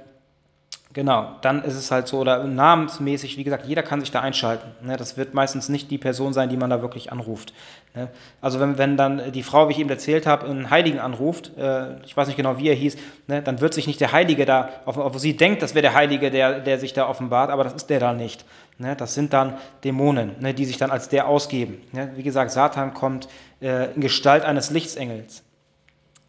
[0.94, 4.70] Genau, dann ist es halt so, oder namensmäßig, wie gesagt, jeder kann sich da einschalten.
[4.86, 4.96] Ne?
[4.96, 7.52] Das wird meistens nicht die Person sein, die man da wirklich anruft.
[7.96, 8.10] Ne?
[8.42, 12.00] Also wenn, wenn dann die Frau, wie ich eben erzählt habe, einen Heiligen anruft, äh,
[12.06, 13.42] ich weiß nicht genau, wie er hieß, ne?
[13.42, 16.60] dann wird sich nicht der Heilige da, auf sie denkt, das wäre der Heilige, der,
[16.60, 18.46] der sich da offenbart, aber das ist der da nicht.
[18.78, 20.54] Das sind dann Dämonen, ne?
[20.54, 21.82] die sich dann als der ausgeben.
[22.16, 23.28] Wie gesagt, Satan kommt
[23.62, 25.44] äh, in Gestalt eines Lichtsengels.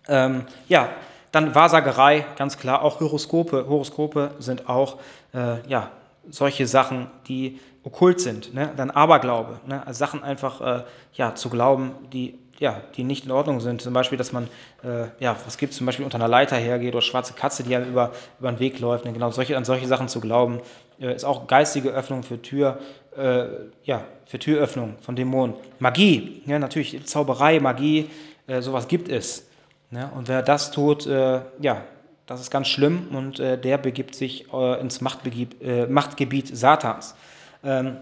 [0.08, 0.88] Ähm, ja,
[1.34, 3.66] dann Wahrsagerei, ganz klar, auch Horoskope.
[3.68, 4.98] Horoskope sind auch
[5.32, 5.90] äh, ja,
[6.28, 8.54] solche Sachen, die okkult sind.
[8.54, 8.70] Ne?
[8.76, 9.86] Dann Aberglaube, ne?
[9.86, 13.82] also Sachen einfach äh, ja, zu glauben, die, ja, die nicht in Ordnung sind.
[13.82, 14.48] Zum Beispiel, dass man,
[14.82, 17.74] äh, ja, was gibt es zum Beispiel unter einer Leiter hergeht oder schwarze Katze, die
[17.74, 19.04] einem über, über den Weg läuft.
[19.04, 19.12] Ne?
[19.12, 20.60] Genau, solche, an solche Sachen zu glauben,
[21.00, 22.78] äh, ist auch geistige Öffnung für Tür,
[23.16, 23.46] äh,
[23.84, 25.56] ja, für Türöffnung von Dämonen.
[25.78, 28.08] Magie, ja, natürlich Zauberei, Magie,
[28.46, 29.46] äh, sowas gibt es.
[29.94, 30.10] Ne?
[30.12, 31.84] Und wer das tut, äh, ja,
[32.26, 37.14] das ist ganz schlimm und äh, der begibt sich äh, ins Machtbegieb, äh, Machtgebiet Satans.
[37.62, 37.98] Ähm,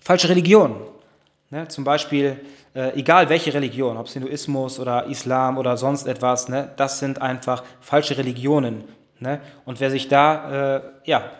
[0.00, 0.74] falsche Religion.
[1.50, 1.68] Ne?
[1.68, 2.40] Zum Beispiel,
[2.74, 6.72] äh, egal welche Religion, ob es Hinduismus oder Islam oder sonst etwas, ne?
[6.78, 8.82] das sind einfach falsche Religionen.
[9.20, 9.40] Ne?
[9.64, 11.30] Und wer sich da, äh, ja,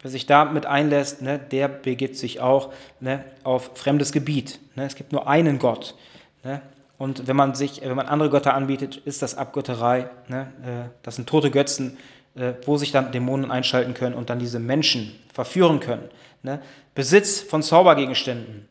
[0.00, 4.60] wer sich da mit einlässt, ne, der begibt sich auch ne, auf fremdes Gebiet.
[4.76, 4.84] Ne?
[4.84, 5.96] Es gibt nur einen Gott.
[6.44, 6.62] Ne?
[6.98, 10.08] Und wenn man sich, wenn man andere Götter anbietet, ist das Abgötterei.
[10.28, 10.52] Ne?
[10.62, 11.98] Äh, das sind tote Götzen,
[12.34, 16.08] äh, wo sich dann Dämonen einschalten können und dann diese Menschen verführen können.
[16.42, 16.60] Ne?
[16.94, 18.68] Besitz von Zaubergegenständen.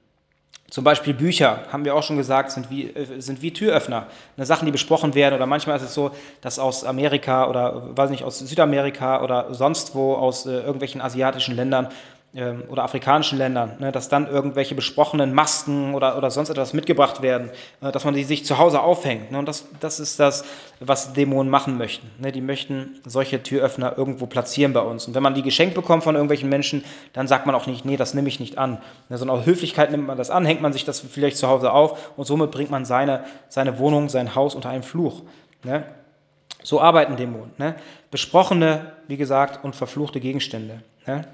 [0.74, 4.08] Zum Beispiel Bücher, haben wir auch schon gesagt, sind wie, äh, sind wie Türöffner.
[4.38, 5.36] Ne, Sachen, die besprochen werden.
[5.36, 6.10] Oder manchmal ist es so,
[6.42, 11.56] dass aus Amerika oder, weiß nicht, aus Südamerika oder sonst wo, aus äh, irgendwelchen asiatischen
[11.56, 11.90] Ländern
[12.36, 17.52] oder afrikanischen Ländern, ne, dass dann irgendwelche besprochenen Masken oder, oder sonst etwas mitgebracht werden,
[17.80, 19.32] äh, dass man die sich zu Hause aufhängt.
[19.32, 20.44] Ne, und das, das ist das,
[20.80, 22.10] was Dämonen machen möchten.
[22.18, 25.08] Ne, die möchten solche Türöffner irgendwo platzieren bei uns.
[25.08, 27.98] Und wenn man die geschenkt bekommt von irgendwelchen Menschen, dann sagt man auch nicht, nee,
[27.98, 28.80] das nehme ich nicht an.
[29.10, 31.72] Ne, sondern aus Höflichkeit nimmt man das an, hängt man sich das vielleicht zu Hause
[31.72, 35.22] auf und somit bringt man seine, seine Wohnung, sein Haus unter einen Fluch.
[35.64, 35.84] Ne?
[36.64, 37.52] So arbeiten Dämonen.
[37.60, 37.76] Ne?
[38.10, 40.82] Besprochene, wie gesagt, und verfluchte Gegenstände.
[41.06, 41.28] Ne?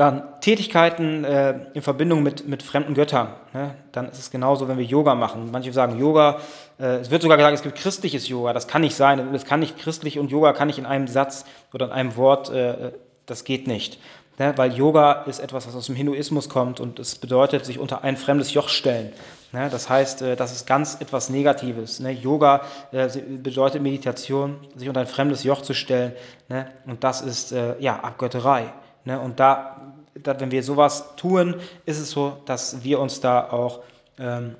[0.00, 3.34] Dann Tätigkeiten äh, in Verbindung mit, mit fremden Göttern.
[3.52, 3.74] Ne?
[3.92, 5.50] Dann ist es genauso, wenn wir Yoga machen.
[5.52, 6.38] Manche sagen Yoga,
[6.78, 8.54] äh, es wird sogar gesagt, es gibt christliches Yoga.
[8.54, 9.34] Das kann nicht sein.
[9.34, 11.44] Es kann nicht christlich und Yoga kann nicht in einem Satz
[11.74, 12.92] oder in einem Wort, äh,
[13.26, 13.98] das geht nicht.
[14.38, 14.54] Ne?
[14.56, 18.16] Weil Yoga ist etwas, was aus dem Hinduismus kommt und es bedeutet, sich unter ein
[18.16, 19.12] fremdes Joch stellen.
[19.52, 19.68] Ne?
[19.70, 22.00] Das heißt, äh, das ist ganz etwas Negatives.
[22.00, 22.12] Ne?
[22.12, 26.14] Yoga äh, bedeutet Meditation, sich unter ein fremdes Joch zu stellen.
[26.48, 26.70] Ne?
[26.86, 28.72] Und das ist äh, ja Abgötterei.
[29.04, 29.18] Ne?
[29.18, 31.56] Und da, da, wenn wir sowas tun,
[31.86, 33.80] ist es so, dass wir uns da auch,
[34.18, 34.56] ähm,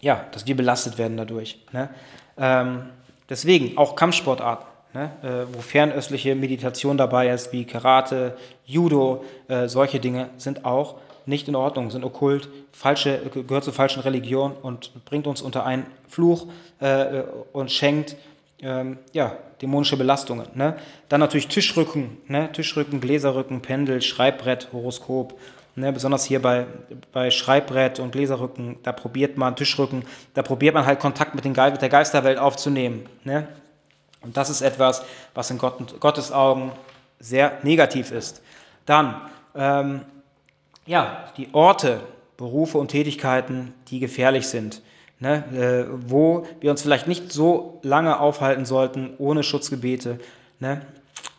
[0.00, 1.58] ja, dass wir belastet werden dadurch.
[1.72, 1.88] Ne?
[2.36, 2.90] Ähm,
[3.28, 4.66] deswegen auch Kampfsportarten.
[4.94, 10.94] Ne, äh, wo fernöstliche Meditation dabei ist, wie Karate, Judo, äh, solche Dinge sind auch
[11.26, 15.84] nicht in Ordnung, sind okkult, falsche, gehört zur falschen Religion und bringt uns unter einen
[16.08, 16.46] Fluch
[16.80, 18.16] äh, und schenkt
[18.60, 20.46] ähm, ja, dämonische Belastungen.
[20.54, 20.76] Ne?
[21.08, 22.50] Dann natürlich Tischrücken, ne?
[22.52, 25.38] Tischrücken, Gläserrücken, Pendel, Schreibbrett, Horoskop.
[25.74, 25.92] Ne?
[25.92, 26.66] Besonders hier bei,
[27.12, 30.04] bei Schreibbrett und Gläserrücken, da probiert man, Tischrücken,
[30.34, 33.06] da probiert man halt Kontakt mit, den mit der Geisterwelt aufzunehmen.
[33.24, 33.46] Ne?
[34.22, 35.04] Und das ist etwas,
[35.34, 36.72] was in Gott, Gottes Augen
[37.18, 38.42] sehr negativ ist.
[38.86, 39.20] Dann,
[39.54, 40.00] ähm,
[40.86, 42.00] ja, die Orte,
[42.36, 44.82] Berufe und Tätigkeiten, die gefährlich sind
[45.20, 50.18] ne, äh, wo wir uns vielleicht nicht so lange aufhalten sollten ohne Schutzgebete,
[50.60, 50.82] ne,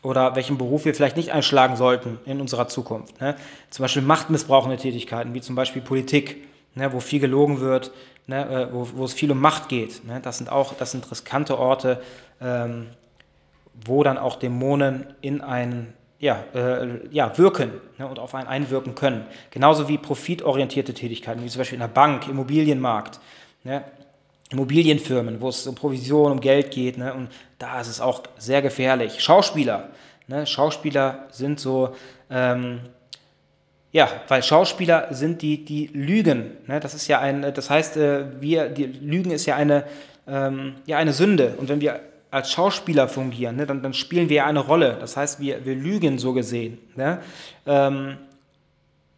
[0.04, 3.20] oder welchen Beruf wir vielleicht nicht einschlagen sollten in unserer Zukunft.
[3.22, 3.36] Ne.
[3.70, 7.92] Zum Beispiel machtmissbrauchende Tätigkeiten, wie zum Beispiel Politik, ne, wo viel gelogen wird,
[8.28, 10.06] ne, äh, wo, wo, es viel um Macht geht.
[10.06, 10.20] Ne.
[10.22, 12.02] Das sind auch das sind riskante Orte,
[12.42, 12.88] ähm,
[13.86, 18.96] wo dann auch Dämonen in einen ja, äh, ja, wirken ne, und auf einen einwirken
[18.96, 19.26] können.
[19.52, 23.20] Genauso wie profitorientierte Tätigkeiten, wie zum Beispiel in der Bank, Immobilienmarkt,
[23.68, 23.84] Ne?
[24.50, 26.98] Immobilienfirmen, wo es um Provision, um Geld geht.
[26.98, 27.14] Ne?
[27.14, 27.28] Und
[27.60, 29.22] da ist es auch sehr gefährlich.
[29.22, 29.90] Schauspieler.
[30.28, 30.48] Ne?
[30.48, 31.94] Schauspieler sind so,
[32.30, 32.80] ähm,
[33.92, 36.52] ja, weil Schauspieler sind die, die lügen.
[36.66, 36.80] Ne?
[36.80, 39.84] Das ist ja ein, das heißt, äh, wir, die Lügen ist ja eine,
[40.30, 41.56] ähm, ja eine Sünde.
[41.58, 42.00] Und wenn wir
[42.32, 44.96] als Schauspieler fungieren, ne, dann, dann spielen wir eine Rolle.
[45.00, 46.78] Das heißt, wir, wir lügen so gesehen.
[46.96, 47.20] Ne?
[47.66, 48.18] Ähm,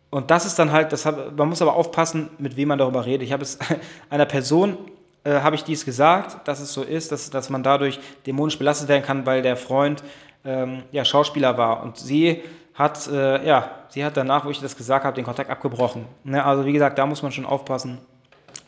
[0.10, 3.06] und das ist dann halt, das hab, man muss aber aufpassen, mit wem man darüber
[3.06, 3.28] redet.
[3.28, 3.60] Ich habe es
[4.10, 4.78] einer Person,
[5.24, 8.90] äh, habe ich dies gesagt, dass es so ist, dass, dass man dadurch dämonisch belastet
[8.90, 10.04] werden kann, weil der Freund
[10.46, 11.84] ähm, ja, Schauspieler war.
[11.84, 12.42] Und sie
[12.74, 16.06] hat, äh, ja, sie hat danach, wo ich das gesagt habe, den Kontakt abgebrochen.
[16.24, 16.44] Ne?
[16.44, 18.00] Also wie gesagt, da muss man schon aufpassen,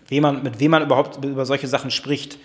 [0.09, 2.37] wem man, mit wem man überhaupt über solche Sachen spricht.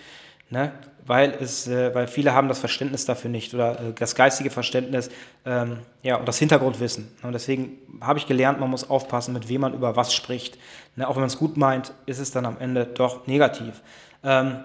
[0.48, 0.72] Ne?
[1.06, 5.10] Weil, es, äh, weil viele haben das Verständnis dafür nicht oder äh, das geistige Verständnis
[5.44, 7.08] ähm, ja, und das Hintergrundwissen.
[7.22, 10.58] Und deswegen habe ich gelernt, man muss aufpassen, mit wem man über was spricht.
[10.96, 13.82] Ne, auch wenn man es gut meint, ist es dann am Ende doch negativ.
[14.24, 14.64] Ähm,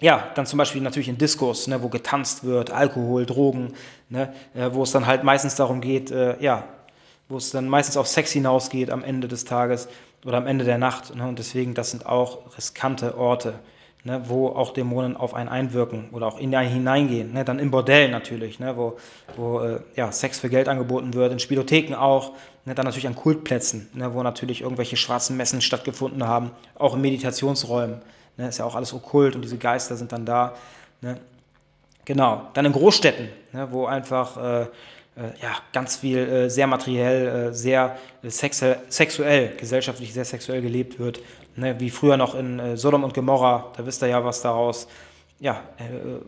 [0.00, 3.74] ja, dann zum Beispiel natürlich in Diskos, ne, wo getanzt wird, Alkohol, Drogen,
[4.08, 6.64] ne, äh, wo es dann halt meistens darum geht, äh, ja,
[7.28, 9.88] wo es dann meistens auf Sex hinausgeht am Ende des Tages
[10.24, 11.14] oder am Ende der Nacht.
[11.14, 13.54] Ne, und deswegen, das sind auch riskante Orte,
[14.04, 17.32] ne, wo auch Dämonen auf einen einwirken oder auch in einen hineingehen.
[17.32, 18.96] Ne, dann im Bordell natürlich, ne, wo,
[19.36, 22.32] wo äh, ja, Sex für Geld angeboten wird, in Spielotheken auch,
[22.64, 27.00] ne, dann natürlich an Kultplätzen, ne, wo natürlich irgendwelche schwarzen Messen stattgefunden haben, auch in
[27.00, 28.00] Meditationsräumen.
[28.36, 30.54] Ne, ist ja auch alles okkult und diese Geister sind dann da.
[31.00, 31.18] Ne.
[32.04, 34.66] Genau, dann in Großstädten, ne, wo einfach äh,
[35.42, 41.20] ja, ganz viel äh, sehr materiell, äh, sehr äh, sexuell, gesellschaftlich sehr sexuell gelebt wird.
[41.56, 44.86] Ne, wie früher noch in äh, Sodom und Gomorra, da wisst ihr ja, was daraus,
[45.40, 45.62] ja,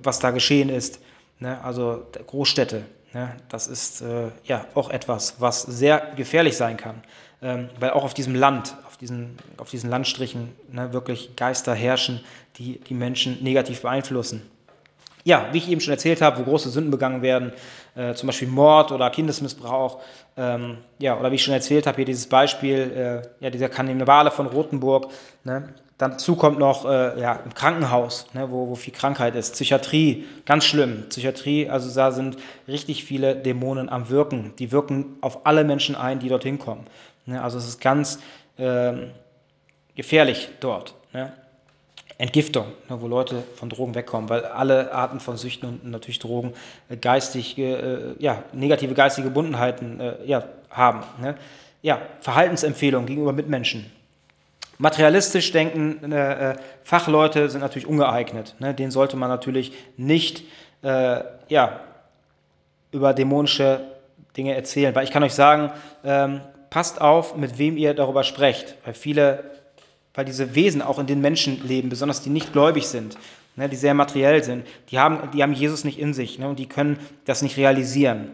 [0.03, 1.01] was da geschehen ist.
[1.39, 4.03] Ne, also Großstädte, ne, das ist
[4.45, 7.03] ja auch etwas, was sehr gefährlich sein kann.
[7.41, 12.21] Ähm, weil auch auf diesem Land, auf diesen, auf diesen Landstrichen ne, wirklich Geister herrschen,
[12.57, 14.43] die die Menschen negativ beeinflussen.
[15.25, 17.53] Ja, wie ich eben schon erzählt habe, wo große Sünden begangen werden,
[17.95, 20.01] äh, zum Beispiel Mord oder Kindesmissbrauch,
[20.37, 24.31] ähm, ja, oder wie ich schon erzählt habe, hier dieses Beispiel, äh, ja, dieser Kannibale
[24.31, 25.09] von Rothenburg,
[25.45, 25.75] ne?
[26.03, 29.53] Dazu kommt noch äh, ja, im Krankenhaus, ne, wo, wo viel Krankheit ist.
[29.53, 31.05] Psychiatrie, ganz schlimm.
[31.11, 34.53] Psychiatrie, also da sind richtig viele Dämonen am Wirken.
[34.59, 36.89] Die wirken auf alle Menschen ein, die dorthin kommen.
[37.27, 38.19] Ne, also es ist ganz
[38.57, 38.95] äh,
[39.95, 40.95] gefährlich dort.
[41.13, 41.33] Ne?
[42.23, 46.53] Entgiftung, ne, wo Leute von Drogen wegkommen, weil alle Arten von Süchten und natürlich Drogen
[46.89, 51.01] äh, geistig, äh, ja, negative geistige Gebundenheiten äh, ja, haben.
[51.21, 51.35] Ne?
[51.83, 53.91] Ja, Verhaltensempfehlungen gegenüber Mitmenschen.
[54.79, 58.55] Materialistisch denken äh, äh, Fachleute sind natürlich ungeeignet.
[58.61, 58.73] Ne?
[58.73, 60.45] Denen sollte man natürlich nicht
[60.83, 61.81] äh, ja,
[62.93, 63.81] über dämonische
[64.37, 65.73] Dinge erzählen, weil ich kann euch sagen,
[66.05, 69.43] ähm, passt auf, mit wem ihr darüber sprecht, weil viele
[70.15, 73.17] weil diese Wesen auch in den Menschen leben, besonders die nicht gläubig sind,
[73.57, 76.59] ne, die sehr materiell sind, die haben, die haben Jesus nicht in sich ne, und
[76.59, 78.33] die können das nicht realisieren,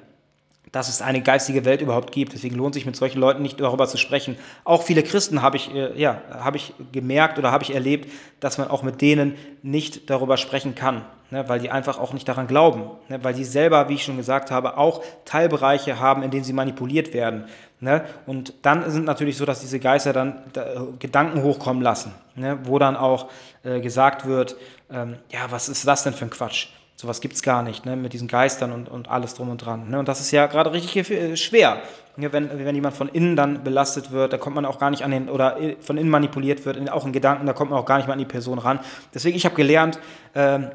[0.73, 2.33] dass es eine geistige Welt überhaupt gibt.
[2.33, 4.37] Deswegen lohnt sich mit solchen Leuten nicht darüber zu sprechen.
[4.65, 8.11] Auch viele Christen habe ich, äh, ja, habe ich gemerkt oder habe ich erlebt,
[8.41, 12.29] dass man auch mit denen nicht darüber sprechen kann, ne, weil die einfach auch nicht
[12.29, 16.31] daran glauben, ne, weil sie selber, wie ich schon gesagt habe, auch Teilbereiche haben, in
[16.31, 17.45] denen sie manipuliert werden.
[17.81, 18.05] Ne?
[18.27, 22.59] Und dann sind natürlich so, dass diese Geister dann da, Gedanken hochkommen lassen, ne?
[22.65, 23.29] wo dann auch
[23.63, 24.57] äh, gesagt wird,
[24.91, 26.69] ähm, ja, was ist das denn für ein Quatsch?
[27.01, 27.95] Sowas gibt es gar nicht, ne?
[27.95, 29.89] mit diesen Geistern und, und alles drum und dran.
[29.89, 30.01] Ne?
[30.01, 31.81] Und das ist ja gerade richtig äh, schwer.
[32.17, 32.33] Ne?
[32.33, 35.13] Wenn, wenn jemand von innen dann belastet wird, da kommt man auch gar nicht an
[35.13, 37.99] den, oder äh, von innen manipuliert wird, auch in Gedanken, da kommt man auch gar
[37.99, 38.81] nicht mehr an die Person ran.
[39.15, 40.01] Deswegen, ich habe gelernt,
[40.35, 40.73] ähm,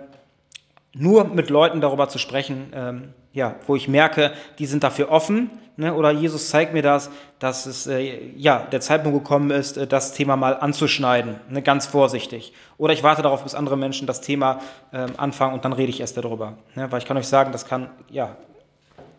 [0.93, 5.49] nur mit Leuten darüber zu sprechen, ähm, ja, wo ich merke, die sind dafür offen,
[5.75, 7.09] ne, oder Jesus zeigt mir das,
[7.39, 11.87] dass es äh, ja der Zeitpunkt gekommen ist, äh, das Thema mal anzuschneiden, ne, ganz
[11.87, 12.53] vorsichtig.
[12.77, 14.61] Oder ich warte darauf, bis andere Menschen das Thema
[14.91, 17.65] äh, anfangen und dann rede ich erst darüber, ne, weil ich kann euch sagen, das
[17.65, 18.35] kann ja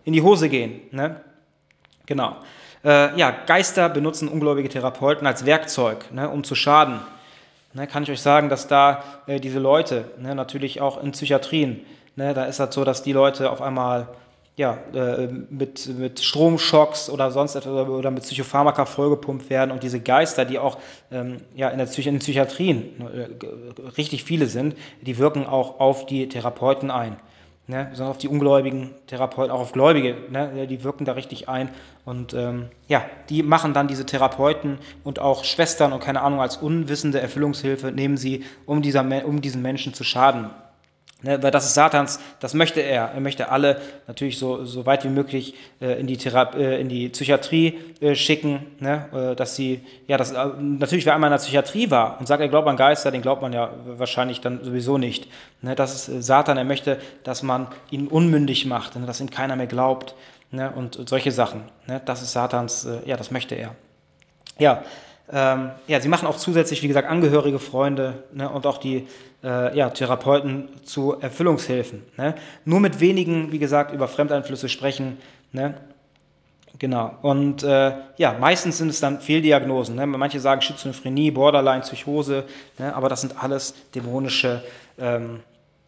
[0.05, 1.21] in die Hose gehen, ne?
[2.07, 2.37] Genau.
[2.85, 7.01] Äh, ja, Geister benutzen ungläubige Therapeuten als Werkzeug, ne, um zu schaden
[7.75, 11.85] ne, kann ich euch sagen, dass da äh, diese Leute, ne, natürlich auch in Psychiatrien,
[12.17, 14.09] ne, da ist das so, dass die Leute auf einmal
[14.57, 20.01] ja, äh, mit, mit Stromschocks oder sonst etwas oder mit Psychopharmaka vollgepumpt werden und diese
[20.01, 20.79] Geister, die auch
[21.11, 26.07] ähm, ja, in, der Psych in Psychiatrien äh, richtig viele sind, die wirken auch auf
[26.07, 27.17] die Therapeuten ein
[27.67, 31.71] ne, sondern auf die ungläubigen Therapeuten, auch auf Gläubige, ne, die wirken da richtig ein.
[32.05, 36.57] Und ähm, ja, die machen dann diese Therapeuten und auch Schwestern und keine Ahnung als
[36.57, 40.51] unwissende Erfüllungshilfe, nehmen sie, um, dieser, um diesen Menschen zu schaden.
[41.25, 43.13] Ne, weil das ist Satans, das möchte er.
[43.15, 46.91] Er möchte alle natürlich so, so weit wie möglich äh, in, die Thera äh, in
[46.91, 51.33] die Psychiatrie äh, schicken, ne, äh, dass sie, ja, das, äh, natürlich, wer einmal in
[51.33, 54.63] der Psychiatrie war und sagt, er glaubt an Geister, den glaubt man ja wahrscheinlich dann
[54.63, 55.29] sowieso nicht.
[55.63, 59.31] Ne, das ist äh, Satan, er möchte, dass man ihn unmündig macht, ne, dass ihm
[59.31, 60.15] keiner mehr glaubt
[60.51, 61.63] ne, und, und solche Sachen.
[61.87, 63.75] Ne, das ist Satans, ja, das möchte er.
[64.59, 64.83] Ja,
[65.33, 69.07] ähm, ja, sie machen auch zusätzlich, wie gesagt, Angehörige, Freunde ne, und auch die
[69.43, 72.03] äh, ja, Therapeuten zu Erfüllungshilfen.
[72.17, 72.35] Ne?
[72.65, 75.19] Nur mit wenigen, wie gesagt, über Fremdeinflüsse sprechen.
[75.53, 75.75] Ne?
[76.79, 77.15] Genau.
[77.23, 79.95] Und äh, ja, meistens sind es dann Fehldiagnosen.
[79.95, 80.07] Ne?
[80.07, 82.45] Manche sagen Schizophrenie, Borderline, Psychose,
[82.79, 82.95] ne?
[82.95, 84.63] aber das sind alles dämonische
[84.99, 85.41] ähm,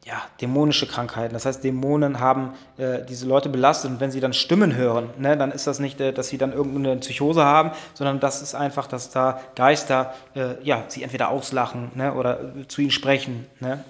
[0.06, 1.34] ja, dämonische Krankheiten.
[1.34, 5.36] Das heißt, Dämonen haben äh, diese Leute belastet und wenn sie dann Stimmen hören, ne,
[5.36, 8.86] dann ist das nicht, äh, dass sie dann irgendeine Psychose haben, sondern das ist einfach,
[8.86, 12.38] dass da Geister äh, ja, sie entweder auslachen ne, oder
[12.68, 13.46] zu ihnen sprechen.
[13.58, 13.82] Ne?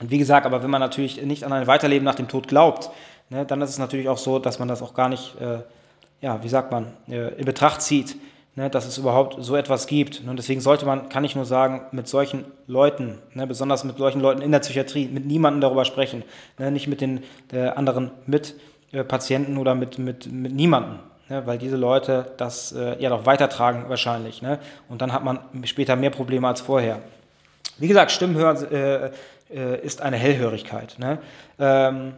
[0.00, 2.88] Und wie gesagt, aber wenn man natürlich nicht an ein Weiterleben nach dem Tod glaubt,
[3.28, 5.58] ne, dann ist es natürlich auch so, dass man das auch gar nicht, äh,
[6.22, 8.16] ja, wie sagt man, äh, in Betracht zieht,
[8.54, 10.22] ne, dass es überhaupt so etwas gibt.
[10.26, 14.20] Und deswegen sollte man, kann ich nur sagen, mit solchen Leuten, ne, besonders mit solchen
[14.20, 16.22] Leuten in der Psychiatrie, mit niemandem darüber sprechen,
[16.58, 17.22] ne, nicht mit den
[17.52, 20.98] äh, anderen Mitpatienten oder mit, mit, mit niemandem.
[21.28, 24.42] Ne, weil diese Leute das äh, ja noch weitertragen wahrscheinlich.
[24.42, 24.58] Ne?
[24.88, 27.00] Und dann hat man später mehr Probleme als vorher.
[27.78, 29.10] Wie gesagt, Stimmenhören äh,
[29.50, 30.98] äh, ist eine Hellhörigkeit.
[30.98, 31.18] Ne?
[31.58, 32.14] Ähm,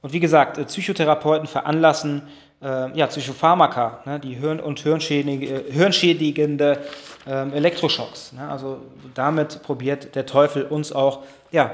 [0.00, 2.22] und wie gesagt, äh, Psychotherapeuten veranlassen
[2.62, 6.78] äh, ja, Psychopharmaka, ne, die Hirn- und hirnschädige, hirnschädigende
[7.26, 8.32] ähm, Elektroschocks.
[8.32, 8.48] Ne?
[8.48, 8.78] Also
[9.14, 11.72] damit probiert der Teufel uns auch ja,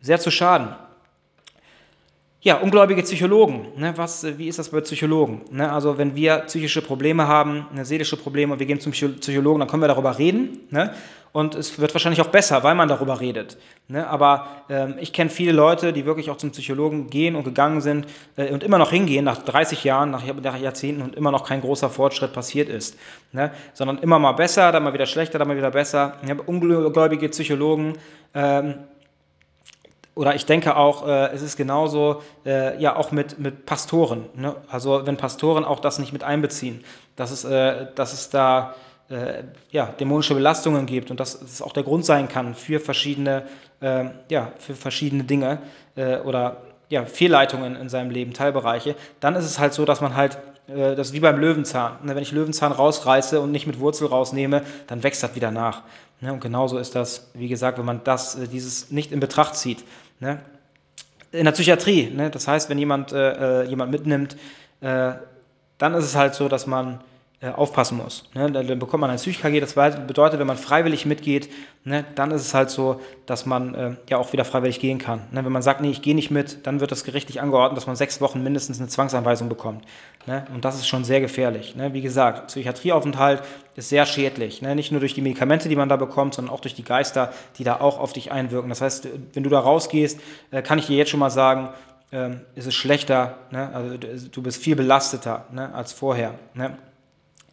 [0.00, 0.68] sehr zu schaden.
[2.44, 3.68] Ja, ungläubige Psychologen.
[3.78, 5.40] Ne, was, wie ist das bei Psychologen?
[5.50, 9.60] Ne, also wenn wir psychische Probleme haben, ne, seelische Probleme und wir gehen zum Psychologen,
[9.60, 10.60] dann können wir darüber reden.
[10.68, 10.92] Ne,
[11.32, 13.56] und es wird wahrscheinlich auch besser, weil man darüber redet.
[13.88, 17.80] Ne, aber ähm, ich kenne viele Leute, die wirklich auch zum Psychologen gehen und gegangen
[17.80, 21.46] sind äh, und immer noch hingehen, nach 30 Jahren, nach, nach Jahrzehnten und immer noch
[21.46, 22.98] kein großer Fortschritt passiert ist.
[23.32, 26.18] Ne, sondern immer mal besser, dann mal wieder schlechter, dann mal wieder besser.
[26.22, 27.94] Ich habe ungläubige Psychologen.
[28.34, 28.74] Ähm,
[30.14, 34.26] oder ich denke auch, äh, es ist genauso äh, ja auch mit, mit Pastoren.
[34.34, 34.54] Ne?
[34.68, 36.84] Also wenn Pastoren auch das nicht mit einbeziehen,
[37.16, 38.74] dass es, äh, dass es da
[39.08, 43.46] äh, ja, dämonische Belastungen gibt und dass es auch der Grund sein kann für verschiedene,
[43.82, 45.58] ähm, ja, für verschiedene Dinge
[45.96, 46.58] äh, oder
[46.88, 50.38] ja, Fehlleitungen in seinem Leben, Teilbereiche, dann ist es halt so, dass man halt
[50.68, 51.98] äh, das ist wie beim Löwenzahn.
[52.04, 52.14] Ne?
[52.14, 55.82] Wenn ich Löwenzahn rausreiße und nicht mit Wurzel rausnehme, dann wächst das wieder nach.
[56.20, 56.32] Ne?
[56.32, 59.84] Und genauso ist das, wie gesagt, wenn man das, dieses nicht in Betracht zieht.
[60.20, 60.40] Ne?
[61.32, 62.30] In der Psychiatrie, ne?
[62.30, 64.36] das heißt, wenn jemand äh, äh jemand mitnimmt,
[64.80, 65.12] äh,
[65.78, 67.00] dann ist es halt so, dass man
[67.50, 68.24] aufpassen muss.
[68.34, 68.50] Ne?
[68.50, 71.50] Dann bekommt man ein Psych-KG, das bedeutet, wenn man freiwillig mitgeht,
[71.84, 75.20] ne, dann ist es halt so, dass man äh, ja auch wieder freiwillig gehen kann.
[75.32, 75.44] Ne?
[75.44, 77.96] Wenn man sagt, nee, ich gehe nicht mit, dann wird das gerichtlich angeordnet, dass man
[77.96, 79.84] sechs Wochen mindestens eine Zwangsanweisung bekommt.
[80.26, 80.46] Ne?
[80.54, 81.76] Und das ist schon sehr gefährlich.
[81.76, 81.92] Ne?
[81.92, 83.42] Wie gesagt, Psychiatrieaufenthalt
[83.76, 84.62] ist sehr schädlich.
[84.62, 84.74] Ne?
[84.74, 87.64] Nicht nur durch die Medikamente, die man da bekommt, sondern auch durch die Geister, die
[87.64, 88.68] da auch auf dich einwirken.
[88.68, 91.70] Das heißt, wenn du da rausgehst, äh, kann ich dir jetzt schon mal sagen,
[92.12, 93.70] ähm, ist es schlechter, ne?
[93.74, 95.74] also du bist viel belasteter ne?
[95.74, 96.34] als vorher.
[96.54, 96.78] Ne?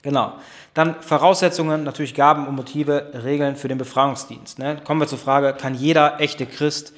[0.02, 0.34] Genau.
[0.74, 4.58] Dann Voraussetzungen, natürlich Gaben und Motive, Regeln für den Befragungsdienst.
[4.58, 4.80] Ne?
[4.84, 6.94] Kommen wir zur Frage, kann jeder echte Christ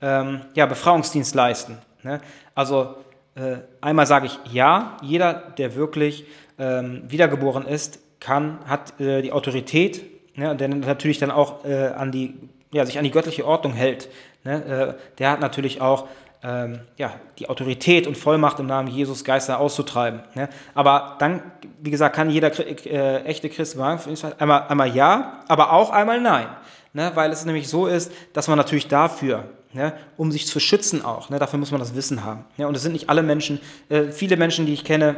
[0.00, 1.78] ähm, ja, Befragungsdienst leisten?
[2.02, 2.20] Ne?
[2.54, 2.96] Also
[3.36, 6.24] äh, einmal sage ich ja, jeder, der wirklich
[6.58, 10.02] ähm, wiedergeboren ist, kann, hat äh, die Autorität,
[10.36, 12.34] ne, der natürlich dann auch äh, an die,
[12.72, 14.08] ja, sich an die göttliche Ordnung hält.
[14.42, 14.96] Ne?
[14.96, 16.08] Äh, der hat natürlich auch
[16.42, 20.20] ähm, ja, die Autorität und Vollmacht im Namen Jesus Geister auszutreiben.
[20.34, 20.48] Ne?
[20.74, 21.42] Aber dann,
[21.80, 22.52] wie gesagt, kann jeder
[22.86, 24.00] äh, echte Christ sagen,
[24.38, 26.46] einmal, einmal ja, aber auch einmal nein.
[26.92, 27.10] Ne?
[27.14, 31.28] Weil es nämlich so ist, dass man natürlich dafür, ne, um sich zu schützen auch,
[31.28, 32.44] ne, dafür muss man das Wissen haben.
[32.56, 32.68] Ne?
[32.68, 35.16] Und es sind nicht alle Menschen, äh, viele Menschen, die ich kenne,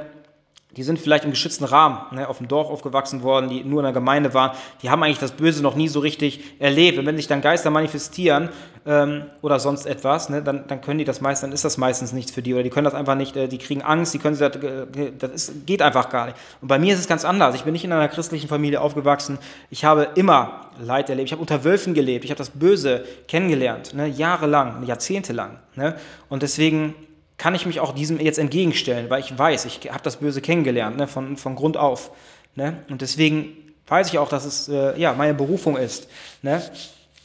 [0.77, 3.85] die sind vielleicht im geschützten Rahmen, ne, auf dem Dorf aufgewachsen worden, die nur in
[3.85, 6.99] der Gemeinde waren, die haben eigentlich das Böse noch nie so richtig erlebt.
[6.99, 8.51] Und wenn sich dann Geister manifestieren
[8.87, 12.13] ähm, oder sonst etwas, ne, dann, dann können die das meistens, dann ist das meistens
[12.13, 14.39] nichts für die oder die können das einfach nicht, äh, die kriegen Angst, die können
[14.39, 16.37] das, äh, das ist, geht einfach gar nicht.
[16.61, 17.55] Und bei mir ist es ganz anders.
[17.55, 19.39] Ich bin nicht in einer christlichen Familie aufgewachsen.
[19.71, 21.27] Ich habe immer Leid erlebt.
[21.27, 22.25] Ich habe unter Wölfen gelebt.
[22.25, 25.59] Ich habe das Böse kennengelernt, ne, jahrelang, jahrzehntelang.
[25.75, 25.97] Ne?
[26.29, 26.95] Und deswegen
[27.41, 30.99] kann ich mich auch diesem jetzt entgegenstellen, weil ich weiß, ich habe das Böse kennengelernt,
[30.99, 32.11] ne, von, von Grund auf.
[32.55, 32.77] Ne?
[32.91, 33.57] Und deswegen
[33.87, 36.07] weiß ich auch, dass es äh, ja, meine Berufung ist,
[36.43, 36.63] ne,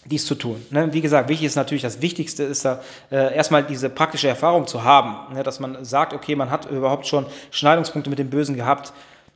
[0.05, 0.65] dies zu tun.
[0.69, 0.93] Ne?
[0.93, 2.81] Wie gesagt, wichtig ist natürlich, das Wichtigste ist da
[3.11, 5.43] äh, erstmal diese praktische Erfahrung zu haben, ne?
[5.43, 8.93] dass man sagt, okay, man hat überhaupt schon Schneidungspunkte mit dem Bösen gehabt.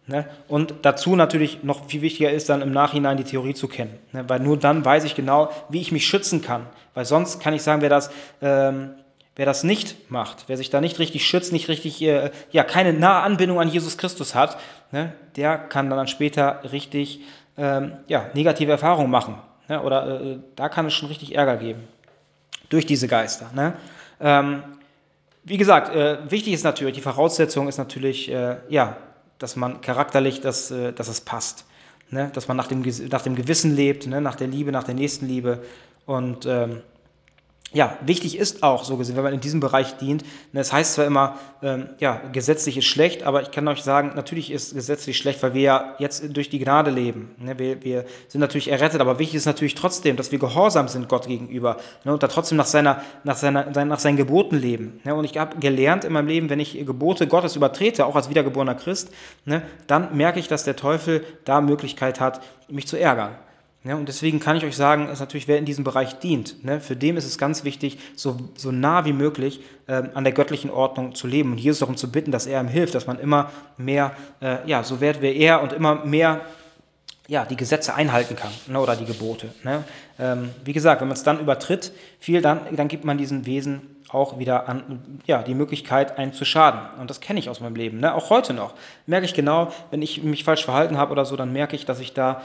[0.08, 0.30] Ne?
[0.48, 4.24] Und dazu natürlich noch viel wichtiger ist dann im Nachhinein die Theorie zu kennen, ne?
[4.30, 6.68] weil nur dann weiß ich genau, wie ich mich schützen kann.
[6.94, 8.12] Weil sonst kann ich sagen, wer das...
[8.42, 8.92] Ähm,
[9.40, 12.92] Wer das nicht macht, wer sich da nicht richtig schützt, nicht richtig, äh, ja, keine
[12.92, 14.58] nahe Anbindung an Jesus Christus hat,
[14.92, 17.22] ne, der kann dann später richtig,
[17.58, 19.36] ähm, ja, negative Erfahrungen machen.
[19.70, 21.88] Ne, oder äh, da kann es schon richtig Ärger geben.
[22.68, 23.50] Durch diese Geister.
[23.56, 23.76] Ne?
[24.20, 24.62] Ähm,
[25.46, 28.98] wie gesagt, äh, wichtig ist natürlich, die Voraussetzung ist natürlich, äh, ja,
[29.38, 31.64] dass man charakterlich, dass, äh, dass es passt.
[32.10, 32.30] Ne?
[32.34, 34.20] Dass man nach dem, nach dem Gewissen lebt, ne?
[34.20, 35.64] nach der Liebe, nach der Nächstenliebe.
[36.06, 36.82] Und ähm,
[37.72, 40.24] ja, wichtig ist auch so gesehen, wenn man in diesem Bereich dient.
[40.54, 44.50] Es heißt zwar immer, ähm, ja, gesetzlich ist schlecht, aber ich kann euch sagen, natürlich
[44.52, 47.36] ist gesetzlich schlecht, weil wir ja jetzt durch die Gnade leben.
[47.38, 47.60] Ne?
[47.60, 51.28] Wir, wir sind natürlich errettet, aber wichtig ist natürlich trotzdem, dass wir gehorsam sind Gott
[51.28, 52.14] gegenüber ne?
[52.14, 55.00] und da trotzdem nach, seiner, nach, seiner, nach seinen Geboten leben.
[55.04, 55.14] Ne?
[55.14, 58.76] Und ich habe gelernt in meinem Leben, wenn ich Gebote Gottes übertrete, auch als wiedergeborener
[58.76, 59.12] Christ,
[59.46, 63.36] ne, dann merke ich, dass der Teufel da Möglichkeit hat, mich zu ärgern.
[63.86, 66.82] Ja, und deswegen kann ich euch sagen, ist natürlich, wer in diesem Bereich dient, ne,
[66.82, 70.70] für dem ist es ganz wichtig, so, so nah wie möglich ähm, an der göttlichen
[70.70, 73.52] Ordnung zu leben und Jesus darum zu bitten, dass er ihm hilft, dass man immer
[73.78, 74.12] mehr,
[74.42, 76.42] äh, ja, so wird wie er und immer mehr
[77.30, 79.50] ja, die Gesetze einhalten kann ne, oder die Gebote.
[79.64, 79.84] Ne.
[80.18, 83.82] Ähm, wie gesagt, wenn man es dann übertritt, viel, dann, dann gibt man diesen Wesen
[84.10, 86.82] auch wieder an, ja, die Möglichkeit, einen zu schaden.
[87.00, 88.00] Und das kenne ich aus meinem Leben.
[88.00, 88.16] Ne?
[88.16, 88.74] Auch heute noch
[89.06, 92.00] merke ich genau, wenn ich mich falsch verhalten habe oder so, dann merke ich, dass
[92.00, 92.42] ich da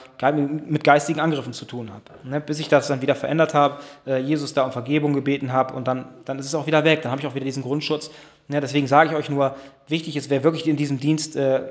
[0.66, 2.28] mit geistigen Angriffen zu tun habe.
[2.28, 2.42] Ne?
[2.42, 5.88] Bis ich das dann wieder verändert habe, äh, Jesus da um Vergebung gebeten habe und
[5.88, 7.00] dann, dann ist es auch wieder weg.
[7.00, 8.10] Dann habe ich auch wieder diesen Grundschutz.
[8.48, 8.60] Ne?
[8.60, 9.56] Deswegen sage ich euch nur,
[9.88, 11.62] wichtig ist, wer wirklich in diesem Dienst äh,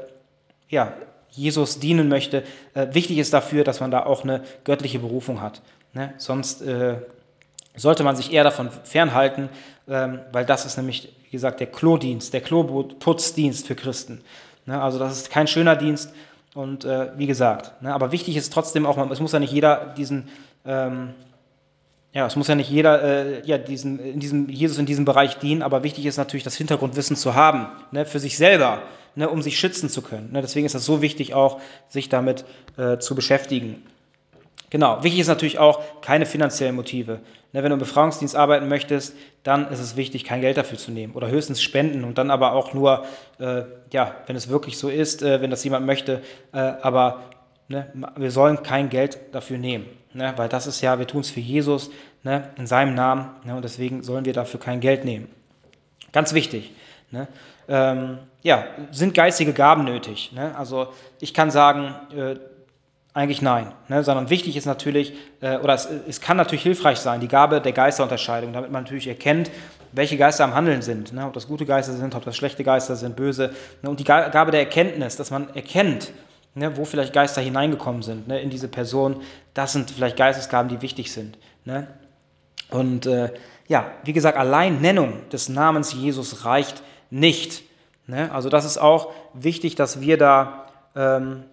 [0.70, 0.94] ja,
[1.36, 2.44] Jesus dienen möchte,
[2.74, 5.62] äh, wichtig ist dafür, dass man da auch eine göttliche Berufung hat.
[5.94, 6.14] Ne?
[6.18, 6.96] Sonst äh,
[7.76, 9.50] sollte man sich eher davon fernhalten,
[9.88, 14.22] ähm, weil das ist nämlich, wie gesagt, der Klodienst, der Kloputzdienst für Christen.
[14.66, 16.14] Ne, also das ist kein schöner Dienst
[16.54, 19.94] und äh, wie gesagt, ne, aber wichtig ist trotzdem auch, es muss ja nicht jeder
[19.98, 20.30] diesen,
[20.66, 21.14] ähm,
[22.14, 25.40] ja, es muss ja nicht jeder äh, ja, diesen, in diesem, Jesus in diesem Bereich
[25.40, 28.84] dienen, aber wichtig ist natürlich, das Hintergrundwissen zu haben, ne, für sich selber,
[29.16, 30.32] ne, um sich schützen zu können.
[30.32, 31.60] Ne, deswegen ist es so wichtig auch,
[31.90, 32.46] sich damit
[32.78, 33.84] äh, zu beschäftigen.
[34.70, 37.20] Genau, wichtig ist natürlich auch keine finanziellen Motive.
[37.52, 40.92] Ne, wenn du im Befragungsdienst arbeiten möchtest, dann ist es wichtig, kein Geld dafür zu
[40.92, 43.06] nehmen oder höchstens spenden und dann aber auch nur,
[43.40, 46.22] äh, ja, wenn es wirklich so ist, äh, wenn das jemand möchte,
[46.54, 47.24] äh, aber
[47.70, 51.30] ne, wir sollen kein Geld dafür nehmen, ne, weil das ist ja, wir tun es
[51.30, 51.92] für Jesus
[52.24, 55.30] ne, in seinem Namen ne, und deswegen sollen wir dafür kein Geld nehmen.
[56.12, 56.72] Ganz wichtig.
[57.12, 57.28] Ne?
[57.68, 60.32] Ähm, ja, sind geistige Gaben nötig?
[60.34, 60.56] Ne?
[60.58, 60.88] Also
[61.20, 62.36] ich kann sagen, äh,
[63.14, 64.04] eigentlich nein, ne?
[64.04, 67.72] sondern wichtig ist natürlich, äh, oder es, es, kann natürlich hilfreich sein, die Gabe der
[67.72, 69.52] Geisterunterscheidung, damit man natürlich erkennt,
[69.92, 71.26] welche Geister am Handeln sind, ne?
[71.28, 73.54] ob das gute Geister sind, ob das schlechte Geister sind, böse.
[73.84, 73.90] Ne?
[73.90, 76.12] Und die Gabe der Erkenntnis, dass man erkennt,
[76.56, 79.22] ne, wo vielleicht Geister hineingekommen sind ne, in diese Person,
[79.54, 81.38] das sind vielleicht Geistesgaben, die wichtig sind.
[81.66, 81.88] Ne?
[82.70, 83.34] Und äh,
[83.68, 87.64] ja, wie gesagt, allein Nennung des Namens Jesus reicht nicht.
[88.08, 88.32] Ne?
[88.32, 90.68] Also das ist auch wichtig, dass wir da...
[90.96, 91.44] Ähm,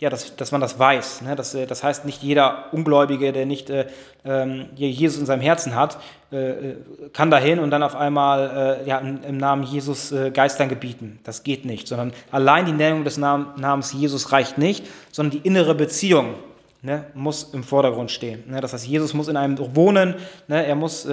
[0.00, 1.22] ja, dass, dass man das weiß.
[1.22, 1.34] Ne?
[1.34, 3.86] Das, äh, das heißt, nicht jeder Ungläubige, der nicht äh,
[4.24, 5.98] ähm, Jesus in seinem Herzen hat,
[6.30, 6.76] äh, äh,
[7.12, 11.18] kann dahin und dann auf einmal äh, ja, im, Namen Jesus äh, Geistern gebieten.
[11.24, 15.46] Das geht nicht, sondern allein die Nennung des Nam Namens Jesus reicht nicht, sondern die
[15.46, 16.34] innere Beziehung
[16.82, 18.44] ne, muss im Vordergrund stehen.
[18.48, 18.60] Ne?
[18.60, 20.14] Das heißt, Jesus muss in einem wohnen,
[20.46, 20.64] ne?
[20.64, 21.08] er muss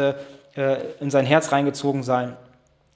[1.02, 2.38] in sein Herz reingezogen sein,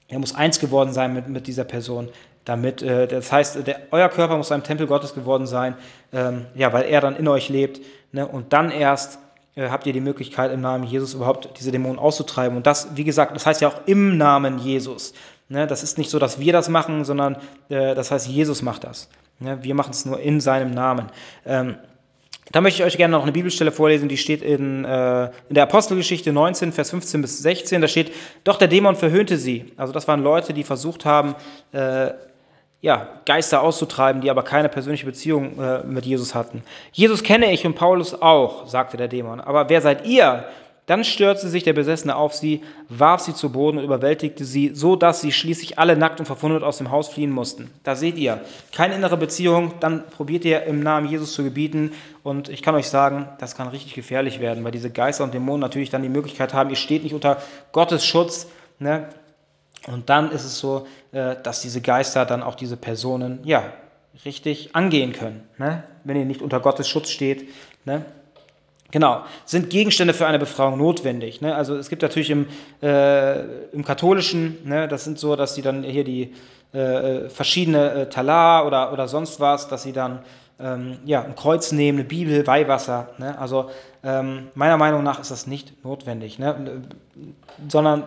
[0.08, 2.08] er muss eins geworden sein mit, mit dieser Person
[2.44, 5.74] damit, äh, das heißt, der, euer Körper muss ein Tempel Gottes geworden sein,
[6.12, 7.80] ähm, ja, weil er dann in euch lebt.
[8.12, 8.26] Ne?
[8.26, 9.18] Und dann erst
[9.56, 12.56] äh, habt ihr die Möglichkeit, im Namen Jesus überhaupt diese Dämonen auszutreiben.
[12.56, 15.12] Und das, wie gesagt, das heißt ja auch im Namen Jesus.
[15.48, 15.66] Ne?
[15.66, 17.36] Das ist nicht so, dass wir das machen, sondern
[17.68, 19.08] äh, das heißt, Jesus macht das.
[19.38, 19.62] Ne?
[19.62, 21.06] Wir machen es nur in seinem Namen.
[21.44, 21.76] Ähm,
[22.52, 25.64] da möchte ich euch gerne noch eine Bibelstelle vorlesen, die steht in, äh, in der
[25.64, 27.80] Apostelgeschichte 19, Vers 15 bis 16.
[27.80, 28.12] Da steht,
[28.42, 29.72] doch der Dämon verhöhnte sie.
[29.76, 31.36] Also das waren Leute, die versucht haben,
[31.72, 32.10] äh,
[32.80, 36.62] ja, Geister auszutreiben, die aber keine persönliche Beziehung äh, mit Jesus hatten.
[36.92, 39.40] Jesus kenne ich und Paulus auch, sagte der Dämon.
[39.40, 40.46] Aber wer seid ihr?
[40.86, 44.96] Dann stürzte sich der Besessene auf sie, warf sie zu Boden und überwältigte sie, so
[44.96, 47.70] dass sie schließlich alle nackt und verwundet aus dem Haus fliehen mussten.
[47.84, 48.40] Da seht ihr,
[48.74, 51.92] keine innere Beziehung, dann probiert ihr im Namen Jesus zu gebieten
[52.24, 55.60] und ich kann euch sagen, das kann richtig gefährlich werden, weil diese Geister und Dämonen
[55.60, 57.36] natürlich dann die Möglichkeit haben, ihr steht nicht unter
[57.70, 58.48] Gottes Schutz,
[58.80, 59.10] ne?
[59.90, 63.72] Und dann ist es so, äh, dass diese Geister dann auch diese Personen, ja,
[64.24, 65.84] richtig angehen können, ne?
[66.04, 67.48] wenn ihr nicht unter Gottes Schutz steht.
[67.84, 68.04] Ne?
[68.90, 71.40] Genau, sind Gegenstände für eine Befreiung notwendig.
[71.40, 71.54] Ne?
[71.54, 72.46] Also es gibt natürlich im,
[72.82, 73.40] äh,
[73.72, 76.34] im Katholischen, ne, das sind so, dass sie dann hier die
[76.72, 80.20] äh, verschiedene äh, Talar oder, oder sonst was, dass sie dann
[80.58, 83.10] ähm, ja, ein Kreuz nehmen, eine Bibel, Weihwasser.
[83.18, 83.38] Ne?
[83.38, 83.70] Also
[84.02, 86.82] ähm, meiner Meinung nach ist das nicht notwendig, ne?
[87.68, 88.04] sondern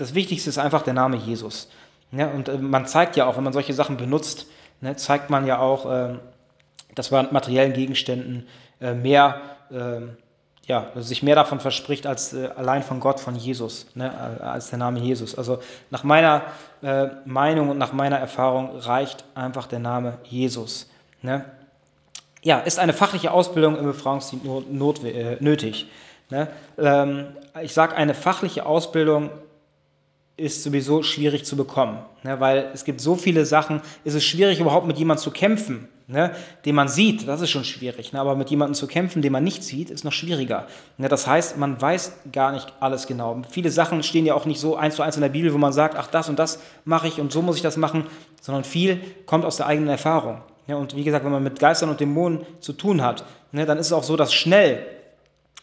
[0.00, 1.68] das Wichtigste ist einfach der Name Jesus.
[2.10, 4.46] Ja, und äh, man zeigt ja auch, wenn man solche Sachen benutzt,
[4.80, 6.14] ne, zeigt man ja auch, äh,
[6.94, 8.48] dass man materiellen Gegenständen
[8.80, 10.16] äh, mehr, ähm,
[10.66, 14.78] ja, sich mehr davon verspricht als äh, allein von Gott, von Jesus, ne, als der
[14.78, 15.36] Name Jesus.
[15.36, 15.58] Also
[15.90, 16.44] nach meiner
[16.82, 20.88] äh, Meinung und nach meiner Erfahrung reicht einfach der Name Jesus.
[21.20, 21.44] Ne?
[22.42, 25.90] Ja, ist eine fachliche Ausbildung im Befragungsdienst äh, nötig.
[26.30, 26.48] Ne?
[26.78, 27.26] Ähm,
[27.62, 29.30] ich sage eine fachliche Ausbildung
[30.40, 34.58] ist sowieso schwierig zu bekommen, ne, weil es gibt so viele Sachen, ist es schwierig
[34.58, 36.34] überhaupt mit jemandem zu kämpfen, ne,
[36.64, 39.44] den man sieht, das ist schon schwierig, ne, aber mit jemandem zu kämpfen, den man
[39.44, 40.66] nicht sieht, ist noch schwieriger.
[40.98, 43.42] Ne, das heißt, man weiß gar nicht alles genau.
[43.50, 45.72] Viele Sachen stehen ja auch nicht so eins zu eins in der Bibel, wo man
[45.72, 48.06] sagt, ach das und das mache ich und so muss ich das machen,
[48.40, 50.40] sondern viel kommt aus der eigenen Erfahrung.
[50.66, 53.78] Ja, und wie gesagt, wenn man mit Geistern und Dämonen zu tun hat, ne, dann
[53.78, 54.86] ist es auch so, dass schnell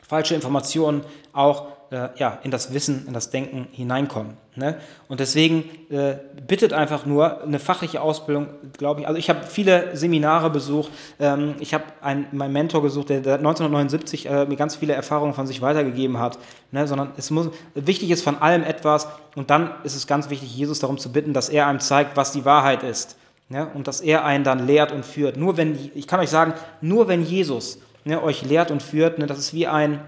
[0.07, 1.01] falsche Informationen
[1.33, 4.37] auch äh, ja, in das Wissen, in das Denken hineinkommen.
[4.55, 4.77] Ne?
[5.07, 8.47] Und deswegen äh, bittet einfach nur eine fachliche Ausbildung,
[8.77, 9.07] glaube ich.
[9.07, 14.29] Also ich habe viele Seminare besucht, ähm, ich habe meinen Mentor gesucht, der, der 1979
[14.29, 16.39] äh, mir ganz viele Erfahrungen von sich weitergegeben hat.
[16.71, 16.87] Ne?
[16.87, 20.79] Sondern es muss, wichtig ist von allem etwas und dann ist es ganz wichtig, Jesus
[20.79, 23.17] darum zu bitten, dass er einem zeigt, was die Wahrheit ist.
[23.49, 23.67] Ne?
[23.73, 25.37] Und dass er einen dann lehrt und führt.
[25.37, 29.27] Nur wenn, ich kann euch sagen, nur wenn Jesus ne, euch lehrt und führt, ne,
[29.27, 29.99] das ist wie ein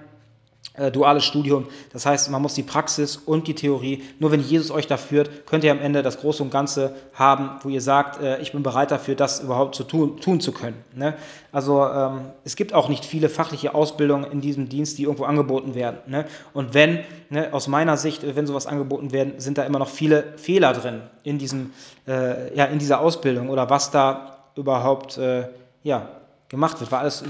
[0.73, 1.65] äh, duales Studium.
[1.91, 5.45] Das heißt, man muss die Praxis und die Theorie, nur wenn Jesus euch da führt,
[5.45, 8.63] könnt ihr am Ende das Große und Ganze haben, wo ihr sagt, äh, ich bin
[8.63, 10.77] bereit dafür, das überhaupt zu tun, tun zu können.
[10.95, 11.15] Ne?
[11.51, 15.75] Also ähm, es gibt auch nicht viele fachliche Ausbildungen in diesem Dienst, die irgendwo angeboten
[15.75, 15.97] werden.
[16.07, 16.25] Ne?
[16.53, 20.33] Und wenn, ne, aus meiner Sicht, wenn sowas angeboten werden, sind da immer noch viele
[20.37, 21.71] Fehler drin in, diesem,
[22.07, 25.47] äh, ja, in dieser Ausbildung oder was da überhaupt äh,
[25.83, 26.09] ja,
[26.49, 27.23] gemacht wird, weil alles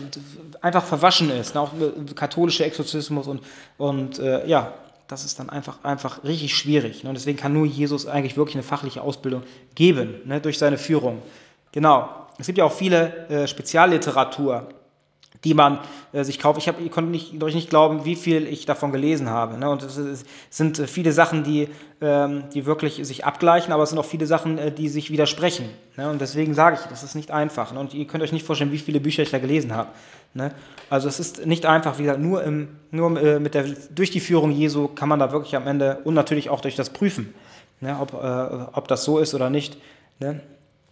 [0.62, 1.54] einfach verwaschen ist.
[1.54, 1.62] Ne?
[1.62, 1.72] Auch
[2.16, 3.42] katholischer Exorzismus und,
[3.78, 4.74] und äh, ja,
[5.08, 7.04] das ist dann einfach, einfach richtig schwierig.
[7.04, 7.10] Ne?
[7.10, 9.44] Und deswegen kann nur Jesus eigentlich wirklich eine fachliche Ausbildung
[9.76, 10.40] geben, ne?
[10.40, 11.22] durch seine Führung.
[11.72, 12.10] Genau.
[12.38, 14.70] Es gibt ja auch viele äh, Spezialliteratur
[15.44, 15.80] die man
[16.12, 16.60] äh, sich kauft.
[16.60, 19.58] Ich, hab, ich konnte nicht, euch nicht glauben, wie viel ich davon gelesen habe.
[19.58, 19.70] Ne?
[19.70, 21.70] Und es, es, sind äh, viele Sachen, die,
[22.02, 25.70] ähm, die wirklich sich abgleichen, aber es sind auch viele Sachen, äh, die sich widersprechen.
[25.96, 26.10] Ne?
[26.10, 27.72] Und deswegen sage ich, das ist nicht einfach.
[27.72, 27.80] Ne?
[27.80, 29.90] Und ihr könnt euch nicht vorstellen, wie viele Bücher ich da gelesen habe.
[30.34, 30.52] Ne?
[30.90, 34.20] Also es ist nicht einfach, wie gesagt, nur, im, nur äh, mit der, durch die
[34.20, 37.34] Führung Jesu kann man da wirklich am Ende und natürlich auch durch das Prüfen,
[37.80, 37.98] ne?
[38.00, 39.78] ob, äh, ob das so ist oder nicht,
[40.20, 40.42] ne?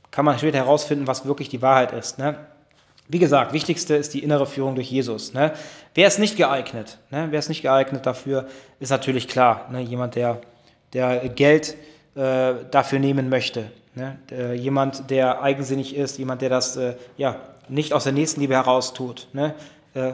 [0.09, 2.17] kann man später herausfinden, was wirklich die Wahrheit ist.
[2.17, 2.37] Ne?
[3.09, 5.33] Wie gesagt, wichtigste ist die innere Führung durch Jesus.
[5.33, 5.53] Ne?
[5.93, 6.97] Wer ist nicht geeignet?
[7.09, 7.27] Ne?
[7.29, 8.47] Wer ist nicht geeignet dafür,
[8.79, 9.69] ist natürlich klar.
[9.71, 9.81] Ne?
[9.81, 10.41] Jemand, der,
[10.93, 11.77] der Geld
[12.15, 13.71] äh, dafür nehmen möchte.
[13.95, 14.19] Ne?
[14.29, 17.37] Der, jemand, der eigensinnig ist, jemand, der das äh, ja,
[17.69, 19.27] nicht aus der Nächstenliebe heraus tut.
[19.33, 19.53] Ne?
[19.93, 20.11] Äh,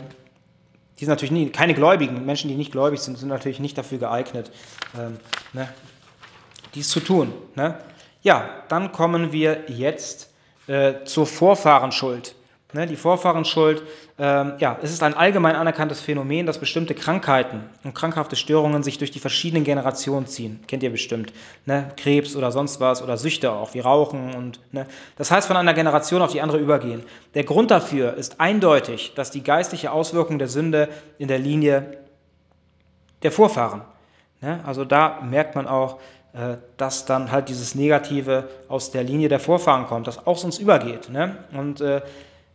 [1.00, 3.98] die sind natürlich nie, keine Gläubigen, Menschen, die nicht gläubig sind, sind natürlich nicht dafür
[3.98, 4.52] geeignet,
[4.98, 5.18] ähm,
[5.54, 5.68] ne?
[6.76, 7.34] dies zu tun.
[7.56, 7.78] Ne?
[8.22, 10.30] Ja, dann kommen wir jetzt
[10.68, 12.36] äh, zur Vorfahrenschuld.
[12.74, 13.84] Ne, die Vorfahrenschuld,
[14.18, 18.98] ähm, ja, es ist ein allgemein anerkanntes Phänomen, dass bestimmte Krankheiten und krankhafte Störungen sich
[18.98, 20.60] durch die verschiedenen Generationen ziehen.
[20.68, 21.34] Kennt ihr bestimmt.
[21.68, 21.92] Ne?
[21.98, 24.34] Krebs oder sonst was oder Süchte auch, wie Rauchen.
[24.34, 24.88] Und, ne?
[25.18, 27.04] Das heißt, von einer Generation auf die andere übergehen.
[27.36, 30.90] Der Grund dafür ist eindeutig, dass die geistliche Auswirkung der Sünde
[31.20, 31.98] in der Linie
[33.22, 33.82] der Vorfahren.
[34.42, 34.62] Ne?
[34.66, 36.00] Also da merkt man auch,
[36.34, 40.58] äh, dass dann halt dieses Negative aus der Linie der Vorfahren kommt, das auch sonst
[40.58, 41.10] übergeht.
[41.10, 41.38] Ne?
[41.54, 42.02] Und äh,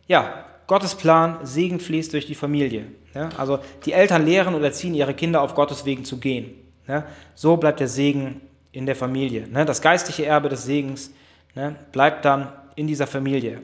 [0.09, 2.87] ja, Gottes Plan, Segen fließt durch die Familie.
[3.13, 6.53] Ja, also die Eltern lehren und erziehen ihre Kinder auf Gottes Wegen zu gehen.
[6.87, 7.05] Ja,
[7.35, 8.41] so bleibt der Segen
[8.71, 9.47] in der Familie.
[9.47, 11.11] Ne, das geistliche Erbe des Segens
[11.55, 13.61] ne, bleibt dann in dieser Familie.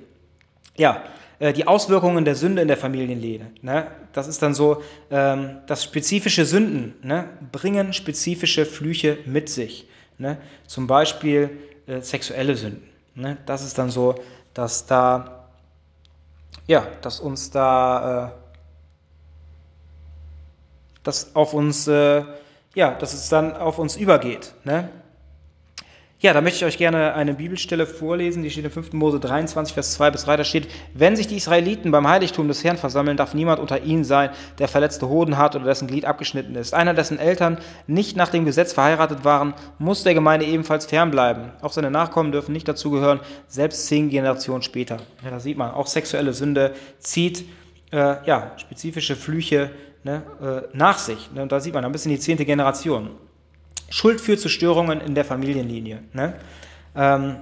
[0.77, 1.03] Ja,
[1.39, 3.47] äh, die Auswirkungen der Sünde in der Familienlehre.
[3.61, 9.88] Ne, das ist dann so, ähm, dass spezifische Sünden ne, bringen spezifische Flüche mit sich.
[10.17, 11.49] Ne, zum Beispiel
[11.88, 12.88] äh, sexuelle Sünden.
[13.15, 14.15] Ne, das ist dann so,
[14.53, 15.34] dass da
[16.68, 18.32] ja, dass uns da, äh,
[21.03, 22.23] dass auf uns, äh,
[22.73, 24.53] ja, dass es dann auf uns übergeht.
[24.64, 24.90] Ne?
[26.26, 28.93] Ja, da möchte ich euch gerne eine Bibelstelle vorlesen, die steht in 5.
[28.93, 30.38] Mose 23, Vers 2 bis 3.
[30.38, 34.03] Da steht, wenn sich die Israeliten beim Heiligtum des Herrn versammeln, darf niemand unter ihnen
[34.03, 36.73] sein, der verletzte Hoden hat oder dessen Glied abgeschnitten ist.
[36.73, 41.52] Einer, dessen Eltern nicht nach dem Gesetz verheiratet waren, muss der Gemeinde ebenfalls fernbleiben.
[41.61, 44.97] Auch seine Nachkommen dürfen nicht dazugehören, selbst zehn Generationen später.
[45.23, 47.45] Ja, da sieht man, auch sexuelle Sünde zieht
[47.91, 49.69] äh, ja, spezifische Flüche
[50.03, 51.30] ne, äh, nach sich.
[51.35, 53.11] Ne, und da sieht man ein bisschen die zehnte Generation.
[53.89, 55.99] Schuld führt zu Störungen in der Familienlinie.
[56.13, 56.33] Ne?
[56.95, 57.37] Ähm,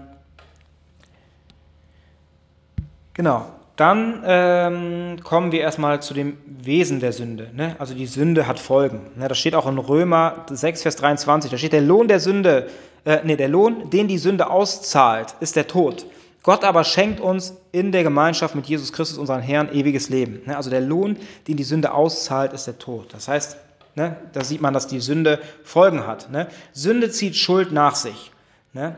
[3.13, 3.47] genau.
[3.75, 7.49] Dann ähm, kommen wir erstmal zu dem Wesen der Sünde.
[7.55, 7.75] Ne?
[7.79, 9.01] Also die Sünde hat Folgen.
[9.15, 9.27] Ne?
[9.27, 11.49] Das steht auch in Römer 6, Vers 23.
[11.49, 12.67] Da steht, der Lohn der Sünde,
[13.03, 16.05] äh, nee, der Lohn, den die Sünde auszahlt, ist der Tod.
[16.43, 20.41] Gott aber schenkt uns in der Gemeinschaft mit Jesus Christus, unseren Herrn, ewiges Leben.
[20.45, 20.55] Ne?
[20.55, 21.17] Also der Lohn,
[21.47, 23.11] den die Sünde auszahlt, ist der Tod.
[23.13, 23.57] Das heißt,
[23.95, 24.15] Ne?
[24.33, 26.29] Da sieht man, dass die Sünde Folgen hat.
[26.31, 26.47] Ne?
[26.71, 28.31] Sünde zieht Schuld nach sich.
[28.73, 28.97] Ne?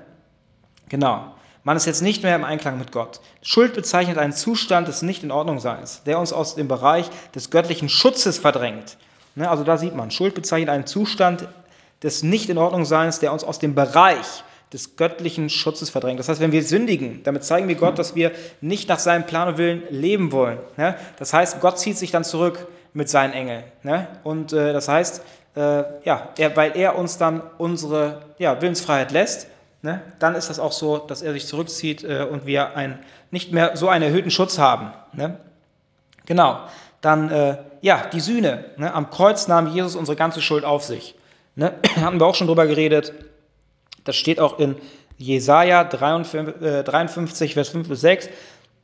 [0.89, 1.35] Genau.
[1.63, 3.19] Man ist jetzt nicht mehr im Einklang mit Gott.
[3.41, 8.97] Schuld bezeichnet einen Zustand des Nicht-in-Ordnung-Seins, der uns aus dem Bereich des göttlichen Schutzes verdrängt.
[9.33, 9.49] Ne?
[9.49, 11.47] Also da sieht man, Schuld bezeichnet einen Zustand
[12.03, 16.19] des Nicht-in-Ordnung-Seins, der uns aus dem Bereich des göttlichen Schutzes verdrängt.
[16.19, 18.31] Das heißt, wenn wir sündigen, damit zeigen wir Gott, dass wir
[18.61, 20.59] nicht nach seinem Plan und Willen leben wollen.
[20.77, 20.95] Ne?
[21.17, 23.63] Das heißt, Gott zieht sich dann zurück mit seinen Engeln.
[23.83, 24.07] Ne?
[24.23, 25.21] Und äh, das heißt,
[25.55, 29.47] äh, ja, er, weil er uns dann unsere ja, Willensfreiheit lässt,
[29.81, 32.99] ne, dann ist das auch so, dass er sich zurückzieht äh, und wir ein,
[33.31, 34.93] nicht mehr so einen erhöhten Schutz haben.
[35.13, 35.37] Ne?
[36.25, 36.59] Genau.
[37.01, 38.65] Dann, äh, ja, die Sühne.
[38.77, 38.91] Ne?
[38.93, 41.15] Am Kreuz nahm Jesus unsere ganze Schuld auf sich.
[41.55, 41.73] Ne?
[42.01, 43.13] Hatten wir auch schon drüber geredet.
[44.05, 44.75] Das steht auch in
[45.17, 48.29] Jesaja 53, 53 Vers 5 bis 6.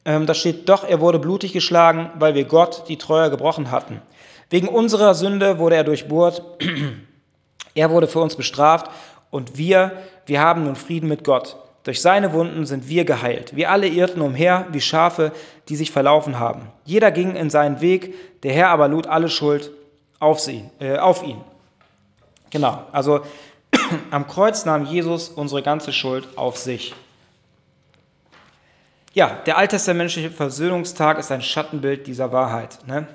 [0.04, 4.02] Ähm, da steht, doch er wurde blutig geschlagen, weil wir Gott die Treue gebrochen hatten.
[4.50, 6.44] Wegen unserer Sünde wurde er durchbohrt.
[7.76, 8.90] er wurde für uns bestraft
[9.30, 9.92] und wir,
[10.26, 11.56] wir haben nun Frieden mit Gott.
[11.84, 13.56] Durch seine Wunden sind wir geheilt.
[13.56, 15.32] Wir alle irrten umher wie Schafe,
[15.68, 16.68] die sich verlaufen haben.
[16.86, 18.14] Jeder ging in seinen Weg,
[18.44, 19.72] der Herr aber lud alle Schuld
[20.20, 21.42] auf, sie, äh, auf ihn.
[22.52, 23.22] Genau, also
[24.12, 26.94] am Kreuz nahm Jesus unsere ganze Schuld auf sich.
[29.14, 32.80] Ja, der alttestamentliche Versöhnungstag ist ein Schattenbild dieser Wahrheit.
[32.88, 33.08] Ne?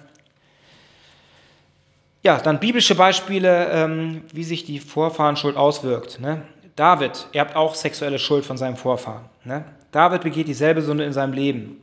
[2.22, 6.20] Ja, dann biblische Beispiele, ähm, wie sich die Vorfahrenschuld auswirkt.
[6.20, 6.42] Ne?
[6.74, 9.24] David erbt auch sexuelle Schuld von seinem Vorfahren.
[9.44, 9.64] Ne?
[9.90, 11.82] David begeht dieselbe Sünde in seinem Leben.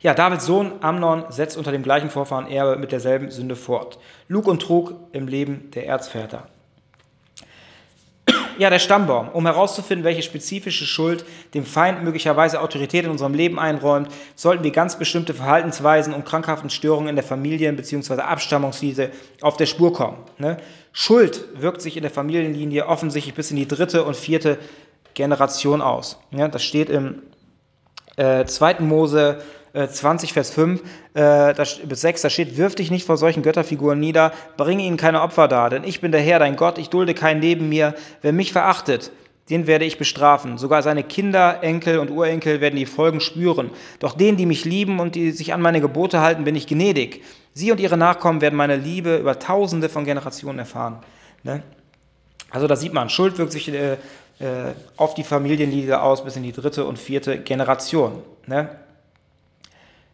[0.00, 3.98] Ja, Davids Sohn Amnon setzt unter dem gleichen Vorfahren Erbe mit derselben Sünde fort.
[4.28, 6.46] Lug und Trug im Leben der Erzväter.
[8.56, 9.28] Ja, der Stammbaum.
[9.30, 11.24] Um herauszufinden, welche spezifische Schuld
[11.54, 16.70] dem Feind möglicherweise Autorität in unserem Leben einräumt, sollten wir ganz bestimmte Verhaltensweisen und krankhaften
[16.70, 18.20] Störungen in der Familien- bzw.
[18.20, 19.10] Abstammungslinie
[19.40, 20.18] auf der Spur kommen.
[20.38, 20.58] Ne?
[20.92, 24.58] Schuld wirkt sich in der Familienlinie offensichtlich bis in die dritte und vierte
[25.14, 26.18] Generation aus.
[26.30, 27.22] Ja, das steht im
[28.16, 28.80] äh, 2.
[28.80, 29.42] Mose
[29.74, 30.82] 20, äh, Vers 5
[31.14, 31.54] äh,
[31.86, 35.48] bis 6, da steht, wirf dich nicht vor solchen Götterfiguren nieder, bringe ihnen keine Opfer
[35.48, 37.94] dar, denn ich bin der Herr, dein Gott, ich dulde keinen neben mir.
[38.22, 39.10] Wer mich verachtet,
[39.50, 40.56] den werde ich bestrafen.
[40.58, 43.70] Sogar seine Kinder, Enkel und Urenkel werden die Folgen spüren.
[43.98, 47.22] Doch denen, die mich lieben und die sich an meine Gebote halten, bin ich gnädig.
[47.52, 51.00] Sie und ihre Nachkommen werden meine Liebe über tausende von Generationen erfahren.
[51.42, 51.62] Ne?
[52.50, 53.96] Also da sieht man, Schuld wirkt sich äh, äh
[54.96, 58.22] auf die Familienlieder aus bis in die dritte und vierte Generation.
[58.46, 58.70] Ne?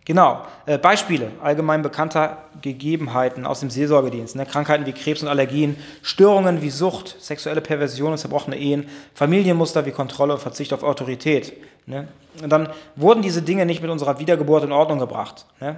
[0.07, 4.35] Genau, äh, Beispiele allgemein bekannter Gegebenheiten aus dem Seelsorgedienst.
[4.35, 4.47] Ne?
[4.47, 9.93] Krankheiten wie Krebs und Allergien, Störungen wie Sucht, sexuelle Perversion und zerbrochene Ehen, Familienmuster wie
[9.93, 11.53] Kontrolle und Verzicht auf Autorität.
[11.87, 12.09] Ne?
[12.43, 15.45] Und dann wurden diese Dinge nicht mit unserer Wiedergeburt in Ordnung gebracht.
[15.61, 15.77] Ne?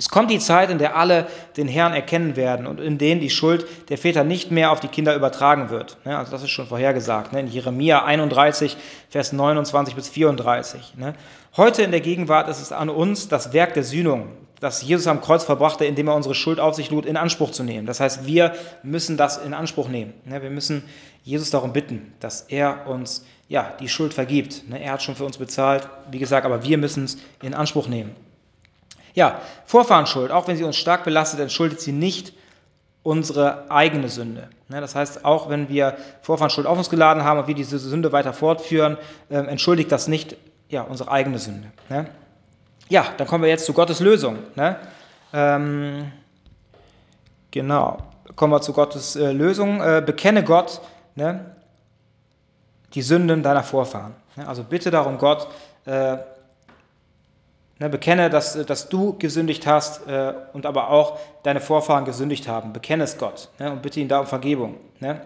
[0.00, 1.26] Es kommt die Zeit, in der alle
[1.58, 4.88] den Herrn erkennen werden und in denen die Schuld der Väter nicht mehr auf die
[4.88, 5.98] Kinder übertragen wird.
[6.06, 8.78] Also das ist schon vorhergesagt, in Jeremia 31,
[9.10, 10.94] Vers 29 bis 34.
[11.54, 14.28] Heute in der Gegenwart ist es an uns, das Werk der Sühnung,
[14.58, 17.62] das Jesus am Kreuz verbrachte, indem er unsere Schuld auf sich lud, in Anspruch zu
[17.62, 17.84] nehmen.
[17.86, 20.14] Das heißt, wir müssen das in Anspruch nehmen.
[20.24, 20.82] Wir müssen
[21.24, 24.62] Jesus darum bitten, dass er uns ja, die Schuld vergibt.
[24.70, 28.16] Er hat schon für uns bezahlt, wie gesagt, aber wir müssen es in Anspruch nehmen.
[29.14, 32.32] Ja, Vorfahrenschuld, auch wenn sie uns stark belastet, entschuldigt sie nicht
[33.02, 34.48] unsere eigene Sünde.
[34.68, 38.32] Das heißt, auch wenn wir Vorfahrenschuld auf uns geladen haben und wir diese Sünde weiter
[38.32, 38.98] fortführen,
[39.30, 40.36] ähm, entschuldigt das nicht
[40.68, 41.68] ja, unsere eigene Sünde.
[42.88, 44.38] Ja, dann kommen wir jetzt zu Gottes Lösung.
[45.32, 46.12] Ähm,
[47.50, 47.98] genau,
[48.36, 49.80] kommen wir zu Gottes äh, Lösung.
[49.80, 50.80] Äh, bekenne Gott
[52.94, 54.14] die Sünden deiner Vorfahren.
[54.46, 55.48] Also bitte darum, Gott,
[55.84, 56.16] äh,
[57.80, 62.74] Ne, bekenne, dass, dass du gesündigt hast äh, und aber auch deine Vorfahren gesündigt haben.
[62.74, 64.76] Bekenne es Gott ne, und bitte ihn da um Vergebung.
[65.00, 65.22] Ne?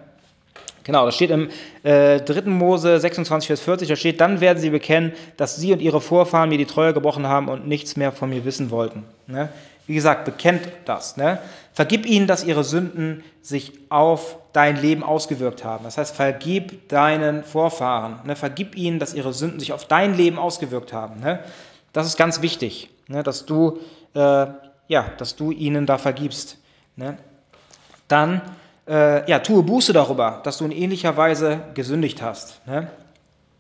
[0.85, 1.51] Genau, das steht im
[1.82, 2.43] äh, 3.
[2.43, 6.48] Mose 26, Vers 40, da steht, dann werden sie bekennen, dass sie und ihre Vorfahren
[6.48, 9.02] mir die Treue gebrochen haben und nichts mehr von mir wissen wollten.
[9.26, 9.48] Ne?
[9.89, 11.16] Wie gesagt, bekennt das.
[11.16, 11.40] Ne?
[11.72, 15.85] Vergib ihnen, dass ihre Sünden sich auf dein Leben ausgewirkt haben.
[15.85, 18.20] Das heißt, vergib deinen Vorfahren.
[18.24, 18.36] Ne?
[18.36, 21.18] Vergib ihnen, dass ihre Sünden sich auf dein Leben ausgewirkt haben.
[21.18, 21.40] Ne?
[21.94, 23.78] Das ist ganz wichtig, ne, dass, du,
[24.14, 24.46] äh,
[24.88, 26.58] ja, dass du ihnen da vergibst.
[26.96, 27.16] Ne?
[28.08, 28.42] Dann
[28.86, 32.66] äh, ja, tue Buße darüber, dass du in ähnlicher Weise gesündigt hast.
[32.66, 32.88] Ne?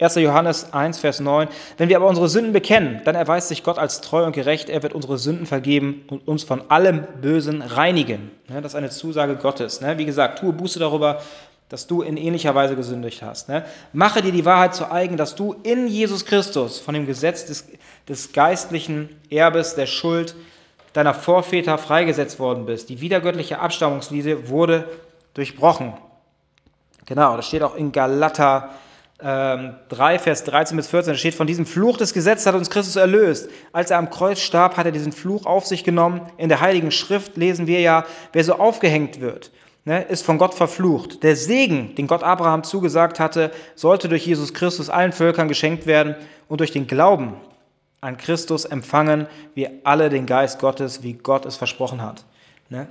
[0.00, 0.16] 1.
[0.16, 1.46] Johannes 1, Vers 9.
[1.76, 4.68] Wenn wir aber unsere Sünden bekennen, dann erweist sich Gott als treu und gerecht.
[4.68, 8.32] Er wird unsere Sünden vergeben und uns von allem Bösen reinigen.
[8.48, 9.80] Ne, das ist eine Zusage Gottes.
[9.80, 9.96] Ne?
[9.96, 11.22] Wie gesagt, tue Buße darüber,
[11.74, 13.48] dass du in ähnlicher Weise gesündigt hast.
[13.48, 13.64] Ne?
[13.92, 17.66] Mache dir die Wahrheit zu eigen, dass du in Jesus Christus von dem Gesetz des,
[18.08, 20.36] des geistlichen Erbes der Schuld
[20.92, 22.90] deiner Vorväter freigesetzt worden bist.
[22.90, 24.88] Die wiedergöttliche Abstammungslinie wurde
[25.34, 25.94] durchbrochen.
[27.06, 28.70] Genau, das steht auch in Galater
[29.20, 31.14] ähm, 3, Vers 13 bis 14.
[31.14, 33.50] Da steht, von diesem Fluch des Gesetzes hat uns Christus erlöst.
[33.72, 36.20] Als er am Kreuz starb, hat er diesen Fluch auf sich genommen.
[36.36, 39.50] In der Heiligen Schrift lesen wir ja, wer so aufgehängt wird,
[39.84, 41.22] ne, ist von Gott verflucht.
[41.22, 46.14] Der Segen, den Gott Abraham zugesagt hatte, sollte durch Jesus Christus allen Völkern geschenkt werden
[46.48, 47.34] und durch den Glauben
[48.04, 52.24] an Christus empfangen wir alle den Geist Gottes, wie Gott es versprochen hat.
[52.68, 52.86] Ne?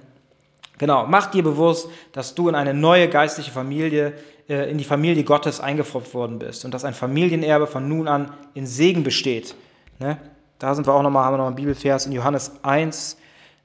[0.79, 4.13] Genau, mach dir bewusst, dass du in eine neue geistliche Familie,
[4.49, 8.33] äh, in die Familie Gottes eingepfropft worden bist und dass ein Familienerbe von nun an
[8.55, 9.53] in Segen besteht.
[9.99, 10.17] Ne?
[10.57, 13.17] Da sind wir auch nochmal, haben wir noch einen Bibelvers in Johannes 1,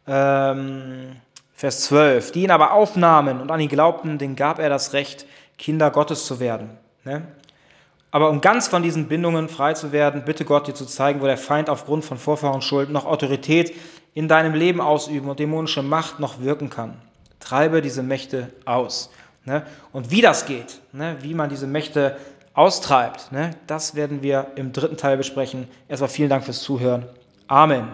[0.07, 1.17] ähm,
[1.59, 2.31] Vers 12.
[2.31, 5.27] Die ihn aber aufnahmen und an ihn glaubten, denen gab er das Recht,
[5.59, 6.71] Kinder Gottes zu werden.
[7.03, 7.27] Ne?
[8.13, 11.25] Aber um ganz von diesen Bindungen frei zu werden, bitte Gott dir zu zeigen, wo
[11.25, 13.75] der Feind aufgrund von Vorfahrenschuld noch Autorität
[14.15, 16.95] in deinem Leben ausüben und dämonische Macht noch wirken kann.
[17.41, 19.11] Treibe diese Mächte aus.
[19.45, 19.67] Ne?
[19.93, 21.17] Und wie das geht, ne?
[21.23, 22.19] wie man diese Mächte
[22.55, 23.51] austreibt, ne?
[23.67, 25.67] das werden wir im dritten Teil besprechen.
[25.89, 27.09] Erstmal vielen Dank fürs Zuhören.
[27.49, 27.89] Amen.